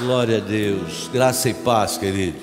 Glória 0.00 0.38
a 0.38 0.40
Deus. 0.40 1.10
Graça 1.12 1.50
e 1.50 1.54
paz, 1.54 1.98
querido. 1.98 2.38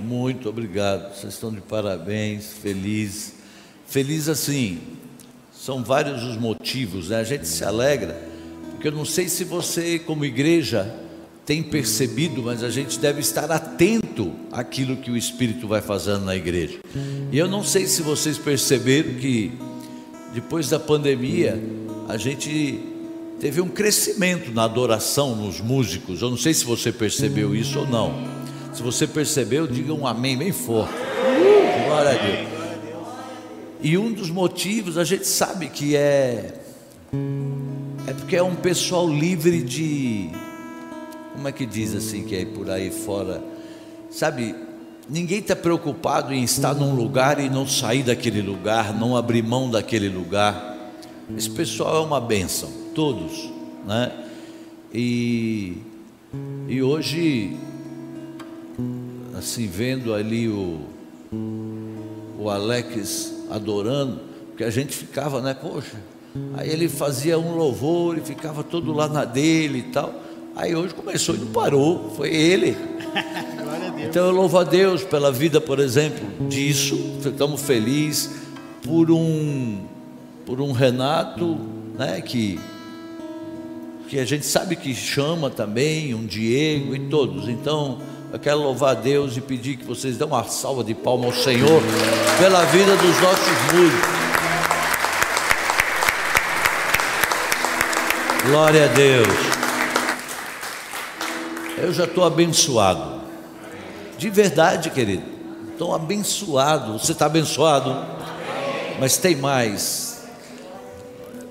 Muito 0.00 0.48
obrigado. 0.48 1.12
Vocês 1.12 1.34
estão 1.34 1.50
de 1.50 1.60
parabéns, 1.60 2.52
feliz. 2.52 3.34
Feliz 3.84 4.28
assim. 4.28 4.78
São 5.52 5.82
vários 5.82 6.22
os 6.22 6.36
motivos, 6.36 7.08
né? 7.08 7.16
A 7.16 7.24
gente 7.24 7.48
se 7.48 7.64
alegra, 7.64 8.16
porque 8.70 8.86
eu 8.86 8.92
não 8.92 9.04
sei 9.04 9.28
se 9.28 9.42
você, 9.42 9.98
como 9.98 10.24
igreja, 10.24 10.94
tem 11.44 11.64
percebido, 11.64 12.44
mas 12.44 12.62
a 12.62 12.70
gente 12.70 12.96
deve 12.96 13.20
estar 13.20 13.50
atento 13.50 14.32
àquilo 14.52 14.96
que 14.96 15.10
o 15.10 15.16
Espírito 15.16 15.66
vai 15.66 15.80
fazendo 15.80 16.24
na 16.24 16.36
igreja. 16.36 16.78
E 17.32 17.36
eu 17.36 17.48
não 17.48 17.64
sei 17.64 17.86
se 17.86 18.02
vocês 18.02 18.38
perceberam 18.38 19.14
que 19.14 19.50
depois 20.32 20.68
da 20.68 20.78
pandemia, 20.78 21.60
a 22.08 22.16
gente 22.16 22.91
teve 23.42 23.60
um 23.60 23.66
crescimento 23.66 24.52
na 24.52 24.62
adoração 24.62 25.34
nos 25.34 25.60
músicos. 25.60 26.22
Eu 26.22 26.30
não 26.30 26.36
sei 26.36 26.54
se 26.54 26.64
você 26.64 26.92
percebeu 26.92 27.56
isso 27.56 27.80
ou 27.80 27.88
não. 27.88 28.14
Se 28.72 28.80
você 28.80 29.04
percebeu, 29.04 29.66
diga 29.66 29.92
um 29.92 30.06
amém 30.06 30.38
bem 30.38 30.52
forte. 30.52 30.94
Glória 31.88 32.10
a 32.10 32.14
Deus. 32.14 32.48
E 33.82 33.98
um 33.98 34.12
dos 34.12 34.30
motivos 34.30 34.96
a 34.96 35.02
gente 35.02 35.26
sabe 35.26 35.68
que 35.68 35.96
é 35.96 36.54
é 38.06 38.12
porque 38.12 38.36
é 38.36 38.42
um 38.44 38.54
pessoal 38.54 39.08
livre 39.08 39.60
de 39.60 40.30
como 41.32 41.48
é 41.48 41.52
que 41.52 41.66
diz 41.66 41.96
assim 41.96 42.22
que 42.22 42.36
é 42.36 42.44
por 42.44 42.70
aí 42.70 42.92
fora, 42.92 43.42
sabe? 44.08 44.54
Ninguém 45.10 45.40
está 45.40 45.56
preocupado 45.56 46.32
em 46.32 46.44
estar 46.44 46.74
num 46.74 46.94
lugar 46.94 47.40
e 47.40 47.50
não 47.50 47.66
sair 47.66 48.04
daquele 48.04 48.40
lugar, 48.40 48.96
não 48.96 49.16
abrir 49.16 49.42
mão 49.42 49.68
daquele 49.68 50.08
lugar. 50.08 50.92
Esse 51.36 51.50
pessoal 51.50 51.96
é 51.96 52.06
uma 52.06 52.20
bênção, 52.20 52.81
todos, 52.94 53.50
né? 53.86 54.12
E, 54.92 55.78
e 56.68 56.82
hoje, 56.82 57.56
assim, 59.36 59.66
vendo 59.66 60.12
ali 60.12 60.48
o, 60.48 60.80
o 62.38 62.50
Alex 62.50 63.46
adorando, 63.50 64.20
porque 64.48 64.64
a 64.64 64.70
gente 64.70 64.94
ficava, 64.94 65.40
né? 65.40 65.54
Poxa, 65.54 65.96
aí 66.54 66.70
ele 66.70 66.88
fazia 66.88 67.38
um 67.38 67.54
louvor 67.56 68.18
e 68.18 68.20
ficava 68.20 68.62
todo 68.62 68.92
lá 68.92 69.08
na 69.08 69.24
dele 69.24 69.78
e 69.78 69.92
tal. 69.92 70.14
Aí 70.54 70.74
hoje 70.74 70.94
começou 70.94 71.34
e 71.34 71.38
não 71.38 71.46
parou, 71.46 72.10
foi 72.16 72.34
ele. 72.34 72.76
Então 73.98 74.26
eu 74.26 74.32
louvo 74.32 74.58
a 74.58 74.64
Deus 74.64 75.04
pela 75.04 75.32
vida, 75.32 75.60
por 75.60 75.78
exemplo, 75.78 76.46
disso. 76.48 76.96
Estamos 77.24 77.62
felizes 77.62 78.30
por 78.82 79.10
um 79.10 79.86
por 80.44 80.60
um 80.60 80.72
Renato, 80.72 81.56
né, 81.96 82.20
que 82.20 82.58
que 84.12 84.20
a 84.20 84.26
gente 84.26 84.44
sabe 84.44 84.76
que 84.76 84.94
chama 84.94 85.48
também, 85.48 86.14
um 86.14 86.26
Diego 86.26 86.94
e 86.94 86.98
todos. 86.98 87.48
Então, 87.48 87.98
eu 88.30 88.38
quero 88.38 88.58
louvar 88.58 88.90
a 88.90 89.00
Deus 89.00 89.38
e 89.38 89.40
pedir 89.40 89.78
que 89.78 89.86
vocês 89.86 90.18
dêem 90.18 90.28
uma 90.28 90.44
salva 90.44 90.84
de 90.84 90.92
palmas 90.92 91.34
ao 91.34 91.42
Senhor 91.44 91.82
pela 92.38 92.62
vida 92.66 92.94
dos 92.94 93.20
nossos 93.22 93.72
músicos. 93.72 94.08
Glória 98.44 98.84
a 98.84 98.88
Deus. 98.88 99.28
Eu 101.78 101.90
já 101.94 102.04
estou 102.04 102.24
abençoado. 102.24 103.22
De 104.18 104.28
verdade, 104.28 104.90
querido. 104.90 105.24
Estou 105.70 105.94
abençoado. 105.94 106.98
Você 106.98 107.12
está 107.12 107.24
abençoado? 107.24 107.96
Mas 109.00 109.16
tem 109.16 109.36
mais. 109.36 110.11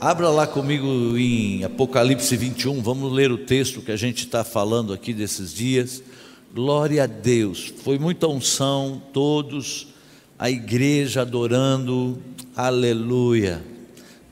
Abra 0.03 0.31
lá 0.31 0.47
comigo 0.47 1.15
em 1.15 1.63
Apocalipse 1.63 2.35
21, 2.35 2.81
vamos 2.81 3.13
ler 3.13 3.31
o 3.31 3.37
texto 3.37 3.83
que 3.83 3.91
a 3.91 3.95
gente 3.95 4.25
está 4.25 4.43
falando 4.43 4.93
aqui 4.93 5.13
desses 5.13 5.53
dias. 5.53 6.01
Glória 6.51 7.03
a 7.03 7.05
Deus, 7.05 7.71
foi 7.83 7.99
muita 7.99 8.27
unção, 8.27 8.99
todos, 9.13 9.89
a 10.39 10.49
igreja 10.49 11.21
adorando, 11.21 12.17
aleluia. 12.55 13.63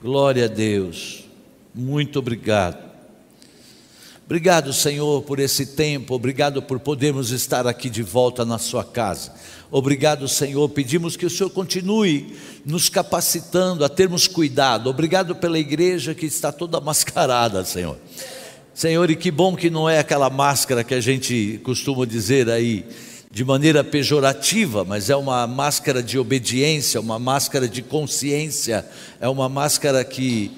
Glória 0.02 0.46
a 0.46 0.48
Deus, 0.48 1.22
muito 1.72 2.18
obrigado. 2.18 2.89
Obrigado, 4.30 4.72
Senhor, 4.72 5.22
por 5.22 5.40
esse 5.40 5.66
tempo, 5.66 6.14
obrigado 6.14 6.62
por 6.62 6.78
podermos 6.78 7.32
estar 7.32 7.66
aqui 7.66 7.90
de 7.90 8.00
volta 8.00 8.44
na 8.44 8.58
Sua 8.58 8.84
casa. 8.84 9.32
Obrigado, 9.72 10.28
Senhor. 10.28 10.68
Pedimos 10.68 11.16
que 11.16 11.26
o 11.26 11.30
Senhor 11.30 11.50
continue 11.50 12.36
nos 12.64 12.88
capacitando 12.88 13.84
a 13.84 13.88
termos 13.88 14.28
cuidado. 14.28 14.88
Obrigado 14.88 15.34
pela 15.34 15.58
igreja 15.58 16.14
que 16.14 16.26
está 16.26 16.52
toda 16.52 16.78
mascarada, 16.80 17.64
Senhor. 17.64 17.98
Senhor, 18.72 19.10
e 19.10 19.16
que 19.16 19.32
bom 19.32 19.56
que 19.56 19.68
não 19.68 19.90
é 19.90 19.98
aquela 19.98 20.30
máscara 20.30 20.84
que 20.84 20.94
a 20.94 21.00
gente 21.00 21.60
costuma 21.64 22.06
dizer 22.06 22.48
aí 22.48 22.84
de 23.32 23.44
maneira 23.44 23.82
pejorativa, 23.82 24.84
mas 24.84 25.10
é 25.10 25.16
uma 25.16 25.44
máscara 25.48 26.00
de 26.00 26.16
obediência, 26.20 27.00
uma 27.00 27.18
máscara 27.18 27.68
de 27.68 27.82
consciência, 27.82 28.86
é 29.20 29.28
uma 29.28 29.48
máscara 29.48 30.04
que 30.04 30.52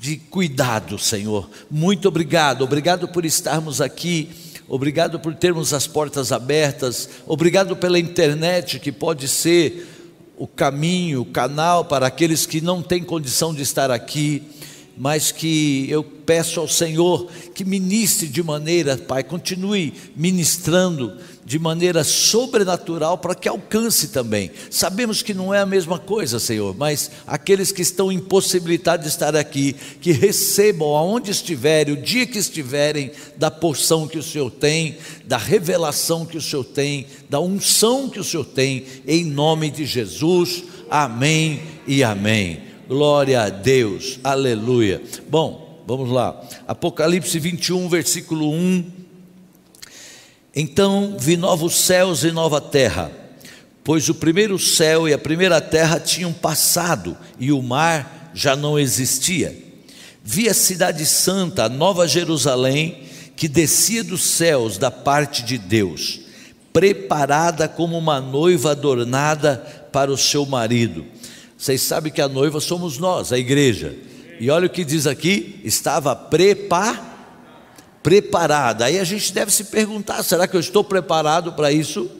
de 0.00 0.16
cuidado, 0.16 0.98
Senhor. 0.98 1.50
Muito 1.70 2.08
obrigado, 2.08 2.64
obrigado 2.64 3.06
por 3.06 3.26
estarmos 3.26 3.82
aqui, 3.82 4.30
obrigado 4.66 5.20
por 5.20 5.34
termos 5.34 5.74
as 5.74 5.86
portas 5.86 6.32
abertas, 6.32 7.06
obrigado 7.26 7.76
pela 7.76 7.98
internet 7.98 8.80
que 8.80 8.90
pode 8.90 9.28
ser 9.28 9.86
o 10.38 10.46
caminho, 10.46 11.20
o 11.20 11.26
canal 11.26 11.84
para 11.84 12.06
aqueles 12.06 12.46
que 12.46 12.62
não 12.62 12.80
têm 12.80 13.04
condição 13.04 13.54
de 13.54 13.60
estar 13.60 13.90
aqui 13.90 14.42
mas 15.00 15.32
que 15.32 15.86
eu 15.88 16.04
peço 16.04 16.60
ao 16.60 16.68
Senhor 16.68 17.26
que 17.54 17.64
ministre 17.64 18.28
de 18.28 18.42
maneira, 18.42 18.98
Pai, 18.98 19.24
continue 19.24 19.94
ministrando 20.14 21.16
de 21.50 21.58
maneira 21.58 22.04
sobrenatural 22.04 23.18
para 23.18 23.34
que 23.34 23.48
alcance 23.48 24.10
também. 24.10 24.52
Sabemos 24.70 25.20
que 25.20 25.34
não 25.34 25.52
é 25.52 25.58
a 25.58 25.66
mesma 25.66 25.98
coisa, 25.98 26.38
Senhor, 26.38 26.76
mas 26.78 27.10
aqueles 27.26 27.72
que 27.72 27.82
estão 27.82 28.12
impossibilitados 28.12 29.06
de 29.06 29.10
estar 29.10 29.34
aqui, 29.34 29.74
que 30.00 30.12
recebam 30.12 30.94
aonde 30.94 31.32
estiverem, 31.32 31.94
o 31.94 32.00
dia 32.00 32.24
que 32.24 32.38
estiverem, 32.38 33.10
da 33.36 33.50
porção 33.50 34.06
que 34.06 34.16
o 34.16 34.22
Senhor 34.22 34.48
tem, 34.48 34.96
da 35.24 35.36
revelação 35.38 36.24
que 36.24 36.36
o 36.36 36.40
Senhor 36.40 36.62
tem, 36.62 37.06
da 37.28 37.40
unção 37.40 38.08
que 38.08 38.20
o 38.20 38.24
Senhor 38.24 38.44
tem, 38.44 38.84
em 39.04 39.24
nome 39.24 39.72
de 39.72 39.84
Jesus. 39.84 40.62
Amém 40.88 41.62
e 41.84 42.04
amém. 42.04 42.60
Glória 42.86 43.42
a 43.42 43.48
Deus, 43.48 44.20
aleluia. 44.22 45.02
Bom, 45.28 45.82
vamos 45.84 46.10
lá. 46.10 46.48
Apocalipse 46.68 47.36
21, 47.40 47.88
versículo 47.88 48.52
1. 48.52 48.99
Então 50.54 51.16
vi 51.18 51.36
novos 51.36 51.76
céus 51.76 52.24
e 52.24 52.32
nova 52.32 52.60
terra, 52.60 53.10
pois 53.84 54.08
o 54.08 54.14
primeiro 54.14 54.58
céu 54.58 55.08
e 55.08 55.12
a 55.12 55.18
primeira 55.18 55.60
terra 55.60 56.00
tinham 56.00 56.32
passado 56.32 57.16
e 57.38 57.52
o 57.52 57.62
mar 57.62 58.30
já 58.34 58.56
não 58.56 58.78
existia. 58.78 59.56
Vi 60.22 60.48
a 60.48 60.54
cidade 60.54 61.06
santa, 61.06 61.64
a 61.64 61.68
nova 61.68 62.06
Jerusalém, 62.06 63.04
que 63.36 63.48
descia 63.48 64.04
dos 64.04 64.22
céus 64.22 64.76
da 64.76 64.90
parte 64.90 65.42
de 65.42 65.56
Deus, 65.56 66.20
preparada 66.72 67.66
como 67.66 67.96
uma 67.96 68.20
noiva 68.20 68.72
adornada 68.72 69.88
para 69.92 70.10
o 70.10 70.16
seu 70.16 70.44
marido. 70.44 71.06
Vocês 71.56 71.80
sabem 71.82 72.12
que 72.12 72.20
a 72.20 72.28
noiva 72.28 72.60
somos 72.60 72.98
nós, 72.98 73.32
a 73.32 73.38
igreja. 73.38 73.94
E 74.38 74.50
olha 74.50 74.66
o 74.66 74.70
que 74.70 74.84
diz 74.84 75.06
aqui: 75.06 75.60
estava 75.64 76.14
prepa, 76.14 77.09
preparada. 78.02 78.84
Aí 78.86 78.98
a 78.98 79.04
gente 79.04 79.32
deve 79.32 79.50
se 79.50 79.64
perguntar: 79.64 80.22
será 80.22 80.46
que 80.46 80.56
eu 80.56 80.60
estou 80.60 80.82
preparado 80.84 81.52
para 81.52 81.72
isso? 81.72 82.10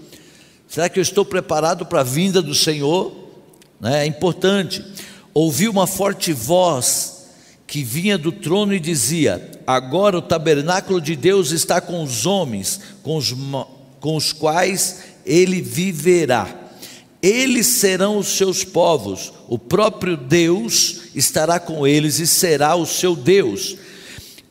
Será 0.69 0.89
que 0.89 0.99
eu 0.99 1.03
estou 1.03 1.25
preparado 1.25 1.85
para 1.85 2.01
a 2.01 2.05
vinda 2.05 2.41
do 2.41 2.55
Senhor? 2.55 3.13
Né? 3.81 4.05
É 4.05 4.07
importante. 4.07 4.85
Ouvi 5.33 5.69
uma 5.69 5.87
forte 5.87 6.33
voz 6.33 7.27
que 7.67 7.83
vinha 7.83 8.17
do 8.17 8.33
trono 8.33 8.75
e 8.75 8.81
dizia: 8.81 9.51
Agora 9.67 10.19
o 10.19 10.23
tabernáculo 10.23 11.01
de 11.01 11.17
Deus 11.17 11.51
está 11.51 11.81
com 11.81 12.03
os 12.03 12.27
homens, 12.27 12.81
com 13.03 13.17
os, 13.17 13.35
com 14.01 14.17
os 14.17 14.33
quais 14.33 15.05
ele 15.25 15.61
viverá 15.61 16.61
eles 17.23 17.67
serão 17.67 18.19
os 18.19 18.29
seus 18.29 18.65
povos, 18.65 19.33
o 19.47 19.59
próprio 19.59 20.17
Deus 20.17 21.03
estará 21.15 21.61
com 21.61 21.87
eles 21.87 22.19
e 22.19 22.27
será 22.27 22.75
o 22.75 22.87
seu 22.87 23.15
Deus. 23.15 23.77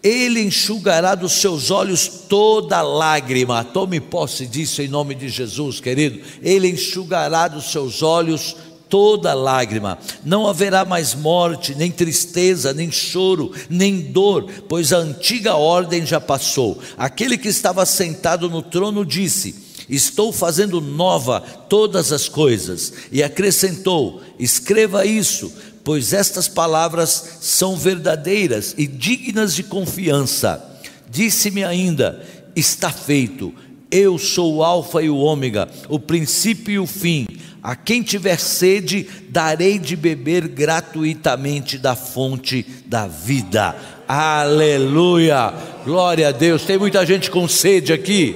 Ele 0.01 0.41
enxugará 0.41 1.13
dos 1.13 1.33
seus 1.33 1.71
olhos 1.71 2.07
toda 2.29 2.81
lágrima. 2.81 3.63
Tome 3.63 3.99
posse 3.99 4.45
disso 4.45 4.81
em 4.81 4.87
nome 4.87 5.13
de 5.13 5.27
Jesus, 5.27 5.81
querido. 5.81 6.21
Ele 6.41 6.69
enxugará 6.69 7.49
dos 7.49 7.71
seus 7.71 8.01
olhos 8.01 8.55
toda 8.89 9.33
lágrima. 9.33 9.99
Não 10.23 10.47
haverá 10.47 10.83
mais 10.83 11.13
morte, 11.13 11.75
nem 11.75 11.91
tristeza, 11.91 12.73
nem 12.73 12.89
choro, 12.91 13.51
nem 13.69 13.99
dor, 13.99 14.49
pois 14.67 14.91
a 14.91 14.97
antiga 14.97 15.55
ordem 15.55 16.05
já 16.05 16.19
passou. 16.19 16.79
Aquele 16.97 17.37
que 17.37 17.49
estava 17.49 17.85
sentado 17.85 18.49
no 18.49 18.61
trono 18.61 19.05
disse: 19.05 19.69
Estou 19.89 20.31
fazendo 20.31 20.79
nova 20.79 21.41
todas 21.41 22.11
as 22.11 22.29
coisas. 22.29 22.93
E 23.11 23.23
acrescentou: 23.23 24.21
Escreva 24.37 25.05
isso, 25.05 25.51
pois 25.89 26.13
estas 26.13 26.47
palavras 26.47 27.39
são 27.41 27.75
verdadeiras 27.75 28.75
e 28.77 28.85
dignas 28.85 29.55
de 29.55 29.63
confiança. 29.63 30.63
Disse-me 31.09 31.63
ainda: 31.63 32.23
Está 32.55 32.91
feito. 32.91 33.51
Eu 33.89 34.19
sou 34.19 34.57
o 34.57 34.63
Alfa 34.63 35.01
e 35.01 35.09
o 35.09 35.17
Ômega, 35.17 35.67
o 35.87 35.99
princípio 35.99 36.71
e 36.71 36.77
o 36.77 36.85
fim. 36.85 37.25
A 37.63 37.75
quem 37.75 38.03
tiver 38.03 38.39
sede, 38.39 39.07
darei 39.29 39.79
de 39.79 39.95
beber 39.95 40.47
gratuitamente 40.49 41.79
da 41.79 41.95
fonte 41.95 42.63
da 42.85 43.07
vida. 43.07 43.75
Aleluia! 44.07 45.51
Glória 45.83 46.27
a 46.27 46.31
Deus. 46.31 46.65
Tem 46.65 46.77
muita 46.77 47.03
gente 47.03 47.31
com 47.31 47.47
sede 47.47 47.91
aqui. 47.91 48.35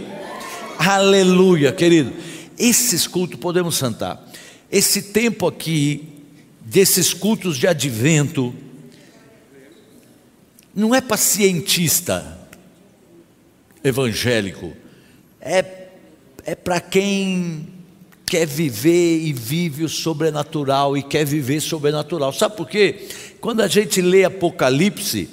Aleluia, 0.79 1.71
querido. 1.71 2.13
Esses 2.57 3.05
cultos 3.05 3.39
podemos 3.39 3.75
sentar. 3.75 4.27
Esse 4.71 5.03
tempo 5.03 5.45
aqui, 5.45 6.12
desses 6.63 7.13
cultos 7.13 7.57
de 7.57 7.67
advento, 7.67 8.53
não 10.73 10.95
é 10.95 11.01
para 11.01 11.17
cientista 11.17 12.39
evangélico, 13.83 14.73
é, 15.39 15.87
é 16.45 16.55
para 16.55 16.79
quem 16.79 17.67
quer 18.25 18.47
viver 18.47 19.19
e 19.19 19.33
vive 19.33 19.83
o 19.83 19.89
sobrenatural 19.89 20.97
e 20.97 21.03
quer 21.03 21.25
viver 21.25 21.61
sobrenatural. 21.61 22.33
Sabe 22.33 22.55
por 22.55 22.67
quê? 22.67 23.07
Quando 23.39 23.61
a 23.61 23.67
gente 23.67 24.01
lê 24.01 24.23
Apocalipse, 24.23 25.29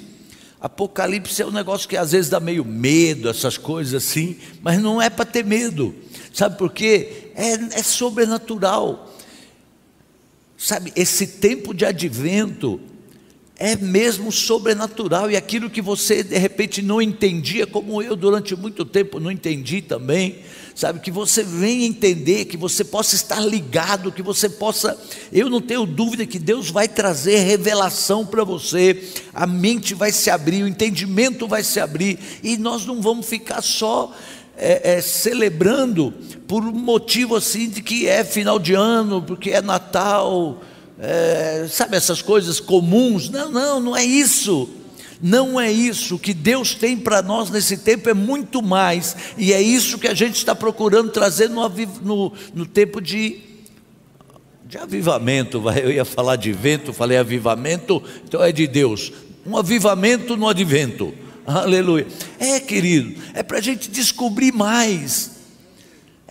Apocalipse 0.59 1.41
é 1.41 1.45
um 1.45 1.51
negócio 1.51 1.89
que 1.89 1.97
às 1.97 2.11
vezes 2.11 2.29
dá 2.29 2.39
meio 2.39 2.63
medo, 2.63 3.27
essas 3.29 3.57
coisas 3.57 3.95
assim, 3.95 4.37
mas 4.61 4.79
não 4.79 5.01
é 5.01 5.09
para 5.09 5.25
ter 5.25 5.43
medo. 5.43 5.95
Sabe 6.31 6.57
por 6.57 6.71
quê? 6.71 7.31
É, 7.33 7.79
é 7.79 7.83
sobrenatural. 7.83 9.10
Sabe, 10.63 10.93
esse 10.95 11.25
tempo 11.25 11.73
de 11.73 11.83
advento 11.85 12.79
é 13.57 13.75
mesmo 13.75 14.31
sobrenatural 14.31 15.29
e 15.31 15.35
aquilo 15.35 15.71
que 15.71 15.81
você 15.81 16.21
de 16.21 16.37
repente 16.37 16.83
não 16.83 17.01
entendia, 17.01 17.65
como 17.65 17.99
eu 17.99 18.15
durante 18.15 18.55
muito 18.55 18.85
tempo 18.85 19.19
não 19.19 19.31
entendi 19.31 19.81
também, 19.81 20.37
sabe, 20.75 20.99
que 20.99 21.09
você 21.09 21.43
venha 21.43 21.87
entender, 21.87 22.45
que 22.45 22.57
você 22.57 22.83
possa 22.83 23.15
estar 23.15 23.39
ligado, 23.39 24.11
que 24.11 24.21
você 24.21 24.47
possa, 24.47 24.95
eu 25.33 25.49
não 25.49 25.61
tenho 25.61 25.83
dúvida 25.83 26.27
que 26.27 26.37
Deus 26.37 26.69
vai 26.69 26.87
trazer 26.87 27.37
revelação 27.39 28.23
para 28.23 28.43
você, 28.43 29.03
a 29.33 29.47
mente 29.47 29.95
vai 29.95 30.11
se 30.11 30.29
abrir, 30.29 30.61
o 30.61 30.67
entendimento 30.67 31.47
vai 31.47 31.63
se 31.63 31.79
abrir 31.79 32.19
e 32.43 32.55
nós 32.55 32.85
não 32.85 33.01
vamos 33.01 33.25
ficar 33.25 33.63
só 33.63 34.15
é, 34.61 34.93
é, 34.93 35.01
celebrando 35.01 36.13
por 36.47 36.63
um 36.63 36.71
motivo 36.71 37.35
assim 37.35 37.67
de 37.67 37.81
que 37.81 38.07
é 38.07 38.23
final 38.23 38.59
de 38.59 38.75
ano, 38.75 39.21
porque 39.21 39.49
é 39.49 39.61
Natal 39.61 40.61
é, 41.01 41.65
sabe, 41.67 41.97
essas 41.97 42.21
coisas 42.21 42.59
comuns. 42.59 43.27
Não, 43.27 43.49
não, 43.49 43.79
não 43.79 43.97
é 43.97 44.05
isso. 44.05 44.69
Não 45.19 45.59
é 45.59 45.71
isso. 45.71 46.15
O 46.15 46.19
que 46.19 46.33
Deus 46.33 46.75
tem 46.75 46.95
para 46.95 47.23
nós 47.23 47.49
nesse 47.49 47.77
tempo 47.77 48.07
é 48.07 48.13
muito 48.13 48.61
mais. 48.61 49.15
E 49.35 49.51
é 49.51 49.59
isso 49.59 49.97
que 49.97 50.07
a 50.07 50.13
gente 50.13 50.35
está 50.35 50.53
procurando 50.53 51.09
trazer 51.09 51.49
no, 51.49 51.67
no, 52.03 52.33
no 52.53 52.65
tempo 52.67 53.01
de, 53.01 53.39
de 54.65 54.77
avivamento. 54.77 55.63
Eu 55.83 55.91
ia 55.91 56.05
falar 56.05 56.35
de 56.35 56.51
vento, 56.51 56.93
falei 56.93 57.17
avivamento, 57.17 58.01
então 58.23 58.43
é 58.43 58.51
de 58.51 58.67
Deus. 58.67 59.11
Um 59.45 59.57
avivamento 59.57 60.37
no 60.37 60.47
advento. 60.47 61.13
Aleluia. 61.45 62.07
É, 62.39 62.59
querido, 62.59 63.21
é 63.33 63.43
para 63.43 63.57
a 63.57 63.61
gente 63.61 63.89
descobrir 63.89 64.51
mais 64.51 65.41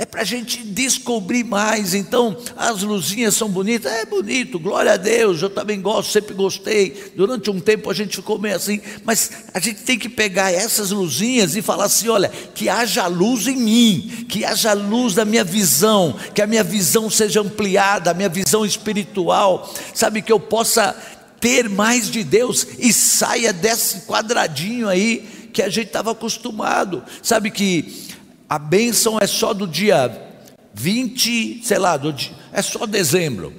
é 0.01 0.07
para 0.07 0.23
a 0.23 0.25
gente 0.25 0.63
descobrir 0.63 1.45
mais. 1.45 1.93
Então, 1.93 2.35
as 2.57 2.83
luzinhas 2.83 3.35
são 3.35 3.51
bonitas, 3.51 3.93
é 3.93 4.07
bonito, 4.07 4.59
glória 4.59 4.95
a 4.95 4.97
Deus, 4.97 5.43
eu 5.43 5.51
também 5.51 5.79
gosto, 5.79 6.11
sempre 6.11 6.33
gostei. 6.33 7.13
Durante 7.15 7.51
um 7.51 7.61
tempo 7.61 7.91
a 7.91 7.93
gente 7.93 8.17
ficou 8.17 8.39
meio 8.39 8.57
assim, 8.57 8.81
mas 9.05 9.31
a 9.53 9.61
gente 9.61 9.83
tem 9.83 9.99
que 9.99 10.09
pegar 10.09 10.51
essas 10.51 10.91
luzinhas 10.91 11.55
e 11.55 11.61
falar 11.61 11.85
assim: 11.85 12.09
olha, 12.09 12.31
que 12.31 12.67
haja 12.67 13.07
luz 13.09 13.47
em 13.47 13.57
mim, 13.57 14.25
que 14.27 14.43
haja 14.43 14.73
luz 14.73 15.17
na 15.17 15.27
minha 15.27 15.45
visão, 15.45 16.17
que 16.35 16.41
a 16.41 16.47
minha 16.47 16.65
visão 16.65 17.11
seja 17.11 17.43
ampliada, 17.43 18.11
a 18.11 18.15
minha 18.15 18.31
visão 18.31 18.65
espiritual, 18.65 19.71
sabe, 19.93 20.23
que 20.23 20.33
eu 20.33 20.41
possa 20.41 20.97
ter 21.41 21.69
mais 21.69 22.11
de 22.11 22.23
Deus 22.23 22.67
e 22.79 22.93
saia 22.93 23.53
desse 23.53 24.03
quadradinho 24.03 24.89
aí 24.89 25.49
que 25.53 25.63
a 25.63 25.69
gente 25.69 25.87
estava 25.87 26.13
acostumado, 26.13 27.03
sabe 27.23 27.51
que 27.51 28.09
a 28.49 28.59
bênção 28.59 29.19
é 29.21 29.27
só 29.27 29.53
do 29.53 29.67
dia 29.67 30.29
20, 30.75 31.63
sei 31.65 31.79
lá, 31.79 31.97
dia, 31.97 32.33
é 32.53 32.63
só 32.63 32.87
dezembro. 32.87 33.55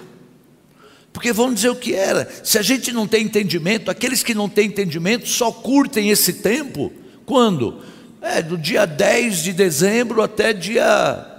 Porque 1.11 1.33
vamos 1.33 1.55
dizer 1.55 1.69
o 1.69 1.75
que 1.75 1.93
era. 1.93 2.29
Se 2.43 2.57
a 2.57 2.61
gente 2.61 2.91
não 2.91 3.05
tem 3.05 3.25
entendimento, 3.25 3.91
aqueles 3.91 4.23
que 4.23 4.33
não 4.33 4.47
têm 4.47 4.67
entendimento 4.67 5.27
só 5.27 5.51
curtem 5.51 6.09
esse 6.09 6.33
tempo. 6.33 6.91
Quando? 7.25 7.81
É, 8.21 8.41
do 8.41 8.57
dia 8.57 8.85
10 8.85 9.43
de 9.43 9.51
dezembro 9.51 10.21
até 10.21 10.53
dia 10.53 11.30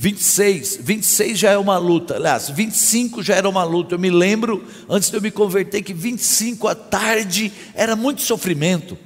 26. 0.00 0.78
26 0.82 1.38
já 1.38 1.50
é 1.50 1.58
uma 1.58 1.76
luta. 1.76 2.16
Aliás, 2.16 2.48
25 2.48 3.22
já 3.22 3.34
era 3.34 3.48
uma 3.48 3.64
luta. 3.64 3.94
Eu 3.94 3.98
me 3.98 4.10
lembro, 4.10 4.64
antes 4.88 5.10
de 5.10 5.16
eu 5.16 5.20
me 5.20 5.30
converter, 5.30 5.82
que 5.82 5.92
25 5.92 6.66
à 6.66 6.74
tarde 6.74 7.52
era 7.74 7.94
muito 7.94 8.22
sofrimento. 8.22 8.96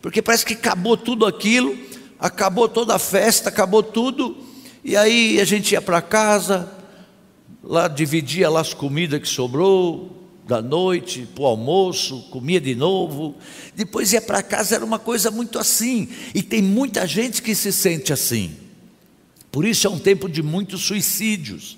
Porque 0.00 0.20
parece 0.20 0.44
que 0.44 0.54
acabou 0.54 0.96
tudo 0.96 1.24
aquilo 1.24 1.92
acabou 2.22 2.68
toda 2.68 2.94
a 2.94 3.00
festa, 3.00 3.48
acabou 3.48 3.82
tudo, 3.82 4.36
e 4.84 4.96
aí 4.96 5.40
a 5.40 5.44
gente 5.44 5.72
ia 5.72 5.82
para 5.82 6.00
casa, 6.00 6.70
lá 7.64 7.88
dividia 7.88 8.48
lá 8.48 8.60
as 8.60 8.72
comidas 8.72 9.20
que 9.20 9.26
sobrou 9.26 10.22
da 10.46 10.62
noite 10.62 11.28
para 11.34 11.42
o 11.42 11.46
almoço, 11.46 12.28
comia 12.30 12.60
de 12.60 12.76
novo, 12.76 13.34
depois 13.74 14.12
ia 14.12 14.22
para 14.22 14.40
casa, 14.40 14.76
era 14.76 14.84
uma 14.84 15.00
coisa 15.00 15.32
muito 15.32 15.58
assim, 15.58 16.08
e 16.32 16.44
tem 16.44 16.62
muita 16.62 17.04
gente 17.08 17.42
que 17.42 17.56
se 17.56 17.72
sente 17.72 18.12
assim. 18.12 18.61
Por 19.52 19.66
isso 19.66 19.86
é 19.86 19.90
um 19.90 19.98
tempo 19.98 20.28
de 20.28 20.42
muitos 20.42 20.80
suicídios. 20.80 21.76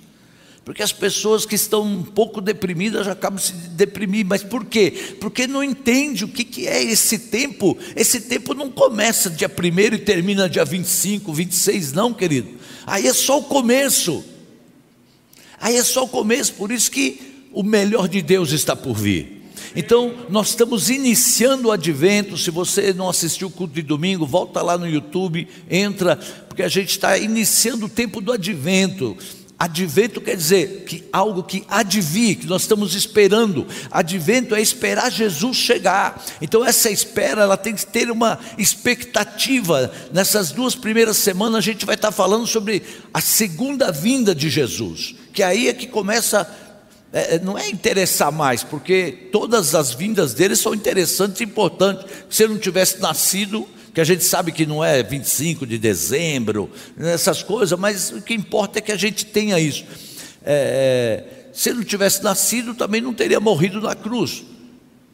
Porque 0.65 0.83
as 0.83 0.93
pessoas 0.93 1.45
que 1.45 1.57
estão 1.57 1.83
um 1.83 2.03
pouco 2.03 2.41
deprimidas 2.41 3.05
já 3.05 3.13
acabam 3.13 3.39
se 3.39 3.53
deprimir. 3.53 4.25
Mas 4.25 4.43
por 4.43 4.65
quê? 4.65 5.17
Porque 5.21 5.47
não 5.47 5.63
entende 5.63 6.25
o 6.25 6.29
que, 6.29 6.43
que 6.43 6.67
é 6.67 6.83
esse 6.83 7.19
tempo. 7.19 7.77
Esse 7.95 8.23
tempo 8.23 8.55
não 8.55 8.71
começa 8.71 9.29
dia 9.29 9.51
1 9.51 9.95
e 9.95 9.99
termina 9.99 10.49
dia 10.49 10.65
25, 10.65 11.31
26, 11.35 11.93
não, 11.93 12.15
querido. 12.15 12.49
Aí 12.87 13.07
é 13.07 13.13
só 13.13 13.41
o 13.41 13.43
começo. 13.43 14.25
Aí 15.61 15.77
é 15.77 15.85
só 15.85 16.05
o 16.05 16.09
começo. 16.09 16.55
Por 16.55 16.73
isso 16.73 16.91
que 16.91 17.49
o 17.53 17.63
melhor 17.63 18.09
de 18.09 18.23
Deus 18.23 18.53
está 18.53 18.75
por 18.75 18.95
vir. 18.95 19.44
Então, 19.77 20.15
nós 20.29 20.49
estamos 20.49 20.89
iniciando 20.89 21.69
o 21.69 21.73
advento. 21.73 22.39
Se 22.39 22.51
você 22.51 22.93
não 22.93 23.09
assistiu 23.09 23.49
o 23.49 23.51
culto 23.51 23.75
de 23.75 23.83
domingo, 23.83 24.27
volta 24.27 24.63
lá 24.63 24.79
no 24.79 24.89
YouTube, 24.89 25.49
entra, 25.69 26.17
porque 26.49 26.63
a 26.63 26.69
gente 26.69 26.91
está 26.91 27.19
iniciando 27.19 27.87
o 27.87 27.89
tempo 27.89 28.21
do 28.21 28.33
advento. 28.33 29.17
Advento 29.57 30.21
quer 30.21 30.37
dizer 30.37 30.85
que 30.85 31.05
algo 31.13 31.43
que 31.43 31.65
advir, 31.69 32.37
que 32.39 32.47
nós 32.47 32.63
estamos 32.63 32.95
esperando. 32.95 33.67
Advento 33.91 34.55
é 34.55 34.61
esperar 34.61 35.11
Jesus 35.11 35.57
chegar. 35.57 36.23
Então 36.43 36.65
essa 36.65 36.91
espera, 36.91 37.43
ela 37.43 37.57
tem 37.57 37.75
que 37.75 37.87
ter 37.87 38.11
uma 38.11 38.39
expectativa. 38.59 39.93
Nessas 40.13 40.51
duas 40.51 40.75
primeiras 40.75 41.17
semanas 41.17 41.59
a 41.59 41.61
gente 41.61 41.87
vai 41.87 41.95
estar 41.95 42.11
falando 42.11 42.47
sobre 42.47 42.83
a 43.13 43.21
segunda 43.21 43.93
vinda 43.93 44.35
de 44.35 44.51
Jesus, 44.51 45.15
que 45.33 45.43
aí 45.43 45.69
é 45.69 45.73
que 45.73 45.87
começa 45.87 46.47
é, 47.15 47.37
é 47.37 47.39
não 47.39 47.57
é 47.57 47.71
interessar 47.71 48.33
mais, 48.33 48.65
porque 48.65 49.29
todas 49.31 49.75
as 49.75 49.95
vindas 49.95 50.35
dele 50.35 50.57
são 50.57 50.75
interessantes 50.75 51.41
e 51.41 51.45
importantes. 51.45 52.05
Se 52.29 52.43
ele 52.43 52.55
não 52.55 52.61
tivesse 52.61 53.01
nascido, 53.01 53.67
que 53.95 54.01
a 54.01 54.05
gente 54.05 54.25
sabe 54.25 54.51
que 54.51 54.67
não 54.67 54.85
é 54.85 55.03
25 55.05 55.65
de 55.65 55.79
dezembro, 55.79 56.69
essas 56.99 57.45
coisas, 57.45 57.79
mas 57.79 58.11
o 58.11 58.21
que 58.21 58.35
importa 58.35 58.81
é 58.81 58.83
que 58.83 58.91
a 58.91 58.97
gente 58.97 59.25
tenha 59.25 59.59
isso. 59.61 59.85
É, 60.45 61.23
é, 61.25 61.51
se 61.53 61.71
ele 61.71 61.79
não 61.79 61.85
tivesse 61.85 62.23
nascido, 62.23 62.75
também 62.75 63.01
não 63.01 63.15
teria 63.15 63.39
morrido 63.39 63.81
na 63.81 63.95
cruz. 63.95 64.43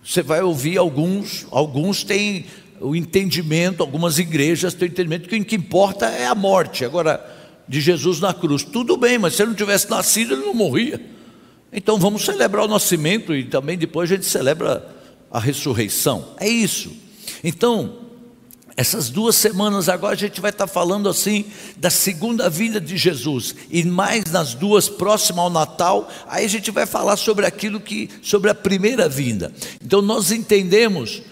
Você 0.02 0.22
vai 0.22 0.40
ouvir 0.40 0.78
alguns, 0.78 1.46
alguns 1.50 2.02
têm 2.02 2.46
o 2.80 2.96
entendimento, 2.96 3.82
algumas 3.82 4.18
igrejas 4.18 4.72
têm 4.72 4.88
o 4.88 4.90
entendimento 4.90 5.28
que 5.28 5.36
o 5.36 5.44
que 5.44 5.56
importa 5.56 6.06
é 6.06 6.26
a 6.26 6.34
morte. 6.34 6.82
Agora, 6.82 7.22
de 7.68 7.82
Jesus 7.82 8.18
na 8.18 8.32
cruz, 8.32 8.64
tudo 8.64 8.96
bem, 8.96 9.18
mas 9.18 9.34
se 9.34 9.42
ele 9.42 9.50
não 9.50 9.56
tivesse 9.56 9.90
nascido, 9.90 10.32
ele 10.32 10.46
não 10.46 10.54
morria. 10.54 10.98
Então 11.72 11.98
vamos 11.98 12.24
celebrar 12.24 12.64
o 12.64 12.68
nascimento 12.68 13.34
e 13.34 13.44
também 13.44 13.78
depois 13.78 14.10
a 14.10 14.14
gente 14.14 14.26
celebra 14.26 14.86
a 15.30 15.38
ressurreição. 15.38 16.34
É 16.38 16.48
isso. 16.48 16.92
Então, 17.44 18.00
essas 18.76 19.10
duas 19.10 19.36
semanas 19.36 19.88
agora 19.88 20.14
a 20.14 20.18
gente 20.18 20.40
vai 20.40 20.50
estar 20.50 20.66
falando 20.66 21.08
assim 21.08 21.44
da 21.76 21.90
segunda 21.90 22.48
vinda 22.48 22.80
de 22.80 22.96
Jesus 22.96 23.54
e 23.70 23.84
mais 23.84 24.24
nas 24.32 24.54
duas 24.54 24.88
próximas 24.88 25.44
ao 25.44 25.50
Natal, 25.50 26.10
aí 26.26 26.44
a 26.44 26.48
gente 26.48 26.70
vai 26.70 26.86
falar 26.86 27.16
sobre 27.16 27.44
aquilo 27.46 27.78
que 27.78 28.08
sobre 28.22 28.50
a 28.50 28.54
primeira 28.54 29.08
vinda. 29.08 29.52
Então 29.84 30.00
nós 30.00 30.32
entendemos 30.32 31.22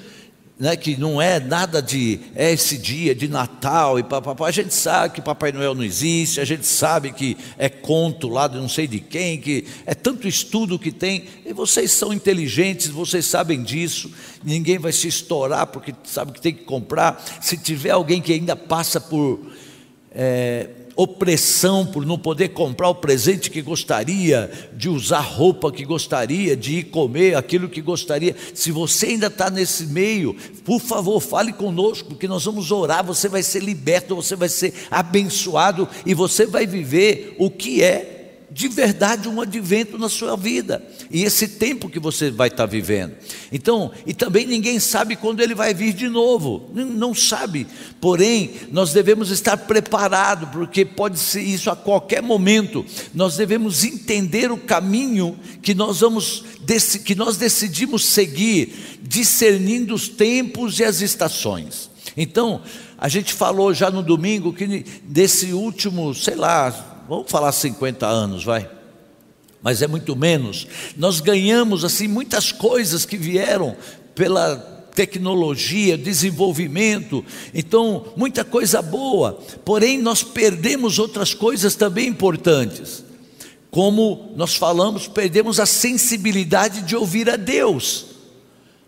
né, 0.59 0.77
que 0.77 0.97
não 0.97 1.23
é 1.23 1.39
nada 1.39 1.81
de 1.81 2.19
é 2.35 2.53
esse 2.53 2.77
dia 2.77 3.15
de 3.15 3.29
Natal 3.29 3.99
e 3.99 4.03
papapá. 4.03 4.49
A 4.49 4.51
gente 4.51 4.75
sabe 4.75 5.15
que 5.15 5.21
Papai 5.21 5.53
Noel 5.53 5.75
não 5.75 5.85
existe, 5.85 6.41
a 6.41 6.45
gente 6.45 6.67
sabe 6.67 7.13
que 7.13 7.37
é 7.57 7.69
conto 7.69 8.29
lá 8.29 8.49
de 8.49 8.57
não 8.57 8.69
sei 8.69 8.87
de 8.87 8.99
quem, 8.99 9.39
que 9.39 9.65
é 9.87 9.95
tanto 9.95 10.27
estudo 10.27 10.79
que 10.79 10.91
tem. 10.91 11.25
E 11.47 11.53
vocês 11.53 11.93
são 11.93 12.13
inteligentes, 12.13 12.89
vocês 12.89 13.27
sabem 13.27 13.63
disso. 13.63 14.11
Ninguém 14.43 14.79
vai 14.79 14.93
se 14.93 15.07
estourar 15.07 15.69
porque 15.69 15.95
sabe 16.05 16.33
que 16.33 16.41
tem 16.41 16.55
que 16.55 16.65
comprar. 16.65 17.23
Se 17.41 17.57
tiver 17.57 17.91
alguém 17.91 18.21
que 18.21 18.33
ainda 18.33 18.57
passa 18.57 19.01
por 19.01 19.41
é, 20.15 20.69
opressão 20.99 21.87
por 21.87 22.05
não 22.05 22.19
poder 22.19 22.49
comprar 22.49 22.89
o 22.89 22.95
presente 22.97 23.53
que 23.53 23.63
gostaria, 23.63 24.51
de 24.73 24.89
usar 24.89 25.21
roupa 25.21 25.71
que 25.71 25.85
gostaria, 25.85 26.57
de 26.57 26.79
ir 26.79 26.85
comer 26.85 27.37
aquilo 27.37 27.69
que 27.69 27.81
gostaria. 27.81 28.35
Se 28.53 28.73
você 28.73 29.07
ainda 29.07 29.29
está 29.29 29.49
nesse 29.49 29.87
meio, 29.87 30.35
por 30.65 30.81
favor, 30.81 31.21
fale 31.21 31.53
conosco, 31.53 32.09
porque 32.09 32.27
nós 32.27 32.45
vamos 32.45 32.73
orar. 32.73 33.05
Você 33.05 33.29
vai 33.29 33.45
ser 33.45 33.63
liberto, 33.63 34.17
você 34.17 34.35
vai 34.35 34.49
ser 34.49 34.75
abençoado 34.91 35.89
e 36.05 36.15
você 36.15 36.47
vai 36.47 36.67
viver 36.67 37.37
o 37.39 37.49
que 37.49 37.81
é 37.81 38.18
de 38.51 38.69
verdade 38.69 39.29
um 39.29 39.41
advento 39.41 39.99
na 39.99 40.09
sua 40.09 40.37
vida 40.37 40.83
e 41.11 41.25
esse 41.25 41.49
tempo 41.49 41.89
que 41.89 41.99
você 41.99 42.31
vai 42.31 42.49
estar 42.49 42.67
vivendo. 42.67 43.15
Então, 43.53 43.91
e 44.07 44.13
também 44.13 44.47
ninguém 44.47 44.79
sabe 44.81 45.17
quando 45.17 45.41
ele 45.41 45.55
vai 45.55 45.75
vir 45.75 45.93
de 45.93 46.09
novo, 46.09 46.71
não 46.75 47.15
sabe. 47.15 47.67
Porém, 48.01 48.53
nós 48.71 48.93
devemos 48.93 49.31
estar 49.31 49.57
preparados, 49.57 50.49
porque 50.51 50.85
pode 50.85 51.19
ser 51.19 51.43
isso 51.43 51.71
a 51.71 51.77
qualquer 51.77 52.23
momento. 52.23 52.85
Nós 53.15 53.37
devemos 53.37 53.85
entender 53.85 54.51
o 54.51 54.59
caminho 54.59 55.39
que 55.63 55.75
nós 55.75 56.01
vamos 56.01 56.45
que 57.05 57.15
nós 57.15 57.39
decidimos 57.39 58.05
seguir, 58.05 58.99
discernindo 59.03 59.95
os 59.95 60.07
tempos 60.07 60.79
e 60.79 60.85
as 60.85 61.01
estações. 61.01 61.89
Então, 62.15 62.61
a 62.99 63.09
gente 63.09 63.33
falou 63.33 63.73
já 63.73 63.91
no 63.91 64.03
domingo 64.03 64.53
que 64.53 64.85
desse 65.05 65.53
último, 65.53 66.15
sei 66.15 66.35
lá, 66.35 66.98
vamos 67.09 67.31
falar 67.31 67.51
50 67.53 68.07
anos, 68.07 68.45
vai. 68.45 68.69
Mas 69.63 69.83
é 69.83 69.87
muito 69.87 70.15
menos. 70.15 70.67
Nós 70.97 71.21
ganhamos 71.21 71.85
assim 71.85 72.07
muitas 72.07 72.53
coisas 72.53 73.05
que 73.05 73.17
vieram 73.17 73.77
pela 74.15 74.57
tecnologia, 74.95 75.97
desenvolvimento, 75.97 77.25
então 77.55 78.13
muita 78.17 78.45
coisa 78.45 78.83
boa. 78.83 79.41
Porém, 79.65 79.99
nós 79.99 80.23
perdemos 80.23 80.99
outras 80.99 81.33
coisas 81.33 81.77
também 81.77 82.09
importantes. 82.09 83.05
Como 83.71 84.33
nós 84.37 84.57
falamos, 84.57 85.07
perdemos 85.07 85.61
a 85.61 85.67
sensibilidade 85.67 86.83
de 86.83 86.97
ouvir 86.97 87.31
a 87.31 87.37
Deus. 87.37 88.07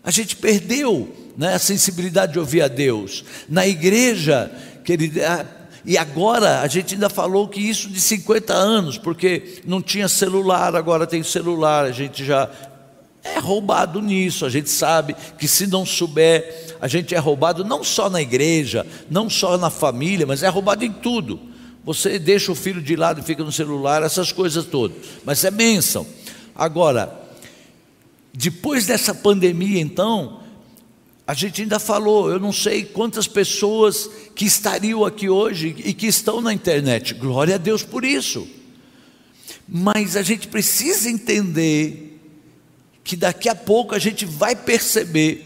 A 0.03 0.11
gente 0.11 0.35
perdeu 0.35 1.15
né, 1.37 1.53
a 1.53 1.59
sensibilidade 1.59 2.33
de 2.33 2.39
ouvir 2.39 2.61
a 2.61 2.67
Deus. 2.67 3.23
Na 3.47 3.65
igreja, 3.67 4.51
querida, 4.83 5.60
e 5.85 5.97
agora 5.97 6.61
a 6.61 6.67
gente 6.67 6.93
ainda 6.93 7.09
falou 7.09 7.47
que 7.47 7.59
isso 7.59 7.89
de 7.89 7.99
50 7.99 8.53
anos, 8.53 8.97
porque 8.97 9.61
não 9.65 9.81
tinha 9.81 10.07
celular, 10.07 10.75
agora 10.75 11.07
tem 11.07 11.23
celular, 11.23 11.85
a 11.85 11.91
gente 11.91 12.23
já 12.23 12.49
é 13.23 13.39
roubado 13.39 14.01
nisso. 14.01 14.45
A 14.45 14.49
gente 14.49 14.69
sabe 14.69 15.15
que 15.37 15.47
se 15.47 15.67
não 15.67 15.85
souber, 15.85 16.75
a 16.79 16.87
gente 16.87 17.13
é 17.15 17.19
roubado 17.19 17.63
não 17.63 17.83
só 17.83 18.09
na 18.09 18.21
igreja, 18.21 18.85
não 19.09 19.29
só 19.29 19.57
na 19.57 19.69
família, 19.69 20.25
mas 20.25 20.43
é 20.43 20.49
roubado 20.49 20.83
em 20.83 20.91
tudo. 20.91 21.39
Você 21.83 22.19
deixa 22.19 22.51
o 22.51 22.55
filho 22.55 22.81
de 22.81 22.95
lado 22.95 23.21
e 23.21 23.23
fica 23.23 23.43
no 23.43 23.51
celular, 23.51 24.03
essas 24.03 24.31
coisas 24.31 24.65
todas. 24.65 24.97
Mas 25.25 25.43
é 25.43 25.49
bênção. 25.49 26.05
Agora, 26.55 27.19
depois 28.33 28.85
dessa 28.85 29.15
pandemia, 29.15 29.81
então, 29.81 30.40
a 31.25 31.33
gente 31.33 31.61
ainda 31.61 31.79
falou, 31.79 32.29
eu 32.29 32.39
não 32.39 32.51
sei 32.51 32.83
quantas 32.83 33.27
pessoas 33.27 34.09
que 34.35 34.45
estariam 34.45 35.05
aqui 35.05 35.29
hoje 35.29 35.75
e 35.77 35.93
que 35.93 36.07
estão 36.07 36.41
na 36.41 36.53
internet. 36.53 37.13
Glória 37.13 37.55
a 37.55 37.57
Deus 37.57 37.83
por 37.83 38.03
isso. 38.03 38.47
Mas 39.67 40.17
a 40.17 40.21
gente 40.21 40.47
precisa 40.47 41.09
entender 41.09 42.19
que 43.03 43.15
daqui 43.15 43.47
a 43.47 43.55
pouco 43.55 43.95
a 43.95 43.99
gente 43.99 44.25
vai 44.25 44.55
perceber 44.55 45.45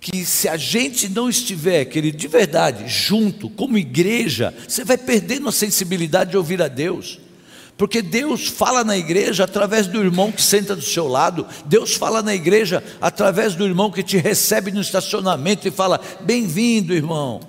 que 0.00 0.24
se 0.24 0.48
a 0.48 0.56
gente 0.56 1.08
não 1.08 1.28
estiver, 1.28 1.84
querido, 1.86 2.16
de 2.16 2.28
verdade, 2.28 2.88
junto, 2.88 3.50
como 3.50 3.78
igreja, 3.78 4.54
você 4.66 4.84
vai 4.84 4.96
perdendo 4.96 5.48
a 5.48 5.52
sensibilidade 5.52 6.30
de 6.30 6.36
ouvir 6.36 6.62
a 6.62 6.68
Deus. 6.68 7.20
Porque 7.78 8.02
Deus 8.02 8.48
fala 8.48 8.82
na 8.82 8.98
igreja 8.98 9.44
através 9.44 9.86
do 9.86 10.00
irmão 10.00 10.32
que 10.32 10.42
senta 10.42 10.74
do 10.74 10.82
seu 10.82 11.06
lado, 11.06 11.46
Deus 11.64 11.94
fala 11.94 12.20
na 12.20 12.34
igreja 12.34 12.82
através 13.00 13.54
do 13.54 13.64
irmão 13.64 13.88
que 13.88 14.02
te 14.02 14.18
recebe 14.18 14.72
no 14.72 14.80
estacionamento 14.80 15.68
e 15.68 15.70
fala: 15.70 16.00
Bem-vindo, 16.20 16.92
irmão. 16.92 17.40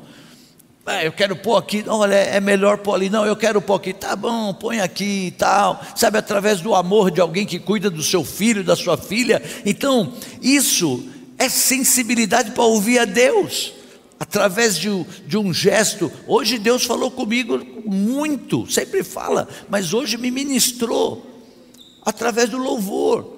Ah, 0.85 1.03
eu 1.03 1.11
quero 1.11 1.35
pôr 1.35 1.57
aqui, 1.57 1.83
olha, 1.87 2.13
é 2.13 2.39
melhor 2.39 2.77
pôr 2.77 2.93
ali, 2.95 3.09
não, 3.09 3.25
eu 3.25 3.35
quero 3.35 3.61
pôr 3.61 3.75
aqui, 3.75 3.93
tá 3.93 4.15
bom, 4.15 4.53
põe 4.53 4.79
aqui 4.79 5.27
e 5.27 5.31
tal, 5.31 5.79
sabe, 5.95 6.17
através 6.17 6.61
do 6.61 6.73
amor 6.73 7.11
de 7.11 7.21
alguém 7.21 7.45
que 7.45 7.59
cuida 7.59 7.91
do 7.91 8.01
seu 8.01 8.23
filho, 8.23 8.63
da 8.63 8.75
sua 8.75 8.97
filha. 8.97 9.41
Então, 9.65 10.13
isso 10.41 11.07
é 11.37 11.47
sensibilidade 11.47 12.51
para 12.51 12.63
ouvir 12.63 12.99
a 12.99 13.05
Deus 13.05 13.78
através 14.19 14.77
de, 14.77 14.89
de, 15.25 15.37
um 15.37 15.53
gesto. 15.53 16.11
Hoje 16.27 16.59
Deus 16.59 16.83
falou 16.83 17.09
comigo 17.09 17.59
muito, 17.85 18.69
sempre 18.69 19.03
fala, 19.03 19.47
mas 19.69 19.93
hoje 19.93 20.17
me 20.17 20.29
ministrou 20.29 21.25
através 22.05 22.49
do 22.49 22.57
louvor. 22.57 23.37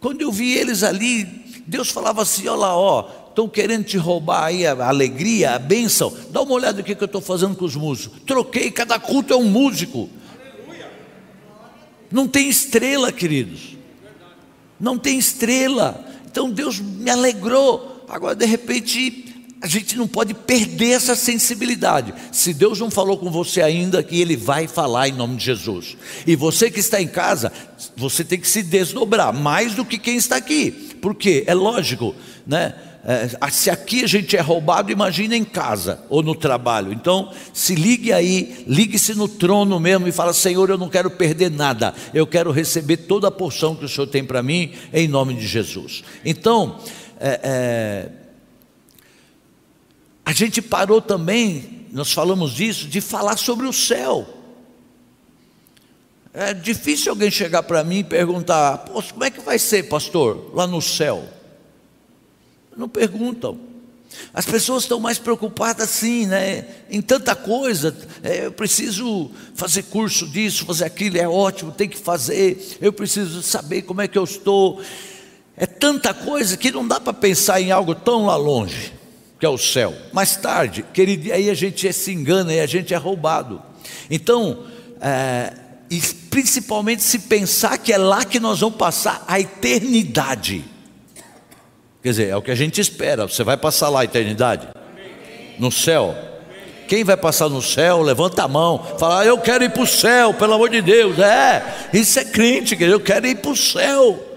Quando 0.00 0.20
eu 0.20 0.30
vi 0.30 0.52
eles 0.52 0.82
ali, 0.82 1.24
Deus 1.66 1.88
falava 1.88 2.22
assim: 2.22 2.46
olha 2.48 2.60
lá, 2.60 2.76
ó, 2.76 3.08
estão 3.28 3.48
querendo 3.48 3.84
te 3.84 3.96
roubar 3.96 4.44
aí 4.44 4.66
a 4.66 4.86
alegria, 4.86 5.54
a 5.54 5.58
bênção. 5.58 6.12
Dá 6.30 6.42
uma 6.42 6.52
olhada 6.52 6.78
no 6.78 6.84
que 6.84 6.92
eu 6.92 7.04
estou 7.06 7.20
fazendo 7.20 7.56
com 7.56 7.64
os 7.64 7.76
músicos. 7.76 8.20
Troquei, 8.26 8.70
cada 8.70 8.98
culto 8.98 9.32
é 9.32 9.36
um 9.36 9.44
músico. 9.44 10.10
Não 12.10 12.28
tem 12.28 12.48
estrela, 12.48 13.10
queridos. 13.10 13.76
Não 14.78 14.98
tem 14.98 15.18
estrela. 15.18 16.04
Então 16.30 16.50
Deus 16.50 16.78
me 16.78 17.08
alegrou. 17.08 18.04
Agora, 18.08 18.34
de 18.34 18.44
repente, 18.44 19.31
a 19.62 19.68
gente 19.68 19.96
não 19.96 20.08
pode 20.08 20.34
perder 20.34 20.90
essa 20.90 21.14
sensibilidade. 21.14 22.12
Se 22.32 22.52
Deus 22.52 22.80
não 22.80 22.90
falou 22.90 23.16
com 23.16 23.30
você 23.30 23.62
ainda, 23.62 24.02
que 24.02 24.20
Ele 24.20 24.36
vai 24.36 24.66
falar 24.66 25.08
em 25.08 25.12
nome 25.12 25.36
de 25.36 25.44
Jesus. 25.44 25.96
E 26.26 26.34
você 26.34 26.68
que 26.68 26.80
está 26.80 27.00
em 27.00 27.06
casa, 27.06 27.52
você 27.96 28.24
tem 28.24 28.40
que 28.40 28.48
se 28.48 28.64
desdobrar 28.64 29.32
mais 29.32 29.74
do 29.74 29.84
que 29.84 29.98
quem 29.98 30.16
está 30.16 30.34
aqui, 30.34 30.72
porque 31.00 31.44
é 31.46 31.54
lógico, 31.54 32.12
né? 32.44 32.74
É, 33.04 33.50
se 33.50 33.68
aqui 33.68 34.04
a 34.04 34.06
gente 34.06 34.36
é 34.36 34.40
roubado, 34.40 34.92
imagina 34.92 35.36
em 35.36 35.44
casa 35.44 36.00
ou 36.08 36.22
no 36.22 36.36
trabalho. 36.36 36.92
Então, 36.92 37.32
se 37.52 37.74
ligue 37.74 38.12
aí, 38.12 38.64
ligue-se 38.66 39.14
no 39.14 39.28
trono 39.28 39.78
mesmo 39.80 40.06
e 40.06 40.12
fala: 40.12 40.32
Senhor, 40.32 40.70
eu 40.70 40.78
não 40.78 40.88
quero 40.88 41.10
perder 41.10 41.50
nada, 41.50 41.94
eu 42.14 42.26
quero 42.26 42.52
receber 42.52 42.98
toda 42.98 43.26
a 43.28 43.30
porção 43.30 43.74
que 43.74 43.84
o 43.84 43.88
Senhor 43.88 44.06
tem 44.06 44.24
para 44.24 44.42
mim, 44.42 44.72
em 44.92 45.08
nome 45.08 45.34
de 45.34 45.46
Jesus. 45.46 46.04
Então, 46.24 46.78
é, 47.18 47.40
é 47.42 48.21
a 50.24 50.32
gente 50.32 50.62
parou 50.62 51.00
também, 51.00 51.86
nós 51.92 52.12
falamos 52.12 52.52
disso, 52.52 52.86
de 52.86 53.00
falar 53.00 53.36
sobre 53.36 53.66
o 53.66 53.72
céu. 53.72 54.26
É 56.32 56.54
difícil 56.54 57.12
alguém 57.12 57.30
chegar 57.30 57.62
para 57.62 57.84
mim 57.84 57.98
e 57.98 58.04
perguntar: 58.04 58.86
como 59.10 59.24
é 59.24 59.30
que 59.30 59.40
vai 59.40 59.58
ser, 59.58 59.84
pastor, 59.84 60.50
lá 60.54 60.66
no 60.66 60.80
céu? 60.80 61.28
Não 62.76 62.88
perguntam. 62.88 63.58
As 64.32 64.44
pessoas 64.44 64.84
estão 64.84 65.00
mais 65.00 65.18
preocupadas 65.18 65.88
assim, 65.88 66.26
né? 66.26 66.66
Em 66.88 67.02
tanta 67.02 67.34
coisa. 67.34 67.94
É, 68.22 68.46
eu 68.46 68.52
preciso 68.52 69.30
fazer 69.54 69.84
curso 69.84 70.26
disso, 70.28 70.64
fazer 70.64 70.84
aquilo, 70.84 71.18
é 71.18 71.28
ótimo, 71.28 71.72
tem 71.72 71.88
que 71.88 71.98
fazer. 71.98 72.78
Eu 72.80 72.92
preciso 72.92 73.42
saber 73.42 73.82
como 73.82 74.00
é 74.00 74.08
que 74.08 74.16
eu 74.16 74.24
estou. 74.24 74.80
É 75.56 75.66
tanta 75.66 76.14
coisa 76.14 76.56
que 76.56 76.70
não 76.70 76.86
dá 76.86 77.00
para 77.00 77.12
pensar 77.12 77.60
em 77.60 77.70
algo 77.72 77.94
tão 77.94 78.26
lá 78.26 78.36
longe 78.36 79.01
que 79.42 79.46
é 79.46 79.48
o 79.48 79.58
céu. 79.58 79.92
Mais 80.12 80.36
tarde, 80.36 80.84
querido, 80.94 81.32
aí 81.32 81.50
a 81.50 81.54
gente 81.54 81.92
se 81.92 82.12
engana 82.12 82.54
e 82.54 82.60
a 82.60 82.66
gente 82.66 82.94
é 82.94 82.96
roubado. 82.96 83.60
Então, 84.08 84.66
é, 85.00 85.52
e 85.90 86.00
principalmente 86.30 87.02
se 87.02 87.18
pensar 87.18 87.76
que 87.76 87.92
é 87.92 87.98
lá 87.98 88.24
que 88.24 88.38
nós 88.38 88.60
vamos 88.60 88.76
passar 88.76 89.24
a 89.26 89.40
eternidade. 89.40 90.64
Quer 92.00 92.10
dizer, 92.10 92.28
é 92.28 92.36
o 92.36 92.40
que 92.40 92.52
a 92.52 92.54
gente 92.54 92.80
espera. 92.80 93.26
Você 93.26 93.42
vai 93.42 93.56
passar 93.56 93.88
lá 93.88 94.02
a 94.02 94.04
eternidade? 94.04 94.68
No 95.58 95.72
céu. 95.72 96.16
Quem 96.86 97.02
vai 97.02 97.16
passar 97.16 97.48
no 97.48 97.60
céu, 97.60 98.00
levanta 98.00 98.44
a 98.44 98.48
mão, 98.48 98.94
fala, 98.96 99.22
ah, 99.22 99.24
eu 99.24 99.38
quero 99.38 99.64
ir 99.64 99.70
para 99.70 99.82
o 99.82 99.86
céu, 99.88 100.32
pelo 100.34 100.54
amor 100.54 100.70
de 100.70 100.80
Deus. 100.80 101.18
É, 101.18 101.88
isso 101.92 102.16
é 102.16 102.24
crente, 102.24 102.80
eu 102.80 103.00
quero 103.00 103.26
ir 103.26 103.38
para 103.38 103.50
o 103.50 103.56
céu. 103.56 104.31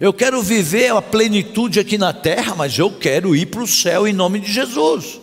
Eu 0.00 0.14
quero 0.14 0.42
viver 0.42 0.90
a 0.90 1.02
plenitude 1.02 1.78
aqui 1.78 1.98
na 1.98 2.14
terra, 2.14 2.54
mas 2.54 2.78
eu 2.78 2.90
quero 2.90 3.36
ir 3.36 3.46
para 3.46 3.62
o 3.62 3.66
céu 3.66 4.08
em 4.08 4.14
nome 4.14 4.40
de 4.40 4.50
Jesus. 4.50 5.20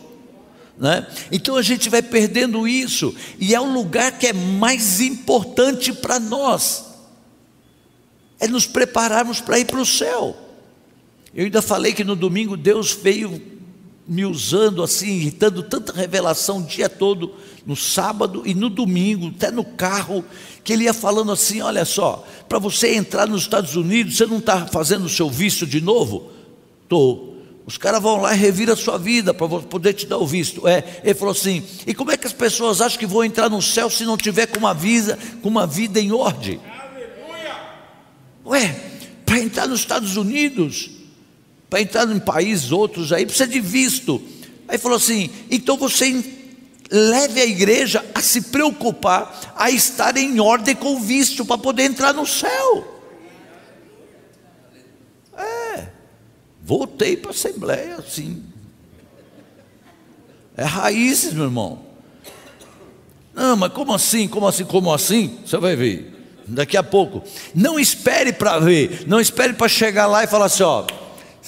Né? 0.78 1.08
Então 1.32 1.56
a 1.56 1.64
gente 1.64 1.90
vai 1.90 2.04
perdendo 2.04 2.68
isso, 2.68 3.16
e 3.40 3.56
é 3.56 3.60
o 3.60 3.74
lugar 3.74 4.20
que 4.20 4.28
é 4.28 4.34
mais 4.34 5.02
importante 5.02 5.92
para 5.92 6.20
nós, 6.20 6.86
é 8.40 8.48
nos 8.48 8.68
prepararmos 8.68 9.42
para 9.42 9.58
ir 9.58 9.66
para 9.66 9.82
o 9.82 9.86
céu. 9.86 10.38
Eu 11.34 11.46
ainda 11.46 11.64
falei 11.64 11.94
que 11.94 12.04
no 12.04 12.16
domingo 12.16 12.56
Deus 12.56 12.94
veio 12.94 13.57
me 14.08 14.26
usando 14.26 14.82
assim, 14.82 15.34
dando 15.38 15.62
tanta 15.62 15.92
revelação 15.92 16.60
o 16.60 16.64
dia 16.64 16.88
todo, 16.88 17.34
no 17.66 17.76
sábado 17.76 18.44
e 18.46 18.54
no 18.54 18.70
domingo, 18.70 19.34
até 19.36 19.52
no 19.52 19.66
carro, 19.66 20.24
que 20.64 20.72
ele 20.72 20.86
ia 20.86 20.94
falando 20.94 21.32
assim: 21.32 21.62
olha 21.62 21.84
só, 21.84 22.26
para 22.48 22.58
você 22.58 22.96
entrar 22.96 23.28
nos 23.28 23.42
Estados 23.42 23.76
Unidos, 23.76 24.16
você 24.16 24.26
não 24.26 24.38
está 24.38 24.66
fazendo 24.68 25.06
o 25.06 25.10
seu 25.10 25.30
visto 25.30 25.68
de 25.68 25.82
novo? 25.82 26.32
Estou. 26.84 27.36
Os 27.66 27.78
caras 27.78 28.02
vão 28.02 28.22
lá 28.22 28.34
e 28.34 28.38
reviram 28.38 28.72
a 28.72 28.78
sua 28.78 28.98
vida 28.98 29.34
para 29.34 29.46
poder 29.60 29.92
te 29.92 30.06
dar 30.06 30.18
o 30.18 30.26
visto. 30.26 30.66
É, 30.66 31.02
ele 31.04 31.14
falou 31.14 31.34
assim: 31.34 31.62
e 31.86 31.94
como 31.94 32.12
é 32.12 32.16
que 32.16 32.26
as 32.26 32.32
pessoas 32.32 32.80
acham 32.80 32.98
que 32.98 33.06
vão 33.06 33.26
entrar 33.26 33.50
no 33.50 33.62
céu 33.62 33.90
se 33.90 34.06
não 34.06 34.16
tiver 34.16 34.46
com 34.46 34.58
uma 34.58 34.74
vida, 34.74 35.20
com 35.42 35.50
uma 35.50 35.68
vida 35.68 36.00
em 36.00 36.14
ordem? 36.14 36.62
Aleluia! 36.66 37.56
Ué, 38.46 38.76
para 39.26 39.40
entrar 39.40 39.68
nos 39.68 39.82
Estados 39.82 40.16
Unidos, 40.16 40.97
para 41.70 41.82
entrar 41.82 42.10
em 42.10 42.20
países 42.20 42.72
outros 42.72 43.12
aí, 43.12 43.26
precisa 43.26 43.48
de 43.48 43.60
visto. 43.60 44.22
Aí 44.68 44.78
falou 44.78 44.98
assim: 44.98 45.30
então 45.50 45.78
você 45.78 46.24
leve 46.90 47.42
a 47.42 47.46
igreja 47.46 48.06
a 48.14 48.22
se 48.22 48.42
preocupar, 48.42 49.54
a 49.56 49.70
estar 49.70 50.16
em 50.18 50.40
ordem 50.40 50.76
com 50.76 50.96
o 50.96 51.00
visto 51.00 51.46
para 51.46 51.58
poder 51.58 51.84
entrar 51.84 52.14
no 52.14 52.26
céu. 52.26 52.96
É, 55.38 55.88
voltei 56.64 57.18
para 57.18 57.32
a 57.32 57.34
Assembleia 57.34 57.96
assim. 57.98 58.44
É 60.56 60.64
raízes, 60.64 61.34
meu 61.34 61.46
irmão. 61.46 61.86
Não, 63.34 63.56
mas 63.56 63.72
como 63.72 63.94
assim? 63.94 64.28
Como 64.28 64.48
assim? 64.48 64.66
Como 64.66 64.92
assim? 64.92 65.38
Você 65.46 65.58
vai 65.58 65.76
ver. 65.76 66.14
Daqui 66.48 66.76
a 66.76 66.82
pouco. 66.82 67.22
Não 67.54 67.78
espere 67.78 68.34
para 68.34 68.58
ver. 68.58 69.04
Não 69.06 69.20
espere 69.20 69.54
para 69.54 69.68
chegar 69.68 70.08
lá 70.08 70.24
e 70.24 70.28
falar 70.28 70.46
assim: 70.46 70.64
ó 70.64 70.88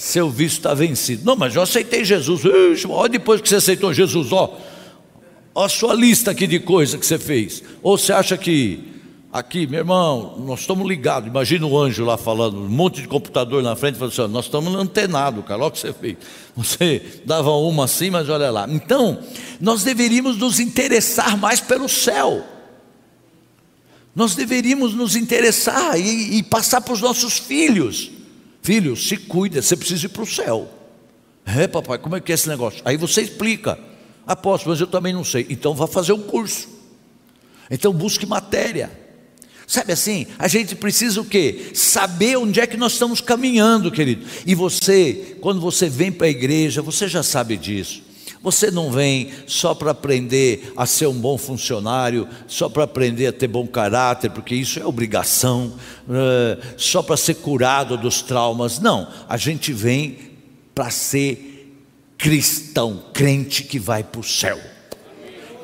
seu 0.00 0.30
visto 0.30 0.56
está 0.56 0.72
vencido. 0.72 1.26
Não, 1.26 1.36
mas 1.36 1.54
eu 1.54 1.60
aceitei 1.60 2.06
Jesus. 2.06 2.40
Olha 2.88 3.10
depois 3.10 3.38
que 3.42 3.48
você 3.50 3.56
aceitou 3.56 3.92
Jesus, 3.92 4.32
ó, 4.32 4.58
a 5.54 5.68
sua 5.68 5.92
lista 5.92 6.30
aqui 6.30 6.46
de 6.46 6.58
coisas 6.58 6.98
que 6.98 7.04
você 7.04 7.18
fez. 7.18 7.62
Ou 7.82 7.98
você 7.98 8.10
acha 8.10 8.38
que 8.38 8.82
aqui, 9.30 9.66
meu 9.66 9.80
irmão, 9.80 10.36
nós 10.38 10.60
estamos 10.60 10.88
ligados. 10.88 11.28
Imagina 11.28 11.66
o 11.66 11.78
anjo 11.78 12.02
lá 12.02 12.16
falando, 12.16 12.62
um 12.62 12.68
monte 12.68 13.02
de 13.02 13.08
computador 13.08 13.62
na 13.62 13.76
frente, 13.76 13.98
falando 13.98 14.18
assim, 14.18 14.32
nós 14.32 14.46
estamos 14.46 14.74
antenados, 14.74 15.44
cara, 15.44 15.60
olha 15.60 15.68
o 15.68 15.70
que 15.70 15.78
você 15.78 15.92
fez. 15.92 16.16
Você 16.56 17.02
dava 17.26 17.50
uma 17.50 17.84
assim, 17.84 18.08
mas 18.08 18.26
olha 18.30 18.50
lá. 18.50 18.66
Então, 18.70 19.18
nós 19.60 19.84
deveríamos 19.84 20.38
nos 20.38 20.58
interessar 20.58 21.36
mais 21.36 21.60
pelo 21.60 21.90
céu. 21.90 22.42
Nós 24.16 24.34
deveríamos 24.34 24.94
nos 24.94 25.14
interessar 25.14 26.00
e, 26.00 26.38
e 26.38 26.42
passar 26.42 26.80
para 26.80 26.94
os 26.94 27.02
nossos 27.02 27.38
filhos. 27.38 28.12
Filho, 28.62 28.96
se 28.96 29.16
cuida, 29.16 29.62
você 29.62 29.76
precisa 29.76 30.06
ir 30.06 30.10
para 30.10 30.22
o 30.22 30.26
céu. 30.26 30.68
É, 31.44 31.66
papai, 31.66 31.98
como 31.98 32.16
é 32.16 32.20
que 32.20 32.30
é 32.30 32.34
esse 32.34 32.48
negócio? 32.48 32.80
Aí 32.84 32.96
você 32.96 33.22
explica. 33.22 33.78
Apóstolo, 34.26 34.72
mas 34.72 34.80
eu 34.80 34.86
também 34.86 35.12
não 35.12 35.24
sei. 35.24 35.46
Então 35.48 35.74
vá 35.74 35.86
fazer 35.86 36.12
um 36.12 36.22
curso. 36.22 36.68
Então 37.70 37.92
busque 37.92 38.26
matéria. 38.26 38.90
Sabe 39.66 39.92
assim, 39.92 40.26
a 40.38 40.48
gente 40.48 40.74
precisa 40.74 41.20
o 41.20 41.24
quê? 41.24 41.70
Saber 41.74 42.36
onde 42.36 42.60
é 42.60 42.66
que 42.66 42.76
nós 42.76 42.92
estamos 42.92 43.20
caminhando, 43.20 43.90
querido. 43.90 44.26
E 44.44 44.54
você, 44.54 45.36
quando 45.40 45.60
você 45.60 45.88
vem 45.88 46.10
para 46.10 46.26
a 46.26 46.30
igreja, 46.30 46.82
você 46.82 47.06
já 47.06 47.22
sabe 47.22 47.56
disso. 47.56 48.02
Você 48.42 48.70
não 48.70 48.90
vem 48.90 49.30
só 49.46 49.74
para 49.74 49.90
aprender 49.90 50.72
a 50.74 50.86
ser 50.86 51.06
um 51.06 51.14
bom 51.14 51.36
funcionário, 51.36 52.26
só 52.46 52.70
para 52.70 52.84
aprender 52.84 53.26
a 53.26 53.32
ter 53.32 53.46
bom 53.46 53.66
caráter, 53.66 54.30
porque 54.30 54.54
isso 54.54 54.80
é 54.80 54.86
obrigação, 54.86 55.74
eh, 56.08 56.58
só 56.76 57.02
para 57.02 57.18
ser 57.18 57.34
curado 57.34 57.98
dos 57.98 58.22
traumas. 58.22 58.78
Não, 58.78 59.06
a 59.28 59.36
gente 59.36 59.74
vem 59.74 60.18
para 60.74 60.90
ser 60.90 61.76
cristão, 62.16 63.04
crente 63.12 63.62
que 63.62 63.78
vai 63.78 64.02
para 64.02 64.20
o 64.20 64.24
céu. 64.24 64.58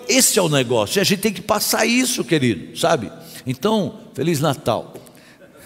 Esse 0.07 0.39
é 0.39 0.43
o 0.43 0.49
negócio, 0.49 0.99
e 0.99 1.01
a 1.01 1.05
gente 1.05 1.21
tem 1.21 1.33
que 1.33 1.43
passar 1.43 1.87
isso, 1.87 2.23
querido, 2.23 2.77
sabe? 2.77 3.11
Então, 3.47 4.01
Feliz 4.13 4.39
Natal. 4.39 4.95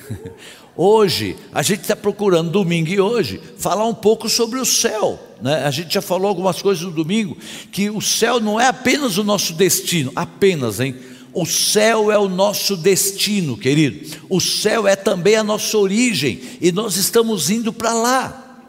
Hoje, 0.82 1.36
a 1.52 1.60
gente 1.60 1.82
está 1.82 1.94
procurando, 1.94 2.50
domingo 2.50 2.88
e 2.88 2.98
hoje, 2.98 3.38
falar 3.58 3.86
um 3.86 3.92
pouco 3.92 4.30
sobre 4.30 4.58
o 4.58 4.64
céu. 4.64 5.20
Né? 5.42 5.62
A 5.66 5.70
gente 5.70 5.92
já 5.92 6.00
falou 6.00 6.26
algumas 6.26 6.62
coisas 6.62 6.82
no 6.82 6.90
domingo, 6.90 7.36
que 7.70 7.90
o 7.90 8.00
céu 8.00 8.40
não 8.40 8.58
é 8.58 8.68
apenas 8.68 9.18
o 9.18 9.22
nosso 9.22 9.52
destino, 9.52 10.10
apenas, 10.16 10.80
hein? 10.80 10.96
O 11.34 11.44
céu 11.44 12.10
é 12.10 12.18
o 12.18 12.30
nosso 12.30 12.78
destino, 12.78 13.58
querido. 13.58 14.16
O 14.26 14.40
céu 14.40 14.88
é 14.88 14.96
também 14.96 15.36
a 15.36 15.44
nossa 15.44 15.76
origem, 15.76 16.40
e 16.62 16.72
nós 16.72 16.96
estamos 16.96 17.50
indo 17.50 17.74
para 17.74 17.92
lá. 17.92 18.64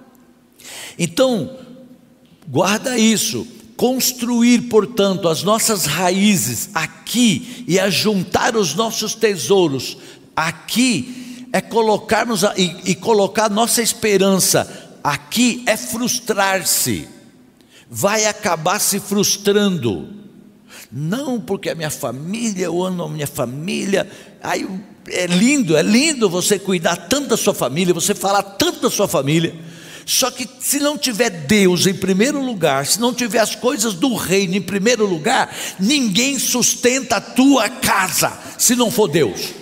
Então, 0.99 1.59
guarda 2.45 2.97
isso. 2.97 3.47
Construir, 3.77 4.63
portanto, 4.63 5.29
as 5.29 5.43
nossas 5.43 5.85
raízes 5.85 6.71
aqui 6.73 7.63
e 7.69 7.79
a 7.79 7.89
juntar 7.89 8.57
os 8.57 8.75
nossos 8.75 9.15
tesouros 9.15 9.95
aqui 10.35 11.20
é 11.53 11.59
colocarmos 11.59 12.43
e, 12.55 12.75
e 12.85 12.95
colocar 12.95 13.49
nossa 13.49 13.81
esperança 13.81 14.89
aqui 15.03 15.63
é 15.65 15.75
frustrar-se, 15.75 17.07
vai 17.89 18.25
acabar 18.25 18.79
se 18.79 18.99
frustrando. 18.99 20.21
Não 20.91 21.39
porque 21.39 21.69
a 21.69 21.75
minha 21.75 21.89
família, 21.89 22.65
eu 22.65 22.83
amo 22.83 23.03
a 23.03 23.09
minha 23.09 23.27
família. 23.27 24.09
Aí 24.43 24.67
é 25.09 25.25
lindo, 25.25 25.75
é 25.77 25.81
lindo 25.81 26.29
você 26.29 26.59
cuidar 26.59 26.95
tanto 26.95 27.29
da 27.29 27.37
sua 27.37 27.53
família, 27.53 27.93
você 27.93 28.13
falar 28.13 28.43
tanto 28.43 28.81
da 28.81 28.89
sua 28.89 29.07
família. 29.07 29.55
Só 30.05 30.31
que 30.31 30.47
se 30.59 30.79
não 30.79 30.97
tiver 30.97 31.29
Deus 31.29 31.85
em 31.85 31.93
primeiro 31.93 32.43
lugar, 32.43 32.85
se 32.85 32.99
não 32.99 33.13
tiver 33.13 33.39
as 33.39 33.55
coisas 33.55 33.93
do 33.93 34.15
reino 34.15 34.55
em 34.55 34.61
primeiro 34.61 35.05
lugar, 35.05 35.55
ninguém 35.79 36.39
sustenta 36.39 37.17
a 37.17 37.21
tua 37.21 37.69
casa 37.69 38.37
se 38.57 38.75
não 38.75 38.91
for 38.91 39.07
Deus. 39.07 39.60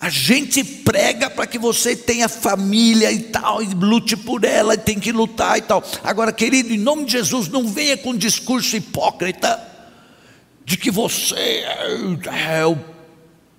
A 0.00 0.08
gente 0.08 0.64
prega 0.64 1.28
para 1.28 1.46
que 1.46 1.58
você 1.58 1.94
tenha 1.94 2.26
família 2.26 3.12
e 3.12 3.24
tal, 3.24 3.62
e 3.62 3.66
lute 3.66 4.16
por 4.16 4.44
ela, 4.44 4.72
e 4.72 4.78
tem 4.78 4.98
que 4.98 5.12
lutar 5.12 5.58
e 5.58 5.60
tal. 5.60 5.84
Agora, 6.02 6.32
querido, 6.32 6.72
em 6.72 6.78
nome 6.78 7.04
de 7.04 7.12
Jesus, 7.12 7.48
não 7.48 7.68
venha 7.68 7.98
com 7.98 8.10
um 8.10 8.16
discurso 8.16 8.76
hipócrita 8.76 9.60
de 10.64 10.78
que 10.78 10.90
você 10.90 11.34
é, 11.36 12.60
é 12.60 12.66
o 12.66 12.78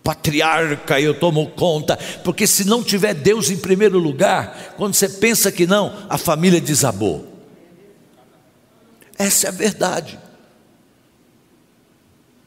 patriarca 0.03 0.99
e 0.99 1.03
eu 1.03 1.13
tomo 1.13 1.51
conta, 1.51 1.95
porque 2.23 2.47
se 2.47 2.65
não 2.65 2.83
tiver 2.83 3.13
Deus 3.13 3.51
em 3.51 3.57
primeiro 3.57 3.99
lugar, 3.99 4.73
quando 4.77 4.95
você 4.95 5.07
pensa 5.07 5.51
que 5.51 5.67
não, 5.67 5.95
a 6.09 6.17
família 6.17 6.59
desabou. 6.59 7.27
Essa 9.15 9.45
é 9.45 9.49
a 9.49 9.53
verdade. 9.53 10.17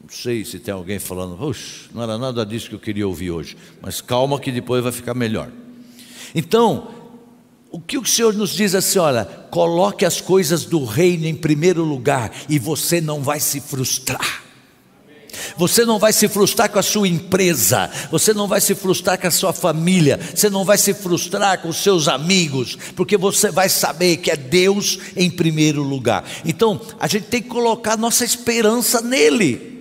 Não 0.05 0.11
sei 0.11 0.45
se 0.45 0.59
tem 0.59 0.75
alguém 0.75 0.99
falando, 0.99 1.35
Puxa, 1.35 1.89
não 1.95 2.03
era 2.03 2.19
nada 2.19 2.45
disso 2.45 2.69
que 2.69 2.75
eu 2.75 2.79
queria 2.79 3.09
ouvir 3.09 3.31
hoje, 3.31 3.57
mas 3.81 4.03
calma 4.03 4.39
que 4.39 4.53
depois 4.53 4.83
vai 4.83 4.93
ficar 4.93 5.15
melhor. 5.15 5.51
Então, 6.35 6.89
o 7.71 7.81
que 7.81 7.97
o 7.97 8.05
Senhor 8.05 8.35
nos 8.35 8.51
diz 8.51 8.75
assim, 8.75 8.99
olha, 8.99 9.25
coloque 9.51 10.05
as 10.05 10.21
coisas 10.21 10.67
do 10.67 10.85
reino 10.85 11.25
em 11.25 11.35
primeiro 11.35 11.83
lugar 11.83 12.31
e 12.51 12.59
você 12.59 13.01
não 13.01 13.23
vai 13.23 13.41
se 13.41 13.63
frustrar. 13.63 14.43
Você 15.57 15.87
não 15.87 15.99
vai 15.99 16.13
se 16.13 16.29
frustrar 16.29 16.71
com 16.71 16.79
a 16.79 16.83
sua 16.83 17.09
empresa, 17.09 17.91
você 18.11 18.35
não 18.35 18.47
vai 18.47 18.61
se 18.61 18.75
frustrar 18.75 19.19
com 19.19 19.27
a 19.27 19.31
sua 19.31 19.55
família, 19.55 20.21
você 20.35 20.51
não 20.51 20.67
vai 20.67 20.77
se 20.77 20.93
frustrar 20.93 21.63
com 21.63 21.71
os 21.71 21.79
seus 21.79 22.09
amigos, 22.09 22.77
porque 22.95 23.17
você 23.17 23.51
vai 23.51 23.71
saber 23.71 24.19
que 24.19 24.31
é 24.31 24.37
Deus 24.37 24.99
em 25.17 25.31
primeiro 25.31 25.83
lugar. 25.83 26.25
Então, 26.45 26.79
a 27.01 27.09
gente 27.09 27.25
tem 27.25 27.41
que 27.41 27.49
colocar 27.49 27.97
nossa 27.97 28.23
esperança 28.23 29.01
nele. 29.01 29.74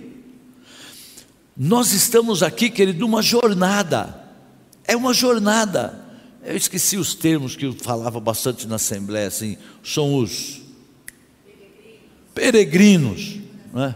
Nós 1.56 1.92
estamos 1.92 2.42
aqui, 2.42 2.68
querido, 2.68 3.00
numa 3.00 3.22
jornada. 3.22 4.22
É 4.84 4.96
uma 4.96 5.14
jornada. 5.14 6.04
Eu 6.42 6.56
esqueci 6.56 6.96
os 6.96 7.14
termos 7.14 7.56
que 7.56 7.66
eu 7.66 7.72
falava 7.72 8.20
bastante 8.20 8.66
na 8.66 8.76
Assembleia, 8.76 9.28
assim, 9.28 9.56
são 9.82 10.16
os 10.16 10.60
peregrinos, 12.34 13.36
né? 13.72 13.94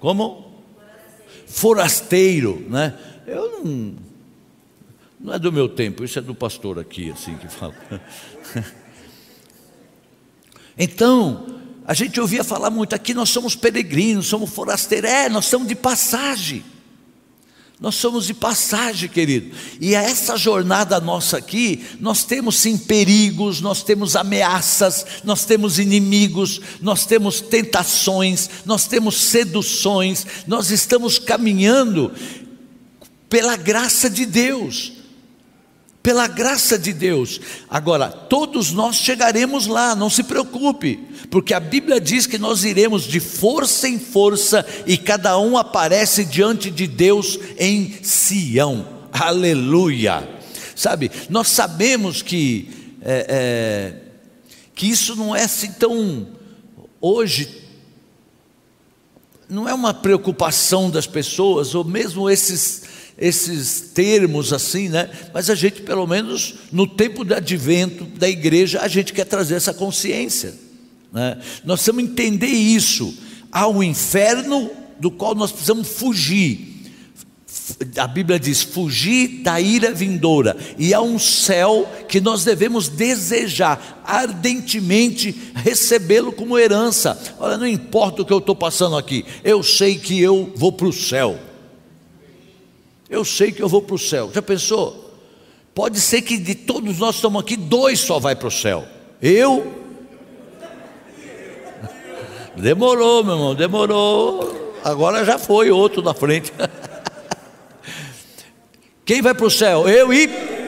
Como? 0.00 0.52
Forasteiro, 1.46 2.66
né? 2.68 2.98
Eu 3.26 3.62
não, 3.62 3.94
não 5.20 5.34
é 5.34 5.38
do 5.38 5.52
meu 5.52 5.68
tempo, 5.68 6.02
isso 6.02 6.18
é 6.18 6.22
do 6.22 6.34
pastor 6.34 6.78
aqui, 6.78 7.10
assim 7.10 7.36
que 7.36 7.48
fala. 7.48 7.74
Então, 10.76 11.60
a 11.86 11.92
gente 11.92 12.18
ouvia 12.18 12.42
falar 12.42 12.70
muito 12.70 12.94
aqui, 12.94 13.12
nós 13.12 13.28
somos 13.28 13.54
peregrinos, 13.54 14.26
somos 14.26 14.50
forasteiros. 14.50 15.10
É, 15.10 15.28
nós 15.28 15.44
somos 15.44 15.68
de 15.68 15.74
passagem. 15.74 16.64
Nós 17.78 17.96
somos 17.96 18.26
de 18.26 18.32
passagem, 18.32 19.08
querido. 19.08 19.54
E 19.78 19.94
essa 19.94 20.38
jornada 20.38 20.98
nossa 20.98 21.36
aqui, 21.36 21.84
nós 22.00 22.24
temos 22.24 22.56
sim 22.56 22.78
perigos, 22.78 23.60
nós 23.60 23.82
temos 23.82 24.16
ameaças, 24.16 25.04
nós 25.24 25.44
temos 25.44 25.78
inimigos, 25.78 26.60
nós 26.80 27.04
temos 27.04 27.42
tentações, 27.42 28.48
nós 28.64 28.86
temos 28.86 29.16
seduções, 29.16 30.26
nós 30.46 30.70
estamos 30.70 31.18
caminhando 31.18 32.10
pela 33.28 33.56
graça 33.56 34.08
de 34.08 34.24
Deus. 34.24 35.03
Pela 36.04 36.26
graça 36.26 36.78
de 36.78 36.92
Deus. 36.92 37.40
Agora, 37.68 38.08
todos 38.10 38.72
nós 38.72 38.96
chegaremos 38.96 39.66
lá, 39.66 39.96
não 39.96 40.10
se 40.10 40.22
preocupe, 40.22 41.00
porque 41.30 41.54
a 41.54 41.58
Bíblia 41.58 41.98
diz 41.98 42.26
que 42.26 42.36
nós 42.36 42.62
iremos 42.62 43.04
de 43.04 43.18
força 43.20 43.88
em 43.88 43.98
força 43.98 44.66
e 44.86 44.98
cada 44.98 45.38
um 45.38 45.56
aparece 45.56 46.26
diante 46.26 46.70
de 46.70 46.86
Deus 46.86 47.38
em 47.58 47.98
Sião. 48.02 48.86
Aleluia! 49.10 50.28
Sabe, 50.76 51.10
nós 51.30 51.48
sabemos 51.48 52.20
que, 52.20 52.68
é, 53.00 53.26
é, 53.26 53.94
que 54.74 54.86
isso 54.86 55.16
não 55.16 55.34
é 55.34 55.44
assim 55.44 55.72
tão. 55.72 56.28
Hoje, 57.00 57.62
não 59.48 59.66
é 59.66 59.72
uma 59.72 59.94
preocupação 59.94 60.90
das 60.90 61.06
pessoas, 61.06 61.74
ou 61.74 61.82
mesmo 61.82 62.28
esses 62.28 62.82
esses 63.16 63.80
termos 63.94 64.52
assim, 64.52 64.88
né? 64.88 65.08
Mas 65.32 65.48
a 65.48 65.54
gente, 65.54 65.82
pelo 65.82 66.06
menos 66.06 66.54
no 66.72 66.86
tempo 66.86 67.24
do 67.24 67.34
advento 67.34 68.04
da 68.04 68.28
igreja, 68.28 68.80
a 68.80 68.88
gente 68.88 69.12
quer 69.12 69.24
trazer 69.24 69.54
essa 69.54 69.72
consciência. 69.72 70.54
Né? 71.12 71.38
Nós 71.64 71.80
precisamos 71.80 72.04
entender 72.04 72.46
isso. 72.46 73.14
Há 73.52 73.68
um 73.68 73.82
inferno 73.82 74.70
do 74.98 75.10
qual 75.10 75.34
nós 75.34 75.52
precisamos 75.52 75.88
fugir. 75.88 76.74
A 77.96 78.06
Bíblia 78.08 78.38
diz: 78.38 78.62
fugir 78.62 79.42
da 79.42 79.60
ira 79.60 79.92
vindoura, 79.92 80.56
e 80.76 80.92
há 80.92 81.00
um 81.00 81.18
céu 81.18 81.88
que 82.08 82.20
nós 82.20 82.42
devemos 82.44 82.88
desejar 82.88 84.02
ardentemente 84.04 85.52
recebê-lo 85.54 86.32
como 86.32 86.58
herança. 86.58 87.18
Olha, 87.38 87.56
não 87.56 87.66
importa 87.66 88.22
o 88.22 88.24
que 88.24 88.32
eu 88.32 88.38
estou 88.38 88.56
passando 88.56 88.96
aqui, 88.96 89.24
eu 89.44 89.62
sei 89.62 89.96
que 89.96 90.20
eu 90.20 90.52
vou 90.56 90.72
para 90.72 90.88
o 90.88 90.92
céu. 90.92 91.38
Eu 93.14 93.24
sei 93.24 93.52
que 93.52 93.62
eu 93.62 93.68
vou 93.68 93.80
para 93.80 93.94
o 93.94 93.98
céu. 93.98 94.28
Já 94.34 94.42
pensou? 94.42 95.14
Pode 95.72 96.00
ser 96.00 96.22
que 96.22 96.36
de 96.36 96.56
todos 96.56 96.98
nós 96.98 97.14
estamos 97.14 97.40
aqui, 97.40 97.56
dois 97.56 98.00
só 98.00 98.18
vai 98.18 98.34
para 98.34 98.48
o 98.48 98.50
céu. 98.50 98.84
Eu. 99.22 99.72
Demorou, 102.56 103.22
meu 103.22 103.34
irmão, 103.34 103.54
demorou. 103.54 104.74
Agora 104.82 105.24
já 105.24 105.38
foi 105.38 105.70
outro 105.70 106.02
na 106.02 106.12
frente. 106.12 106.52
Quem 109.06 109.22
vai 109.22 109.32
para 109.32 109.46
o 109.46 109.50
céu? 109.50 109.88
Eu 109.88 110.12
e. 110.12 110.28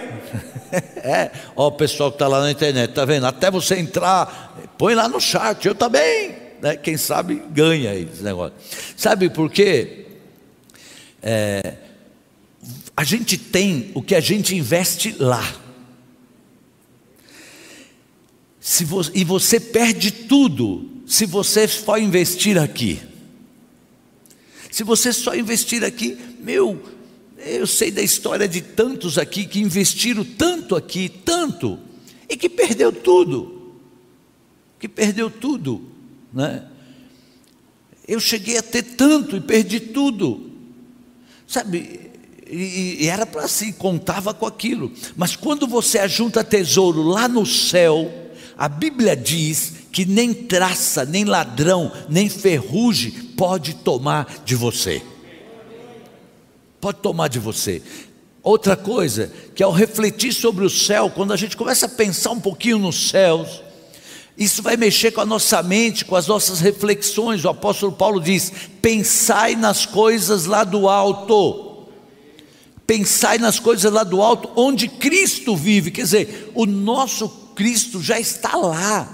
É, 0.96 1.30
ó, 1.54 1.68
o 1.68 1.72
pessoal 1.72 2.10
que 2.10 2.16
está 2.16 2.26
lá 2.26 2.40
na 2.40 2.50
internet, 2.50 2.92
tá 2.92 3.04
vendo? 3.04 3.24
Até 3.24 3.48
você 3.48 3.76
entrar, 3.76 4.52
põe 4.76 4.94
lá 4.94 5.08
no 5.08 5.20
chat, 5.20 5.64
eu 5.64 5.74
também. 5.74 6.34
Né? 6.60 6.76
Quem 6.76 6.96
sabe 6.96 7.40
ganha 7.50 7.94
esse 7.94 8.22
negócio. 8.22 8.54
Sabe 8.96 9.30
por 9.30 9.48
quê? 9.48 10.06
É, 11.22 11.85
a 12.96 13.04
gente 13.04 13.36
tem 13.36 13.90
o 13.94 14.00
que 14.00 14.14
a 14.14 14.20
gente 14.20 14.56
investe 14.56 15.14
lá. 15.18 15.62
E 19.14 19.22
você 19.22 19.60
perde 19.60 20.10
tudo 20.10 20.90
se 21.06 21.26
você 21.26 21.68
só 21.68 21.98
investir 21.98 22.58
aqui. 22.58 23.00
Se 24.70 24.82
você 24.82 25.12
só 25.12 25.36
investir 25.36 25.84
aqui, 25.84 26.18
meu, 26.40 26.82
eu 27.38 27.66
sei 27.66 27.90
da 27.90 28.02
história 28.02 28.48
de 28.48 28.60
tantos 28.60 29.18
aqui 29.18 29.44
que 29.44 29.60
investiram 29.60 30.24
tanto 30.24 30.74
aqui, 30.74 31.08
tanto, 31.08 31.78
e 32.28 32.36
que 32.36 32.48
perdeu 32.48 32.90
tudo. 32.90 33.74
Que 34.80 34.88
perdeu 34.88 35.30
tudo, 35.30 35.82
né? 36.32 36.66
Eu 38.08 38.20
cheguei 38.20 38.56
a 38.56 38.62
ter 38.62 38.82
tanto 38.82 39.36
e 39.36 39.40
perdi 39.40 39.80
tudo. 39.80 40.50
Sabe, 41.46 42.05
e, 42.48 43.04
e 43.04 43.08
era 43.08 43.26
para 43.26 43.44
assim, 43.44 43.72
contava 43.72 44.32
com 44.32 44.46
aquilo. 44.46 44.92
Mas 45.16 45.34
quando 45.34 45.66
você 45.66 45.98
ajunta 45.98 46.44
tesouro 46.44 47.02
lá 47.02 47.28
no 47.28 47.44
céu, 47.44 48.10
a 48.56 48.68
Bíblia 48.68 49.16
diz 49.16 49.72
que 49.92 50.04
nem 50.04 50.32
traça, 50.32 51.04
nem 51.04 51.24
ladrão, 51.24 51.92
nem 52.08 52.28
ferrugem 52.28 53.10
pode 53.10 53.74
tomar 53.74 54.42
de 54.44 54.54
você. 54.54 55.02
Pode 56.80 56.98
tomar 56.98 57.28
de 57.28 57.38
você. 57.38 57.82
Outra 58.42 58.76
coisa, 58.76 59.32
que 59.54 59.62
ao 59.62 59.72
refletir 59.72 60.32
sobre 60.32 60.64
o 60.64 60.70
céu, 60.70 61.10
quando 61.10 61.32
a 61.32 61.36
gente 61.36 61.56
começa 61.56 61.86
a 61.86 61.88
pensar 61.88 62.30
um 62.30 62.40
pouquinho 62.40 62.78
nos 62.78 63.08
céus, 63.08 63.60
isso 64.38 64.62
vai 64.62 64.76
mexer 64.76 65.10
com 65.10 65.20
a 65.20 65.26
nossa 65.26 65.62
mente, 65.62 66.04
com 66.04 66.14
as 66.14 66.28
nossas 66.28 66.60
reflexões. 66.60 67.44
O 67.44 67.48
apóstolo 67.48 67.92
Paulo 67.92 68.20
diz: 68.20 68.52
pensai 68.80 69.56
nas 69.56 69.84
coisas 69.84 70.46
lá 70.46 70.62
do 70.62 70.88
alto 70.88 71.65
Pensai 72.86 73.38
nas 73.38 73.58
coisas 73.58 73.92
lá 73.92 74.04
do 74.04 74.22
alto, 74.22 74.50
onde 74.54 74.86
Cristo 74.86 75.56
vive. 75.56 75.90
Quer 75.90 76.02
dizer, 76.02 76.52
o 76.54 76.64
nosso 76.64 77.28
Cristo 77.56 78.00
já 78.00 78.20
está 78.20 78.56
lá. 78.56 79.08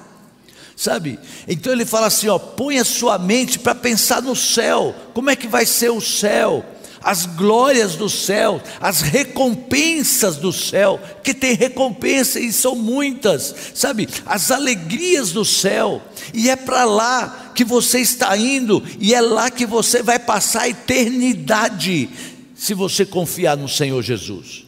Sabe? 0.77 1.19
Então 1.49 1.73
ele 1.73 1.87
fala 1.87 2.09
assim: 2.09 2.29
ó, 2.29 2.39
põe 2.39 2.79
a 2.79 2.85
sua 2.85 3.19
mente 3.19 3.59
para 3.59 3.75
pensar 3.75 4.21
no 4.21 4.37
céu. 4.37 4.95
Como 5.15 5.31
é 5.31 5.37
que 5.37 5.47
vai 5.47 5.65
ser 5.65 5.91
o 5.91 6.01
céu? 6.01 6.65
As 7.05 7.27
glórias 7.27 7.97
do 7.97 8.09
céu, 8.09 8.63
as 8.81 9.01
recompensas 9.01 10.37
do 10.37 10.53
céu, 10.53 11.01
que 11.23 11.35
tem 11.35 11.55
recompensa 11.55 12.39
e 12.39 12.53
são 12.53 12.77
muitas, 12.77 13.55
sabe? 13.75 14.09
As 14.25 14.53
alegrias 14.53 15.33
do 15.33 15.45
céu, 15.45 16.01
e 16.33 16.49
é 16.49 16.55
para 16.55 16.85
lá 16.85 17.53
que 17.57 17.65
você 17.65 17.99
está 17.99 18.37
indo, 18.37 18.81
e 19.01 19.15
é 19.15 19.21
lá 19.21 19.51
que 19.51 19.67
você 19.67 20.01
vai 20.01 20.21
passar 20.21 20.63
a 20.63 20.69
eternidade 20.69 22.09
se 22.63 22.75
você 22.75 23.05
confiar 23.05 23.57
no 23.57 23.69
Senhor 23.69 24.01
Jesus. 24.03 24.65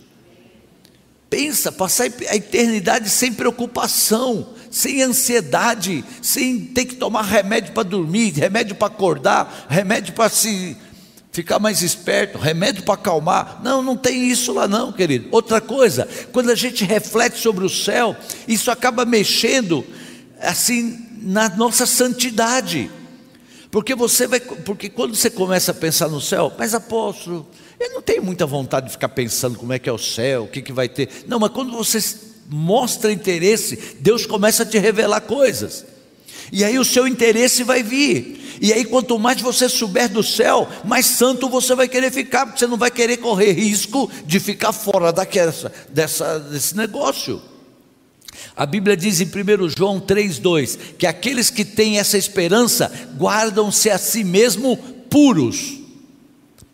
Pensa, 1.31 1.71
passar 1.71 2.09
a 2.29 2.35
eternidade 2.35 3.09
sem 3.09 3.33
preocupação, 3.33 4.49
sem 4.69 5.01
ansiedade, 5.01 6.05
sem 6.21 6.59
ter 6.59 6.87
que 6.87 6.97
tomar 6.97 7.23
remédio 7.23 7.73
para 7.73 7.85
dormir, 7.85 8.33
remédio 8.33 8.75
para 8.75 8.89
acordar, 8.89 9.69
remédio 9.69 10.13
para 10.13 10.29
se 10.29 10.77
ficar 11.31 11.61
mais 11.61 11.83
esperto, 11.83 12.37
remédio 12.37 12.83
para 12.83 12.95
acalmar. 12.95 13.61
Não, 13.63 13.81
não 13.81 13.97
tem 13.97 14.29
isso 14.29 14.53
lá 14.53 14.67
não, 14.67 14.93
querido. 14.93 15.29
Outra 15.31 15.61
coisa, 15.61 16.09
quando 16.33 16.51
a 16.51 16.57
gente 16.57 16.85
reflete 16.85 17.39
sobre 17.39 17.65
o 17.65 17.71
céu, 17.71 18.17
isso 18.49 18.73
acaba 18.73 19.05
mexendo 19.05 19.87
assim 20.41 20.99
na 21.23 21.49
nossa 21.49 21.87
santidade. 21.87 22.91
Porque 23.75 23.93
você 23.93 24.29
vai, 24.29 24.39
porque 24.39 24.89
quando 24.89 25.17
você 25.17 25.29
começa 25.29 25.73
a 25.73 25.75
pensar 25.75 26.09
no 26.09 26.21
céu, 26.21 26.53
mas 26.57 26.75
apóstolo, 26.75 27.45
eu 27.81 27.91
não 27.91 28.01
tenho 28.01 28.23
muita 28.23 28.47
vontade 28.47 28.87
de 28.87 28.93
ficar 28.93 29.09
pensando 29.09 29.59
como 29.59 29.73
é 29.73 29.81
que 29.81 29.89
é 29.89 29.93
o 29.93 29.99
céu, 29.99 30.45
o 30.45 30.47
que, 30.47 30.63
que 30.63 30.73
vai 30.73 30.89
ter. 30.89 31.09
Não, 31.27 31.41
mas 31.41 31.51
quando 31.51 31.73
você 31.73 31.99
mostra 32.49 33.11
interesse, 33.11 33.97
Deus 33.99 34.27
começa 34.27 34.63
a 34.63 34.67
te 34.67 34.79
revelar 34.79 35.23
coisas. 35.23 35.85
E 36.53 36.63
aí 36.63 36.79
o 36.79 36.85
seu 36.85 37.09
interesse 37.09 37.65
vai 37.65 37.83
vir. 37.83 38.59
E 38.61 38.73
aí, 38.73 38.85
quanto 38.85 39.19
mais 39.19 39.41
você 39.41 39.69
souber 39.69 40.09
do 40.09 40.23
céu, 40.23 40.69
mais 40.85 41.07
santo 41.07 41.49
você 41.49 41.75
vai 41.75 41.89
querer 41.89 42.13
ficar, 42.13 42.47
porque 42.47 42.61
você 42.61 42.69
não 42.69 42.77
vai 42.77 42.93
querer 42.93 43.17
correr 43.17 43.51
risco 43.51 44.09
de 44.25 44.39
ficar 44.39 44.73
fora 44.73 45.13
daquela, 45.13 45.53
dessa, 45.91 46.39
desse 46.39 46.77
negócio. 46.77 47.43
A 48.57 48.67
Bíblia 48.67 48.97
diz 48.97 49.21
em 49.21 49.27
1 49.27 49.69
João 49.77 50.01
3,2 50.01 50.79
que 50.99 51.07
aqueles 51.07 51.51
que 51.51 51.65
têm 51.65 51.99
essa 51.99 52.19
esperança 52.19 52.91
guardam-se 53.17 53.91
a 53.91 53.99
si 53.99 54.25
mesmo 54.25 54.77
puros 55.09 55.85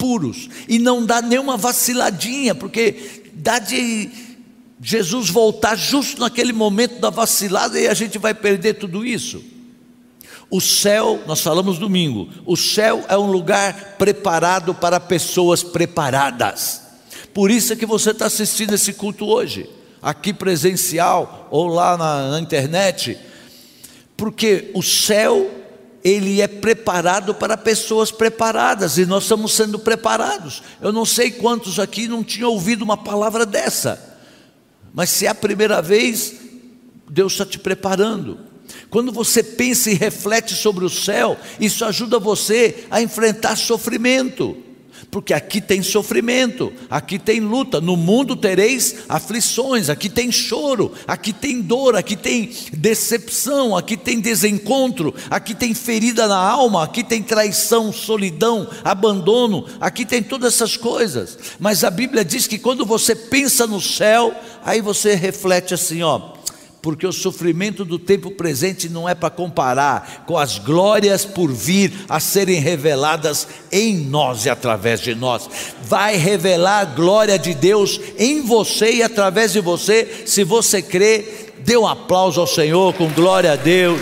puros, 0.01 0.49
e 0.66 0.79
não 0.79 1.05
dá 1.05 1.20
nenhuma 1.20 1.59
vaciladinha, 1.59 2.55
porque 2.55 3.31
dá 3.35 3.59
de 3.59 4.09
Jesus 4.81 5.29
voltar 5.29 5.77
justo 5.77 6.23
naquele 6.23 6.55
momento 6.55 6.99
da 7.01 7.11
vacilada 7.11 7.79
e 7.79 7.87
a 7.87 7.92
gente 7.92 8.16
vai 8.16 8.33
perder 8.33 8.75
tudo 8.75 9.05
isso. 9.05 9.44
O 10.51 10.61
céu, 10.61 11.23
nós 11.27 11.42
falamos 11.42 11.79
domingo, 11.79 12.29
o 12.46 12.57
céu 12.57 13.05
é 13.09 13.16
um 13.16 13.31
lugar 13.31 13.96
preparado 13.99 14.75
para 14.75 14.99
pessoas 14.99 15.62
preparadas. 15.62 16.81
Por 17.35 17.51
isso 17.51 17.75
é 17.75 17.77
que 17.77 17.87
você 17.87 18.11
está 18.11 18.27
assistindo 18.27 18.75
esse 18.75 18.94
culto 18.94 19.27
hoje, 19.27 19.68
aqui 20.03 20.33
presencial 20.33 21.49
ou 21.51 21.67
lá 21.67 21.97
na, 21.97 22.31
na 22.31 22.41
internet, 22.41 23.19
porque 24.17 24.71
o 24.75 24.83
céu 24.83 25.51
ele 26.03 26.41
é 26.41 26.49
preparado 26.49 27.35
para 27.35 27.57
pessoas 27.57 28.11
preparadas 28.11 28.97
e 28.97 29.05
nós 29.05 29.25
estamos 29.25 29.53
sendo 29.53 29.79
preparados. 29.79 30.63
Eu 30.81 30.93
não 30.93 31.05
sei 31.05 31.31
quantos 31.31 31.79
aqui 31.79 32.09
não 32.09 32.25
tinham 32.25 32.51
ouvido 32.51 32.83
uma 32.83 32.97
palavra 32.97 33.45
dessa, 33.45 34.19
mas 34.95 35.11
se 35.11 35.27
é 35.27 35.29
a 35.29 35.35
primeira 35.35 35.83
vez, 35.83 36.35
Deus 37.09 37.33
está 37.33 37.45
te 37.45 37.59
preparando. 37.59 38.39
Quando 38.89 39.13
você 39.13 39.43
pensa 39.43 39.91
e 39.91 39.95
reflete 39.95 40.55
sobre 40.55 40.85
o 40.85 40.91
céu, 40.91 41.37
isso 41.59 41.85
ajuda 41.85 42.19
você 42.19 42.87
a 42.91 43.03
enfrentar 43.03 43.57
sofrimento. 43.57 44.57
Porque 45.11 45.33
aqui 45.33 45.61
tem 45.61 45.83
sofrimento, 45.83 46.73
aqui 46.91 47.19
tem 47.19 47.41
luta, 47.41 47.81
no 47.81 47.97
mundo 47.97 48.37
tereis 48.37 48.97
aflições, 49.09 49.89
aqui 49.89 50.09
tem 50.09 50.31
choro, 50.31 50.93
aqui 51.07 51.33
tem 51.33 51.61
dor, 51.61 51.97
aqui 51.97 52.17
tem 52.17 52.53
decepção, 52.73 53.77
aqui 53.77 53.97
tem 53.97 54.21
desencontro, 54.21 55.15
aqui 55.31 55.55
tem 55.55 55.75
ferida 55.75 56.27
na 56.27 56.39
alma, 56.39 56.85
aqui 56.85 57.03
tem 57.03 57.23
traição, 57.23 57.93
solidão, 57.93 58.69
abandono, 58.85 59.67
aqui 59.81 60.05
tem 60.05 60.23
todas 60.23 60.55
essas 60.55 60.77
coisas. 60.77 61.39
Mas 61.59 61.85
a 61.85 61.91
Bíblia 61.91 62.25
diz 62.25 62.47
que 62.47 62.59
quando 62.59 62.85
você 62.85 63.15
pensa 63.15 63.67
no 63.67 63.81
céu, 63.81 64.35
aí 64.65 64.81
você 64.81 65.15
reflete 65.15 65.75
assim, 65.75 66.03
ó, 66.03 66.39
porque 66.83 67.07
o 67.07 67.12
sofrimento 67.12 67.85
do 67.85 67.99
tempo 67.99 68.31
presente 68.31 68.88
não 68.88 69.09
é 69.09 69.14
para 69.14 69.29
comparar 69.31 70.25
com 70.27 70.38
as 70.38 70.59
glórias 70.59 71.25
por 71.25 71.53
vir 71.53 71.93
a 72.09 72.19
serem 72.19 72.59
reveladas 72.61 73.47
em 73.71 73.97
nós 73.97 74.47
e 74.47 74.51
através 74.51 75.01
de 75.01 75.14
nós. 75.14 75.49
Vai 75.83 76.16
revelar 76.16 76.81
a 76.81 76.85
glória 76.85 77.38
de 77.38 77.55
Deus 77.55 78.01
em 78.19 78.40
você 78.40 78.95
e 78.95 79.03
através 79.03 79.53
de 79.53 79.61
você, 79.61 80.25
se 80.27 80.43
você 80.43 80.81
crê, 80.81 81.53
dê 81.59 81.77
um 81.77 81.87
aplauso 81.87 82.40
ao 82.40 82.47
Senhor 82.47 82.95
com 82.95 83.09
glória 83.11 83.53
a 83.53 83.57
Deus. 83.57 84.01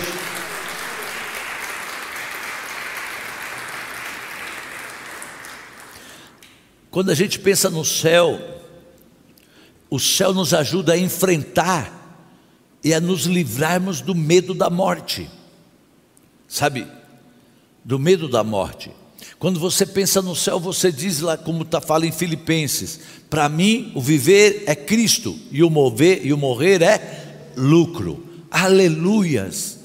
Quando 6.91 7.11
a 7.11 7.15
gente 7.15 7.39
pensa 7.39 7.69
no 7.69 7.85
céu, 7.85 8.41
o 9.91 9.99
céu 9.99 10.33
nos 10.33 10.55
ajuda 10.55 10.93
a 10.95 10.99
enfrentar 10.99 11.98
e 12.83 12.95
a 12.95 13.01
nos 13.01 13.25
livrarmos 13.25 14.01
do 14.01 14.15
medo 14.15 14.55
da 14.55 14.71
morte. 14.71 15.29
Sabe? 16.47 16.87
Do 17.85 17.99
medo 17.99 18.29
da 18.29 18.43
morte. 18.45 18.91
Quando 19.39 19.61
você 19.61 19.87
pensa 19.87 20.21
no 20.21 20.35
céu, 20.35 20.59
você 20.59 20.91
diz 20.91 21.21
lá, 21.21 21.37
como 21.37 21.63
está 21.63 21.81
fala 21.81 22.07
em 22.07 22.13
Filipenses: 22.13 23.01
para 23.31 23.49
mim 23.49 23.93
o 23.95 24.01
viver 24.01 24.65
é 24.67 24.75
Cristo 24.75 25.39
e 25.51 25.63
o 25.63 25.71
mover 25.71 26.25
e 26.25 26.33
o 26.33 26.39
morrer 26.39 26.83
é 26.83 27.53
lucro. 27.57 28.25
Aleluias, 28.51 29.79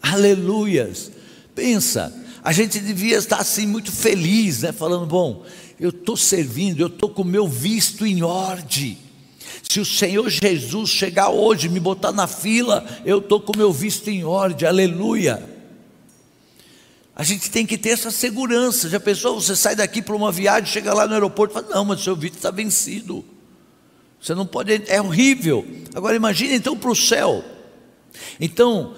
aleluias. 0.00 1.10
Pensa, 1.54 2.14
a 2.42 2.52
gente 2.52 2.78
devia 2.78 3.16
estar 3.16 3.38
assim 3.38 3.66
muito 3.66 3.90
feliz, 3.90 4.62
né? 4.62 4.72
Falando, 4.72 5.06
bom, 5.06 5.44
eu 5.78 5.90
estou 5.90 6.16
servindo, 6.16 6.80
eu 6.80 6.86
estou 6.86 7.08
com 7.08 7.22
o 7.22 7.24
meu 7.24 7.46
visto 7.46 8.06
em 8.06 8.22
ordem. 8.22 8.98
Se 9.62 9.80
o 9.80 9.84
Senhor 9.84 10.28
Jesus 10.28 10.90
chegar 10.90 11.30
hoje 11.30 11.68
me 11.68 11.80
botar 11.80 12.12
na 12.12 12.26
fila, 12.26 12.84
eu 13.04 13.18
estou 13.18 13.40
com 13.40 13.56
meu 13.56 13.72
visto 13.72 14.08
em 14.08 14.24
ordem, 14.24 14.68
aleluia. 14.68 15.42
A 17.14 17.24
gente 17.24 17.50
tem 17.50 17.66
que 17.66 17.76
ter 17.76 17.90
essa 17.90 18.12
segurança. 18.12 18.88
Já 18.88 19.00
pensou? 19.00 19.40
Você 19.40 19.56
sai 19.56 19.74
daqui 19.74 20.00
para 20.00 20.14
uma 20.14 20.30
viagem, 20.30 20.72
chega 20.72 20.94
lá 20.94 21.06
no 21.06 21.14
aeroporto 21.14 21.52
e 21.52 21.60
fala: 21.60 21.74
Não, 21.74 21.84
mas 21.84 22.02
seu 22.02 22.14
visto 22.14 22.36
está 22.36 22.50
vencido. 22.50 23.24
Você 24.20 24.34
não 24.34 24.46
pode, 24.46 24.82
é 24.86 25.00
horrível. 25.00 25.66
Agora 25.94 26.14
imagine 26.14 26.54
então 26.54 26.76
para 26.76 26.90
o 26.90 26.96
céu. 26.96 27.44
Então, 28.40 28.94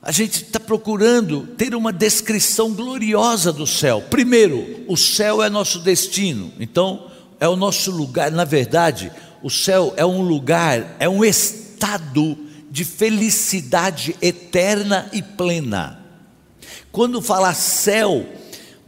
a 0.00 0.12
gente 0.12 0.42
está 0.42 0.60
procurando 0.60 1.46
ter 1.56 1.74
uma 1.74 1.92
descrição 1.92 2.72
gloriosa 2.72 3.52
do 3.52 3.66
céu. 3.66 4.02
Primeiro, 4.10 4.84
o 4.86 4.96
céu 4.96 5.42
é 5.42 5.50
nosso 5.50 5.78
destino, 5.80 6.52
então 6.60 7.10
é 7.40 7.48
o 7.48 7.56
nosso 7.56 7.90
lugar. 7.90 8.30
Na 8.30 8.44
verdade, 8.44 9.10
o 9.46 9.50
céu 9.50 9.94
é 9.96 10.04
um 10.04 10.22
lugar, 10.22 10.96
é 10.98 11.08
um 11.08 11.24
estado 11.24 12.36
de 12.68 12.84
felicidade 12.84 14.16
eterna 14.20 15.08
e 15.12 15.22
plena. 15.22 16.00
Quando 16.90 17.22
fala 17.22 17.54
céu, 17.54 18.26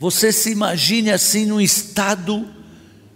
você 0.01 0.33
se 0.33 0.51
imagine 0.51 1.13
assim 1.13 1.47
num 1.47 1.61
estado, 1.61 2.45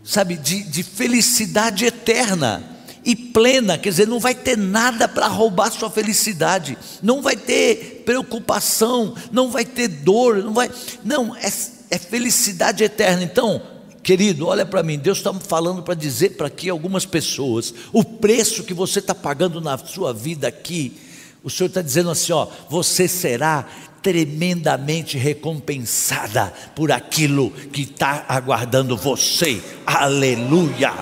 sabe, 0.05 0.37
de, 0.37 0.62
de 0.62 0.85
felicidade 0.85 1.85
eterna 1.85 2.62
e 3.05 3.16
plena, 3.16 3.76
quer 3.76 3.88
dizer, 3.88 4.07
não 4.07 4.20
vai 4.20 4.37
ter 4.37 4.57
nada 4.57 5.09
para 5.09 5.26
roubar 5.26 5.72
sua 5.72 5.90
felicidade, 5.90 6.78
não 7.02 7.20
vai 7.20 7.35
ter 7.35 8.05
preocupação, 8.07 9.16
não 9.33 9.50
vai 9.50 9.64
ter 9.64 9.88
dor, 9.88 10.44
não 10.44 10.55
vai, 10.55 10.70
não, 11.02 11.35
é, 11.35 11.52
é 11.90 11.98
felicidade 11.98 12.85
eterna. 12.85 13.24
Então, 13.24 13.71
Querido, 14.02 14.48
olha 14.48 14.66
para 14.66 14.82
mim, 14.82 14.98
Deus 14.98 15.18
está 15.18 15.32
falando 15.32 15.82
para 15.82 15.94
dizer 15.94 16.30
para 16.30 16.48
aqui 16.48 16.68
algumas 16.68 17.06
pessoas, 17.06 17.72
o 17.92 18.02
preço 18.02 18.64
que 18.64 18.74
você 18.74 18.98
está 18.98 19.14
pagando 19.14 19.60
na 19.60 19.78
sua 19.78 20.12
vida 20.12 20.48
aqui, 20.48 20.98
o 21.44 21.48
Senhor 21.48 21.68
está 21.68 21.80
dizendo 21.80 22.10
assim: 22.10 22.32
ó, 22.32 22.48
você 22.68 23.06
será 23.06 23.64
tremendamente 24.02 25.16
recompensada 25.16 26.52
por 26.74 26.90
aquilo 26.90 27.50
que 27.72 27.82
está 27.82 28.24
aguardando 28.28 28.96
você, 28.96 29.62
aleluia. 29.86 30.92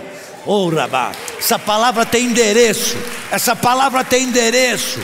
Oh, 0.44 0.68
Rabá, 0.68 1.12
essa 1.38 1.58
palavra 1.58 2.04
tem 2.04 2.26
endereço, 2.26 2.96
essa 3.30 3.56
palavra 3.56 4.04
tem 4.04 4.24
endereço, 4.24 5.00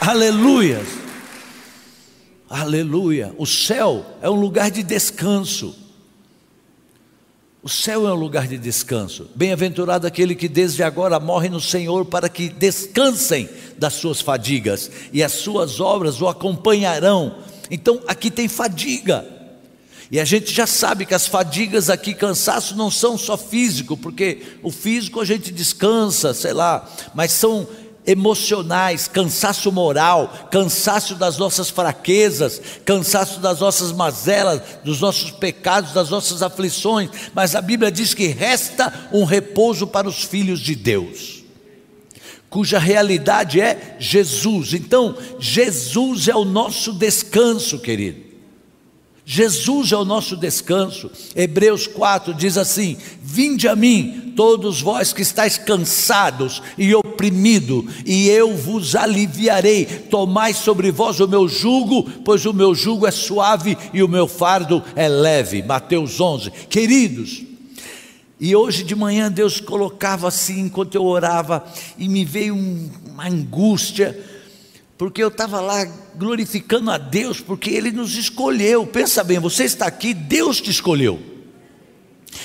aleluia, 0.00 0.82
aleluia. 2.48 3.34
O 3.36 3.44
céu 3.44 4.16
é 4.22 4.30
um 4.30 4.40
lugar 4.40 4.70
de 4.70 4.82
descanso. 4.82 5.85
O 7.66 7.68
céu 7.68 8.06
é 8.06 8.12
um 8.12 8.14
lugar 8.14 8.46
de 8.46 8.56
descanso. 8.56 9.28
Bem-aventurado 9.34 10.06
aquele 10.06 10.36
que 10.36 10.46
desde 10.46 10.84
agora 10.84 11.18
morre 11.18 11.48
no 11.48 11.60
Senhor, 11.60 12.04
para 12.04 12.28
que 12.28 12.48
descansem 12.48 13.48
das 13.76 13.94
suas 13.94 14.20
fadigas, 14.20 14.88
e 15.12 15.20
as 15.20 15.32
suas 15.32 15.80
obras 15.80 16.22
o 16.22 16.28
acompanharão. 16.28 17.38
Então, 17.68 18.00
aqui 18.06 18.30
tem 18.30 18.46
fadiga. 18.46 19.26
E 20.12 20.20
a 20.20 20.24
gente 20.24 20.54
já 20.54 20.64
sabe 20.64 21.04
que 21.04 21.12
as 21.12 21.26
fadigas 21.26 21.90
aqui, 21.90 22.14
cansaço, 22.14 22.76
não 22.76 22.88
são 22.88 23.18
só 23.18 23.36
físico, 23.36 23.96
porque 23.96 24.42
o 24.62 24.70
físico 24.70 25.20
a 25.20 25.24
gente 25.24 25.50
descansa, 25.50 26.32
sei 26.32 26.52
lá, 26.52 26.88
mas 27.16 27.32
são 27.32 27.66
emocionais, 28.06 29.08
cansaço 29.08 29.72
moral, 29.72 30.48
cansaço 30.50 31.14
das 31.14 31.38
nossas 31.38 31.70
fraquezas, 31.70 32.60
cansaço 32.84 33.40
das 33.40 33.60
nossas 33.60 33.92
mazelas, 33.92 34.60
dos 34.84 35.00
nossos 35.00 35.30
pecados, 35.30 35.92
das 35.92 36.10
nossas 36.10 36.42
aflições, 36.42 37.10
mas 37.34 37.54
a 37.54 37.60
Bíblia 37.60 37.90
diz 37.90 38.14
que 38.14 38.28
resta 38.28 39.08
um 39.12 39.24
repouso 39.24 39.86
para 39.86 40.08
os 40.08 40.22
filhos 40.22 40.60
de 40.60 40.74
Deus. 40.74 41.44
Cuja 42.48 42.78
realidade 42.78 43.60
é 43.60 43.96
Jesus. 43.98 44.72
Então, 44.72 45.16
Jesus 45.38 46.28
é 46.28 46.34
o 46.34 46.44
nosso 46.44 46.92
descanso, 46.92 47.78
querido. 47.78 48.25
Jesus 49.28 49.90
é 49.90 49.96
o 49.96 50.04
nosso 50.04 50.36
descanso. 50.36 51.10
Hebreus 51.34 51.88
4 51.88 52.32
diz 52.32 52.56
assim: 52.56 52.96
Vinde 53.20 53.66
a 53.66 53.74
mim, 53.74 54.32
todos 54.36 54.80
vós 54.80 55.12
que 55.12 55.20
estáis 55.20 55.58
cansados 55.58 56.62
e 56.78 56.94
oprimidos, 56.94 57.86
e 58.06 58.28
eu 58.28 58.56
vos 58.56 58.94
aliviarei. 58.94 59.84
Tomai 59.84 60.54
sobre 60.54 60.92
vós 60.92 61.18
o 61.18 61.26
meu 61.26 61.48
jugo, 61.48 62.04
pois 62.24 62.46
o 62.46 62.52
meu 62.52 62.72
jugo 62.72 63.04
é 63.04 63.10
suave 63.10 63.76
e 63.92 64.00
o 64.00 64.08
meu 64.08 64.28
fardo 64.28 64.80
é 64.94 65.08
leve. 65.08 65.60
Mateus 65.60 66.20
11. 66.20 66.52
Queridos, 66.70 67.42
e 68.38 68.54
hoje 68.54 68.84
de 68.84 68.94
manhã 68.94 69.28
Deus 69.28 69.58
colocava 69.58 70.28
assim, 70.28 70.60
enquanto 70.60 70.94
eu 70.94 71.04
orava, 71.04 71.64
e 71.98 72.08
me 72.08 72.24
veio 72.24 72.54
uma 72.54 73.26
angústia 73.26 74.16
porque 74.98 75.22
eu 75.22 75.28
estava 75.28 75.60
lá 75.60 75.84
glorificando 76.14 76.90
a 76.90 76.96
Deus, 76.96 77.40
porque 77.40 77.70
Ele 77.70 77.90
nos 77.90 78.14
escolheu. 78.16 78.86
Pensa 78.86 79.22
bem, 79.22 79.38
você 79.38 79.64
está 79.64 79.86
aqui, 79.86 80.14
Deus 80.14 80.60
te 80.60 80.70
escolheu. 80.70 81.20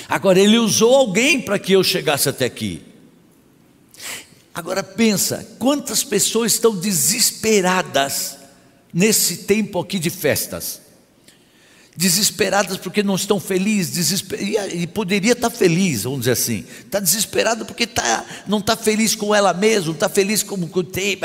Agora, 0.08 0.38
Ele 0.38 0.58
usou 0.58 0.94
alguém 0.94 1.40
para 1.40 1.58
que 1.58 1.72
eu 1.72 1.82
chegasse 1.82 2.28
até 2.28 2.44
aqui. 2.44 2.82
Agora 4.54 4.82
pensa, 4.82 5.48
quantas 5.58 6.04
pessoas 6.04 6.52
estão 6.52 6.76
desesperadas 6.76 8.36
nesse 8.92 9.38
tempo 9.38 9.80
aqui 9.80 9.98
de 9.98 10.10
festas? 10.10 10.82
Desesperadas 11.96 12.76
porque 12.76 13.02
não 13.02 13.14
estão 13.14 13.40
felizes, 13.40 13.94
desesper... 13.94 14.40
e 14.74 14.86
poderia 14.86 15.32
estar 15.32 15.48
feliz, 15.48 16.02
vamos 16.02 16.20
dizer 16.20 16.32
assim. 16.32 16.66
Está 16.84 17.00
desesperada 17.00 17.64
porque 17.64 17.86
tá, 17.86 18.26
não 18.46 18.58
está 18.58 18.76
feliz 18.76 19.14
com 19.14 19.34
ela 19.34 19.54
mesma, 19.54 19.86
não 19.86 19.94
está 19.94 20.08
feliz 20.08 20.42
com 20.42 20.56
o 20.56 20.68
que 20.68 20.84
tem, 20.84 21.18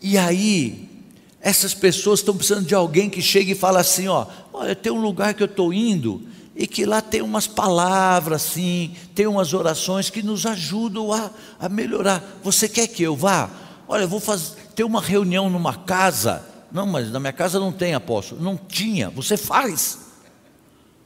e 0.00 0.16
aí, 0.16 0.88
essas 1.40 1.74
pessoas 1.74 2.20
estão 2.20 2.36
precisando 2.36 2.66
de 2.66 2.74
alguém 2.74 3.08
que 3.08 3.22
chegue 3.22 3.52
e 3.52 3.54
fale 3.54 3.78
assim: 3.78 4.08
ó, 4.08 4.26
olha, 4.52 4.74
tem 4.74 4.92
um 4.92 5.00
lugar 5.00 5.34
que 5.34 5.42
eu 5.42 5.46
estou 5.46 5.72
indo 5.72 6.22
e 6.54 6.66
que 6.66 6.84
lá 6.84 7.00
tem 7.00 7.22
umas 7.22 7.46
palavras 7.46 8.42
assim, 8.42 8.94
tem 9.14 9.26
umas 9.26 9.54
orações 9.54 10.10
que 10.10 10.22
nos 10.22 10.44
ajudam 10.44 11.12
a, 11.12 11.30
a 11.60 11.68
melhorar. 11.68 12.40
Você 12.42 12.68
quer 12.68 12.88
que 12.88 13.02
eu 13.02 13.14
vá? 13.14 13.48
Olha, 13.86 14.02
eu 14.02 14.08
vou 14.08 14.20
fazer, 14.20 14.56
ter 14.74 14.84
uma 14.84 15.00
reunião 15.00 15.48
numa 15.48 15.74
casa. 15.74 16.44
Não, 16.70 16.84
mas 16.84 17.10
na 17.10 17.20
minha 17.20 17.32
casa 17.32 17.58
não 17.58 17.72
tem 17.72 17.94
apóstolo. 17.94 18.42
Não 18.42 18.56
tinha, 18.56 19.08
você 19.08 19.36
faz. 19.36 19.98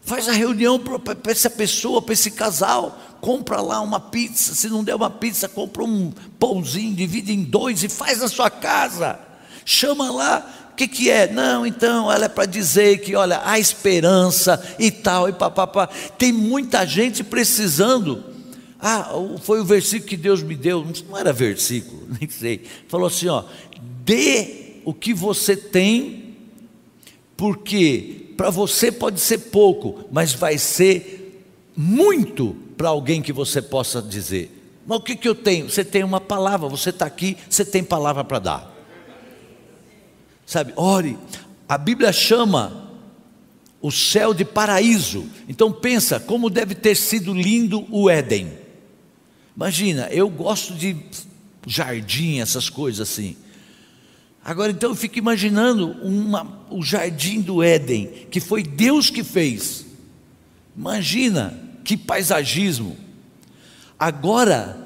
Faz 0.00 0.28
a 0.28 0.32
reunião 0.32 0.78
para 0.78 1.30
essa 1.30 1.48
pessoa, 1.48 2.02
para 2.02 2.14
esse 2.14 2.30
casal. 2.30 2.98
Compra 3.22 3.60
lá 3.60 3.80
uma 3.80 4.00
pizza. 4.00 4.52
Se 4.52 4.68
não 4.68 4.82
der 4.82 4.96
uma 4.96 5.08
pizza, 5.08 5.48
compra 5.48 5.84
um 5.84 6.12
pãozinho, 6.40 6.92
divide 6.92 7.32
em 7.32 7.44
dois 7.44 7.84
e 7.84 7.88
faz 7.88 8.18
na 8.18 8.26
sua 8.26 8.50
casa. 8.50 9.16
Chama 9.64 10.10
lá 10.10 10.70
o 10.72 10.74
que, 10.74 10.88
que 10.88 11.08
é? 11.08 11.32
Não, 11.32 11.64
então 11.64 12.10
ela 12.10 12.24
é 12.24 12.28
para 12.28 12.46
dizer 12.46 12.98
que, 12.98 13.14
olha, 13.14 13.40
há 13.44 13.60
esperança 13.60 14.60
e 14.76 14.90
tal, 14.90 15.28
e 15.28 15.32
papapá. 15.32 15.88
Tem 16.18 16.32
muita 16.32 16.84
gente 16.84 17.22
precisando. 17.22 18.24
Ah, 18.80 19.12
foi 19.44 19.60
o 19.60 19.64
versículo 19.64 20.08
que 20.08 20.16
Deus 20.16 20.42
me 20.42 20.56
deu, 20.56 20.84
não 21.08 21.16
era 21.16 21.32
versículo, 21.32 22.08
nem 22.20 22.28
sei. 22.28 22.62
Falou 22.88 23.06
assim: 23.06 23.28
ó, 23.28 23.44
dê 24.04 24.80
o 24.84 24.92
que 24.92 25.14
você 25.14 25.54
tem, 25.54 26.34
porque 27.36 28.32
para 28.36 28.50
você 28.50 28.90
pode 28.90 29.20
ser 29.20 29.38
pouco, 29.38 30.06
mas 30.10 30.32
vai 30.32 30.58
ser 30.58 31.21
muito 31.76 32.56
para 32.76 32.88
alguém 32.88 33.22
que 33.22 33.32
você 33.32 33.62
possa 33.62 34.00
dizer. 34.02 34.80
Mas 34.86 34.98
o 34.98 35.02
que, 35.02 35.16
que 35.16 35.28
eu 35.28 35.34
tenho? 35.34 35.70
Você 35.70 35.84
tem 35.84 36.02
uma 36.02 36.20
palavra, 36.20 36.68
você 36.68 36.90
está 36.90 37.06
aqui, 37.06 37.36
você 37.48 37.64
tem 37.64 37.84
palavra 37.84 38.24
para 38.24 38.38
dar. 38.38 38.72
Sabe, 40.44 40.72
ore. 40.76 41.16
A 41.68 41.78
Bíblia 41.78 42.12
chama 42.12 42.90
o 43.80 43.90
céu 43.90 44.34
de 44.34 44.44
paraíso. 44.44 45.26
Então 45.48 45.72
pensa 45.72 46.20
como 46.20 46.50
deve 46.50 46.74
ter 46.74 46.94
sido 46.94 47.32
lindo 47.32 47.86
o 47.90 48.08
Éden. 48.08 48.52
Imagina, 49.56 50.08
eu 50.10 50.28
gosto 50.28 50.74
de 50.74 50.96
jardim, 51.66 52.40
essas 52.40 52.68
coisas 52.68 53.08
assim. 53.08 53.36
Agora 54.44 54.72
então 54.72 54.90
eu 54.90 54.96
fico 54.96 55.18
imaginando 55.18 55.92
uma, 56.02 56.66
o 56.70 56.82
jardim 56.82 57.40
do 57.40 57.62
Éden, 57.62 58.06
que 58.30 58.40
foi 58.40 58.62
Deus 58.62 59.10
que 59.10 59.22
fez. 59.22 59.81
Imagina 60.76 61.58
que 61.84 61.96
paisagismo. 61.96 62.96
Agora 63.98 64.78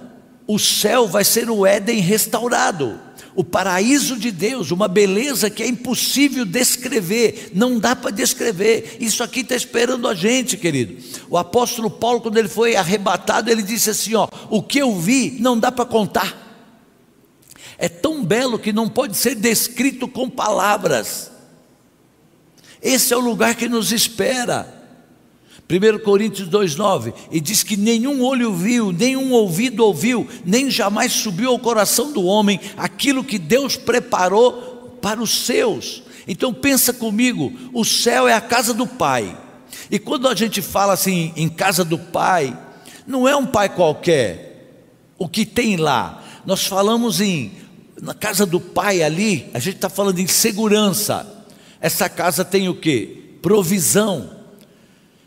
o 0.47 0.59
céu 0.59 1.09
vai 1.09 1.25
ser 1.25 1.51
o 1.51 1.67
Éden 1.67 2.01
restaurado 2.01 3.01
o 3.37 3.45
paraíso 3.45 4.17
de 4.17 4.33
Deus, 4.33 4.71
uma 4.71 4.89
beleza 4.89 5.51
que 5.51 5.63
é 5.63 5.69
impossível 5.69 6.47
descrever, 6.47 7.51
não 7.55 7.79
dá 7.79 7.95
para 7.95 8.11
descrever. 8.11 8.97
Isso 8.99 9.23
aqui 9.23 9.41
está 9.41 9.55
esperando 9.55 10.09
a 10.09 10.15
gente, 10.15 10.57
querido. 10.57 10.97
O 11.29 11.37
apóstolo 11.37 11.91
Paulo, 11.91 12.23
quando 12.23 12.39
ele 12.39 12.49
foi 12.49 12.77
arrebatado, 12.77 13.51
ele 13.51 13.63
disse 13.63 13.91
assim: 13.91 14.15
ó, 14.15 14.27
o 14.49 14.63
que 14.63 14.79
eu 14.79 14.99
vi 14.99 15.37
não 15.39 15.59
dá 15.59 15.71
para 15.71 15.85
contar. 15.85 16.45
É 17.77 17.91
tão 17.91 18.25
belo 18.25 18.59
que 18.59 18.73
não 18.73 18.89
pode 18.89 19.19
ser 19.19 19.35
descrito 19.35 20.09
com 20.09 20.31
palavras. 20.31 21.31
Esse 22.81 23.13
é 23.13 23.17
o 23.19 23.21
lugar 23.21 23.55
que 23.55 23.69
nos 23.69 23.93
espera. 23.93 24.75
1 25.69 25.99
Coríntios 26.05 26.49
2,9, 26.49 27.13
e 27.31 27.41
diz 27.41 27.65
que 27.65 27.77
nenhum 27.77 28.23
olho 28.23 28.55
viu, 28.55 28.93
nenhum 28.93 29.33
ouvido 29.33 29.85
ouviu, 29.85 30.27
nem 30.45 30.71
jamais 30.71 31.13
subiu 31.13 31.51
ao 31.51 31.59
coração 31.59 32.13
do 32.13 32.25
homem 32.25 32.61
aquilo 32.77 33.25
que 33.25 33.39
Deus 33.39 33.77
preparou 33.77 34.99
para 35.03 35.21
os 35.21 35.45
seus. 35.45 36.05
Então 36.29 36.55
pensa 36.55 36.93
comigo, 36.93 37.53
o 37.73 37.85
céu 37.85 38.29
é 38.29 38.33
a 38.33 38.41
casa 38.41 38.73
do 38.73 38.87
Pai. 38.87 39.37
E 39.91 39.99
quando 39.99 40.29
a 40.29 40.35
gente 40.35 40.63
fala 40.63 40.93
assim 40.93 41.33
em 41.37 41.49
casa 41.49 41.85
do 41.85 41.99
Pai, 41.99 42.57
não 43.07 43.27
é 43.27 43.35
um 43.37 43.47
pai 43.47 43.69
qualquer. 43.69 44.83
O 45.19 45.29
que 45.29 45.45
tem 45.45 45.77
lá? 45.77 46.23
Nós 46.45 46.67
falamos 46.67 47.21
em 47.21 47.53
na 48.01 48.13
casa 48.13 48.45
do 48.45 48.61
Pai 48.61 49.03
ali, 49.03 49.49
a 49.55 49.59
gente 49.59 49.77
está 49.77 49.89
falando 49.89 50.19
em 50.19 50.27
segurança. 50.27 51.47
Essa 51.81 52.09
casa 52.09 52.45
tem 52.45 52.69
o 52.69 52.75
que? 52.75 53.39
Provisão. 53.41 54.36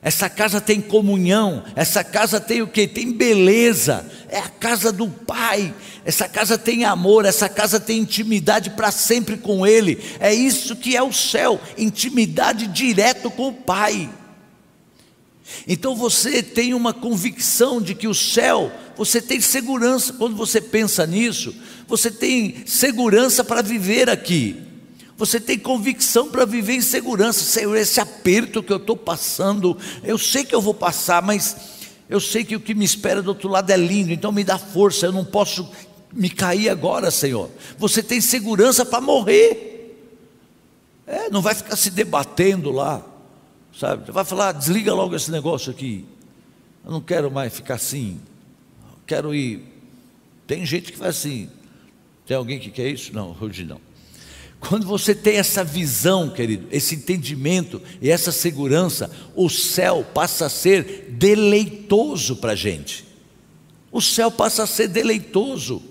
Essa 0.02 0.30
casa 0.30 0.62
tem 0.62 0.80
comunhão, 0.80 1.64
essa 1.76 2.06
casa 2.06 2.40
tem 2.40 2.62
o 2.62 2.68
que? 2.68 2.88
Tem 2.88 3.12
beleza, 3.12 4.10
é 4.30 4.40
a 4.40 4.48
casa 4.48 4.94
do 4.94 5.10
Pai, 5.10 5.74
essa 6.06 6.28
casa 6.28 6.58
tem 6.58 6.86
amor, 6.86 7.26
essa 7.26 7.50
casa 7.50 7.82
tem 7.82 8.00
intimidade 8.00 8.70
para 8.70 8.92
sempre 8.92 9.36
com 9.36 9.68
Ele, 9.68 10.00
é 10.22 10.34
isso 10.34 10.78
que 10.78 10.96
é 10.96 11.04
o 11.04 11.12
céu, 11.12 11.60
intimidade 11.78 12.68
direto 12.68 13.30
com 13.30 13.50
o 13.50 13.54
Pai. 13.54 14.10
Então 15.68 15.96
você 15.96 16.42
tem 16.42 16.74
uma 16.74 16.94
convicção 16.94 17.82
de 17.82 17.94
que 17.94 18.08
o 18.08 18.16
céu, 18.16 18.72
você 18.96 19.22
tem 19.22 19.42
segurança, 19.42 20.14
quando 20.14 20.36
você 20.36 20.62
pensa 20.62 21.06
nisso, 21.06 21.54
você 21.88 22.10
tem 22.10 22.64
segurança 22.66 23.44
para 23.44 23.62
viver 23.62 24.10
aqui. 24.10 24.69
Você 25.20 25.38
tem 25.38 25.60
convicção 25.60 26.30
para 26.30 26.46
viver 26.46 26.76
em 26.76 26.82
segurança. 26.82 27.44
Senhor, 27.44 27.76
esse 27.76 28.00
aperto 28.00 28.64
que 28.64 28.72
eu 28.72 28.78
estou 28.78 28.96
passando, 28.96 29.78
eu 30.02 30.18
sei 30.18 30.46
que 30.46 30.56
eu 30.56 30.62
vou 30.62 30.74
passar, 30.74 31.22
mas 31.22 31.58
eu 32.10 32.22
sei 32.22 32.46
que 32.46 32.56
o 32.56 32.60
que 32.62 32.74
me 32.74 32.86
espera 32.86 33.22
do 33.22 33.28
outro 33.28 33.50
lado 33.50 33.70
é 33.70 33.76
lindo, 33.76 34.14
então 34.14 34.32
me 34.32 34.46
dá 34.46 34.58
força, 34.58 35.08
eu 35.08 35.12
não 35.12 35.26
posso 35.26 35.70
me 36.14 36.30
cair 36.30 36.70
agora, 36.70 37.12
Senhor. 37.12 37.50
Você 37.78 38.02
tem 38.02 38.22
segurança 38.22 38.86
para 38.86 39.02
morrer. 39.02 39.94
É, 41.06 41.30
não 41.30 41.42
vai 41.42 41.54
ficar 41.54 41.76
se 41.76 41.92
debatendo 41.92 42.72
lá, 42.72 43.06
sabe? 43.78 44.10
Vai 44.14 44.24
falar, 44.24 44.54
desliga 44.54 44.94
logo 44.94 45.18
esse 45.18 45.30
negócio 45.30 45.70
aqui. 45.70 46.06
Eu 46.86 46.92
não 46.92 47.02
quero 47.02 47.30
mais 47.30 47.54
ficar 47.54 47.76
assim. 47.76 48.22
Quero 49.06 49.36
ir. 49.36 49.66
Tem 50.48 50.66
gente 50.66 50.94
que 50.94 50.98
faz 50.98 51.18
assim. 51.18 51.50
Tem 52.26 52.38
alguém 52.38 52.58
que 52.58 52.72
quer 52.72 52.88
isso? 52.88 53.14
Não, 53.14 53.36
hoje 53.42 53.66
não. 53.66 53.88
Quando 54.60 54.86
você 54.86 55.15
tem 55.15 55.38
essa 55.38 55.63
visão, 55.63 56.30
querido, 56.30 56.67
esse 56.69 56.95
entendimento 56.95 57.82
e 58.02 58.10
essa 58.10 58.32
segurança, 58.32 59.10
o 59.36 59.50
céu 59.50 60.06
passa 60.13 60.48
a 60.48 60.50
ser 60.50 61.08
deleitoso 61.12 62.36
para 62.36 62.52
a 62.52 62.56
gente. 62.56 63.06
O 63.91 64.02
céu 64.02 64.30
passa 64.30 64.63
a 64.63 64.67
ser 64.67 64.89
deleitoso. 64.89 65.82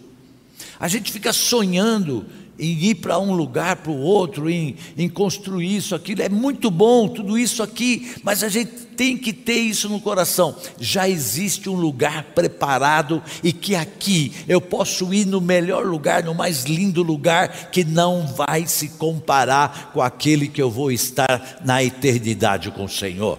A 0.79 0.87
gente 0.87 1.11
fica 1.11 1.33
sonhando 1.33 2.27
em 2.59 2.73
ir 2.73 2.97
para 2.97 3.19
um 3.19 3.33
lugar, 3.33 3.77
para 3.77 3.93
o 3.93 4.01
outro, 4.01 4.51
em, 4.51 4.77
em 4.97 5.09
construir 5.09 5.77
isso, 5.77 5.95
aquilo. 5.95 6.23
É 6.23 6.29
muito 6.29 6.71
bom 6.71 7.09
tudo 7.09 7.39
isso 7.39 7.63
aqui, 7.63 8.15
mas 8.23 8.43
a 8.43 8.49
gente 8.49 8.89
tem 8.97 9.17
que 9.17 9.33
ter 9.33 9.59
isso 9.59 9.89
no 9.89 10.01
coração. 10.01 10.57
Já 10.81 11.09
existe 11.09 11.71
um 11.71 11.77
lugar 11.77 12.25
preparado 12.35 13.23
e 13.45 13.53
que 13.53 13.77
aqui 13.77 14.33
eu 14.49 14.61
posso 14.61 15.15
ir 15.15 15.25
no 15.25 15.41
melhor 15.41 15.87
lugar, 15.87 16.25
no 16.25 16.35
mais 16.35 16.65
lindo 16.65 17.03
lugar, 17.03 17.71
que 17.71 17.85
não 17.85 18.27
vai 18.27 18.67
se 18.67 18.89
comparar 18.89 19.93
com 19.93 20.03
aquele 20.03 20.49
que 20.49 20.61
eu 20.61 20.71
vou 20.71 20.91
estar 20.91 21.61
na 21.65 21.83
eternidade 21.83 22.73
com 22.73 22.85
o 22.85 22.89
Senhor. 22.89 23.39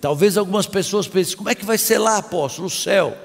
Talvez 0.00 0.38
algumas 0.38 0.66
pessoas 0.66 1.06
pensem: 1.06 1.36
como 1.36 1.50
é 1.50 1.54
que 1.54 1.66
vai 1.66 1.76
ser 1.76 1.98
lá, 1.98 2.16
apóstolo, 2.16 2.64
no 2.64 2.70
céu? 2.70 3.16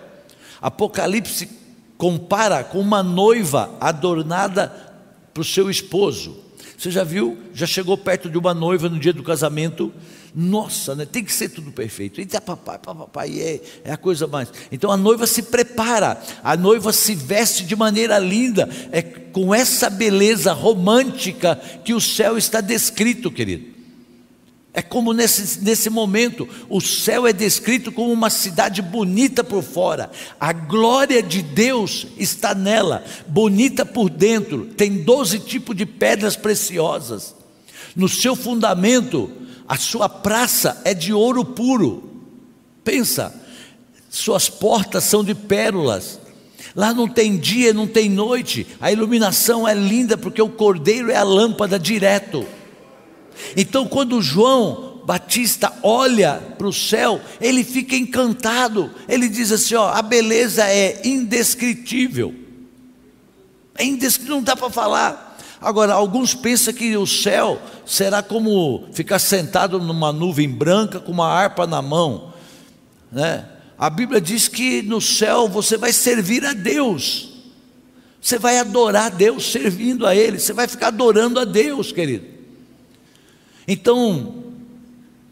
Apocalipse 0.62 1.50
compara 1.98 2.64
com 2.64 2.80
uma 2.80 3.02
noiva 3.04 3.72
adornada 3.80 4.93
para 5.34 5.41
o 5.41 5.46
seu 5.46 5.69
esposo. 5.69 6.38
Você 6.78 6.91
já 6.91 7.04
viu? 7.04 7.38
Já 7.54 7.65
chegou 7.65 7.98
perto 7.98 8.30
de 8.30 8.38
uma 8.38 8.54
noiva 8.54 8.89
no 8.89 9.00
dia 9.00 9.13
do 9.13 9.24
casamento? 9.24 9.93
Nossa, 10.36 10.96
né? 10.96 11.06
tem 11.06 11.24
que 11.24 11.32
ser 11.32 11.50
tudo 11.50 11.72
perfeito. 11.72 12.19
Eita, 12.19 12.41
papai, 12.41 12.80
papai, 12.80 13.39
é, 13.39 13.62
é 13.84 13.91
a 13.91 13.98
coisa 13.98 14.28
mais. 14.28 14.52
Então 14.72 14.91
a 14.91 14.98
noiva 14.98 15.28
se 15.28 15.43
prepara, 15.43 16.22
a 16.43 16.58
noiva 16.58 16.91
se 16.91 17.13
veste 17.13 17.63
de 17.63 17.76
maneira 17.76 18.17
linda, 18.17 18.67
é 18.91 19.02
com 19.02 19.54
essa 19.54 19.89
beleza 19.89 20.52
romântica 20.54 21.56
que 21.86 21.93
o 21.93 22.02
céu 22.02 22.38
está 22.38 22.62
descrito, 22.62 23.32
querido. 23.32 23.73
É 24.76 24.82
como 24.82 25.14
nesse, 25.14 25.64
nesse 25.64 25.88
momento, 25.88 26.50
o 26.68 26.82
céu 26.82 27.28
é 27.28 27.34
descrito 27.34 27.92
como 27.92 28.12
uma 28.12 28.32
cidade 28.32 28.82
bonita 28.82 29.44
por 29.44 29.62
fora, 29.62 30.10
a 30.40 30.52
glória 30.52 31.22
de 31.22 31.44
Deus 31.44 32.08
está 32.18 32.56
nela, 32.56 33.04
bonita 33.28 33.86
por 33.86 34.10
dentro, 34.10 34.66
tem 34.66 35.04
doze 35.04 35.38
tipos 35.38 35.76
de 35.76 35.86
pedras 35.86 36.36
preciosas, 36.36 37.36
no 37.96 38.10
seu 38.10 38.36
fundamento, 38.36 39.30
a 39.68 39.78
sua 39.78 40.10
praça 40.10 40.82
é 40.84 40.96
de 40.96 41.14
ouro 41.14 41.46
puro, 41.46 42.10
pensa, 42.84 43.32
suas 44.10 44.50
portas 44.50 45.04
são 45.04 45.24
de 45.24 45.36
pérolas, 45.36 46.20
lá 46.76 46.92
não 46.96 47.08
tem 47.08 47.38
dia, 47.38 47.74
não 47.74 47.86
tem 47.86 48.10
noite, 48.10 48.66
a 48.82 48.92
iluminação 48.92 49.68
é 49.68 49.76
linda 49.76 50.18
porque 50.18 50.42
o 50.42 50.50
cordeiro 50.50 51.12
é 51.12 51.16
a 51.16 51.24
lâmpada 51.24 51.78
direto. 51.78 52.44
Então, 53.56 53.88
quando 53.88 54.22
João 54.22 55.02
Batista 55.06 55.74
olha 55.84 56.41
para 56.58 56.67
o 56.67 56.74
céu, 56.74 57.19
ele 57.41 57.63
fica 57.63 57.96
encantado. 57.96 58.91
Ele 59.08 59.28
diz 59.28 59.52
assim: 59.52 59.76
ó, 59.76 59.89
a 59.89 60.02
beleza 60.02 60.65
é 60.65 61.02
indescritível. 61.06 62.34
É 63.76 63.84
indescritível, 63.84 64.36
não 64.36 64.43
dá 64.43 64.56
para 64.56 64.69
falar. 64.69 65.38
Agora, 65.60 65.93
alguns 65.93 66.34
pensam 66.34 66.74
que 66.74 66.96
o 66.98 67.08
céu 67.08 67.62
será 67.86 68.22
como 68.22 68.86
ficar 68.93 69.19
sentado 69.19 69.80
numa 69.80 70.12
nuvem 70.12 70.50
branca 70.50 71.00
com 71.00 71.12
uma 71.12 71.28
harpa 71.28 71.65
na 71.65 71.82
mão, 71.82 72.34
né? 73.12 73.46
A 73.78 73.89
Bíblia 73.89 74.22
diz 74.22 74.48
que 74.48 74.82
no 74.82 75.02
céu 75.02 75.48
você 75.48 75.78
vai 75.78 75.91
servir 75.91 76.46
a 76.46 76.54
Deus. 76.54 77.30
Você 78.22 78.38
vai 78.38 78.58
adorar 78.58 79.08
a 79.08 79.10
Deus 79.10 79.52
servindo 79.52 80.06
a 80.08 80.15
Ele, 80.15 80.39
você 80.39 80.54
vai 80.54 80.67
ficar 80.67 80.88
adorando 80.88 81.39
a 81.39 81.46
Deus, 81.46 81.91
querido. 81.91 82.33
Então, 83.67 84.43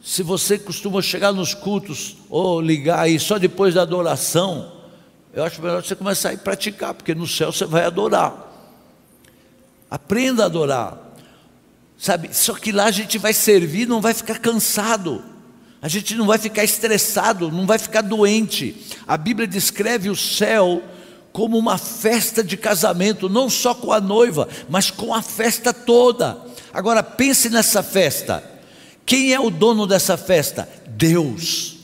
se 0.03 0.23
você 0.23 0.57
costuma 0.57 1.01
chegar 1.01 1.31
nos 1.31 1.53
cultos 1.53 2.17
ou 2.29 2.59
ligar 2.59 2.99
aí 2.99 3.19
só 3.19 3.37
depois 3.37 3.73
da 3.73 3.83
adoração, 3.83 4.71
eu 5.33 5.43
acho 5.43 5.61
melhor 5.61 5.83
você 5.83 5.95
começar 5.95 6.31
a 6.31 6.37
praticar, 6.37 6.93
porque 6.93 7.13
no 7.13 7.27
céu 7.27 7.51
você 7.51 7.65
vai 7.65 7.85
adorar. 7.85 8.51
Aprenda 9.89 10.43
a 10.43 10.45
adorar. 10.47 10.97
Sabe? 11.97 12.29
Só 12.33 12.55
que 12.55 12.71
lá 12.71 12.85
a 12.85 12.91
gente 12.91 13.17
vai 13.17 13.33
servir, 13.33 13.87
não 13.87 14.01
vai 14.01 14.13
ficar 14.13 14.39
cansado. 14.39 15.23
A 15.81 15.87
gente 15.87 16.15
não 16.15 16.25
vai 16.25 16.37
ficar 16.37 16.63
estressado, 16.63 17.51
não 17.51 17.65
vai 17.65 17.77
ficar 17.77 18.01
doente. 18.01 18.75
A 19.07 19.17
Bíblia 19.17 19.47
descreve 19.47 20.09
o 20.09 20.15
céu 20.15 20.81
como 21.31 21.57
uma 21.57 21.77
festa 21.77 22.43
de 22.43 22.57
casamento, 22.57 23.29
não 23.29 23.49
só 23.49 23.73
com 23.73 23.91
a 23.91 24.01
noiva, 24.01 24.47
mas 24.69 24.91
com 24.91 25.13
a 25.13 25.21
festa 25.21 25.73
toda. 25.73 26.37
Agora 26.73 27.03
pense 27.03 27.49
nessa 27.49 27.83
festa. 27.83 28.43
Quem 29.05 29.33
é 29.33 29.39
o 29.39 29.49
dono 29.49 29.85
dessa 29.85 30.17
festa? 30.17 30.69
Deus. 30.87 31.77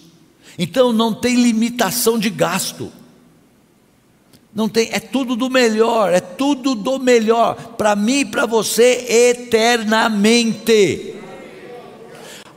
Então 0.57 0.93
não 0.93 1.13
tem 1.13 1.35
limitação 1.35 2.17
de 2.17 2.29
gasto. 2.29 2.91
Não 4.53 4.67
tem, 4.67 4.89
é 4.91 4.99
tudo 4.99 5.35
do 5.35 5.49
melhor, 5.49 6.11
é 6.11 6.19
tudo 6.19 6.73
do 6.73 6.97
melhor 6.97 7.55
para 7.77 7.95
mim 7.95 8.21
e 8.21 8.25
para 8.25 8.47
você 8.47 9.05
eternamente. 9.07 11.13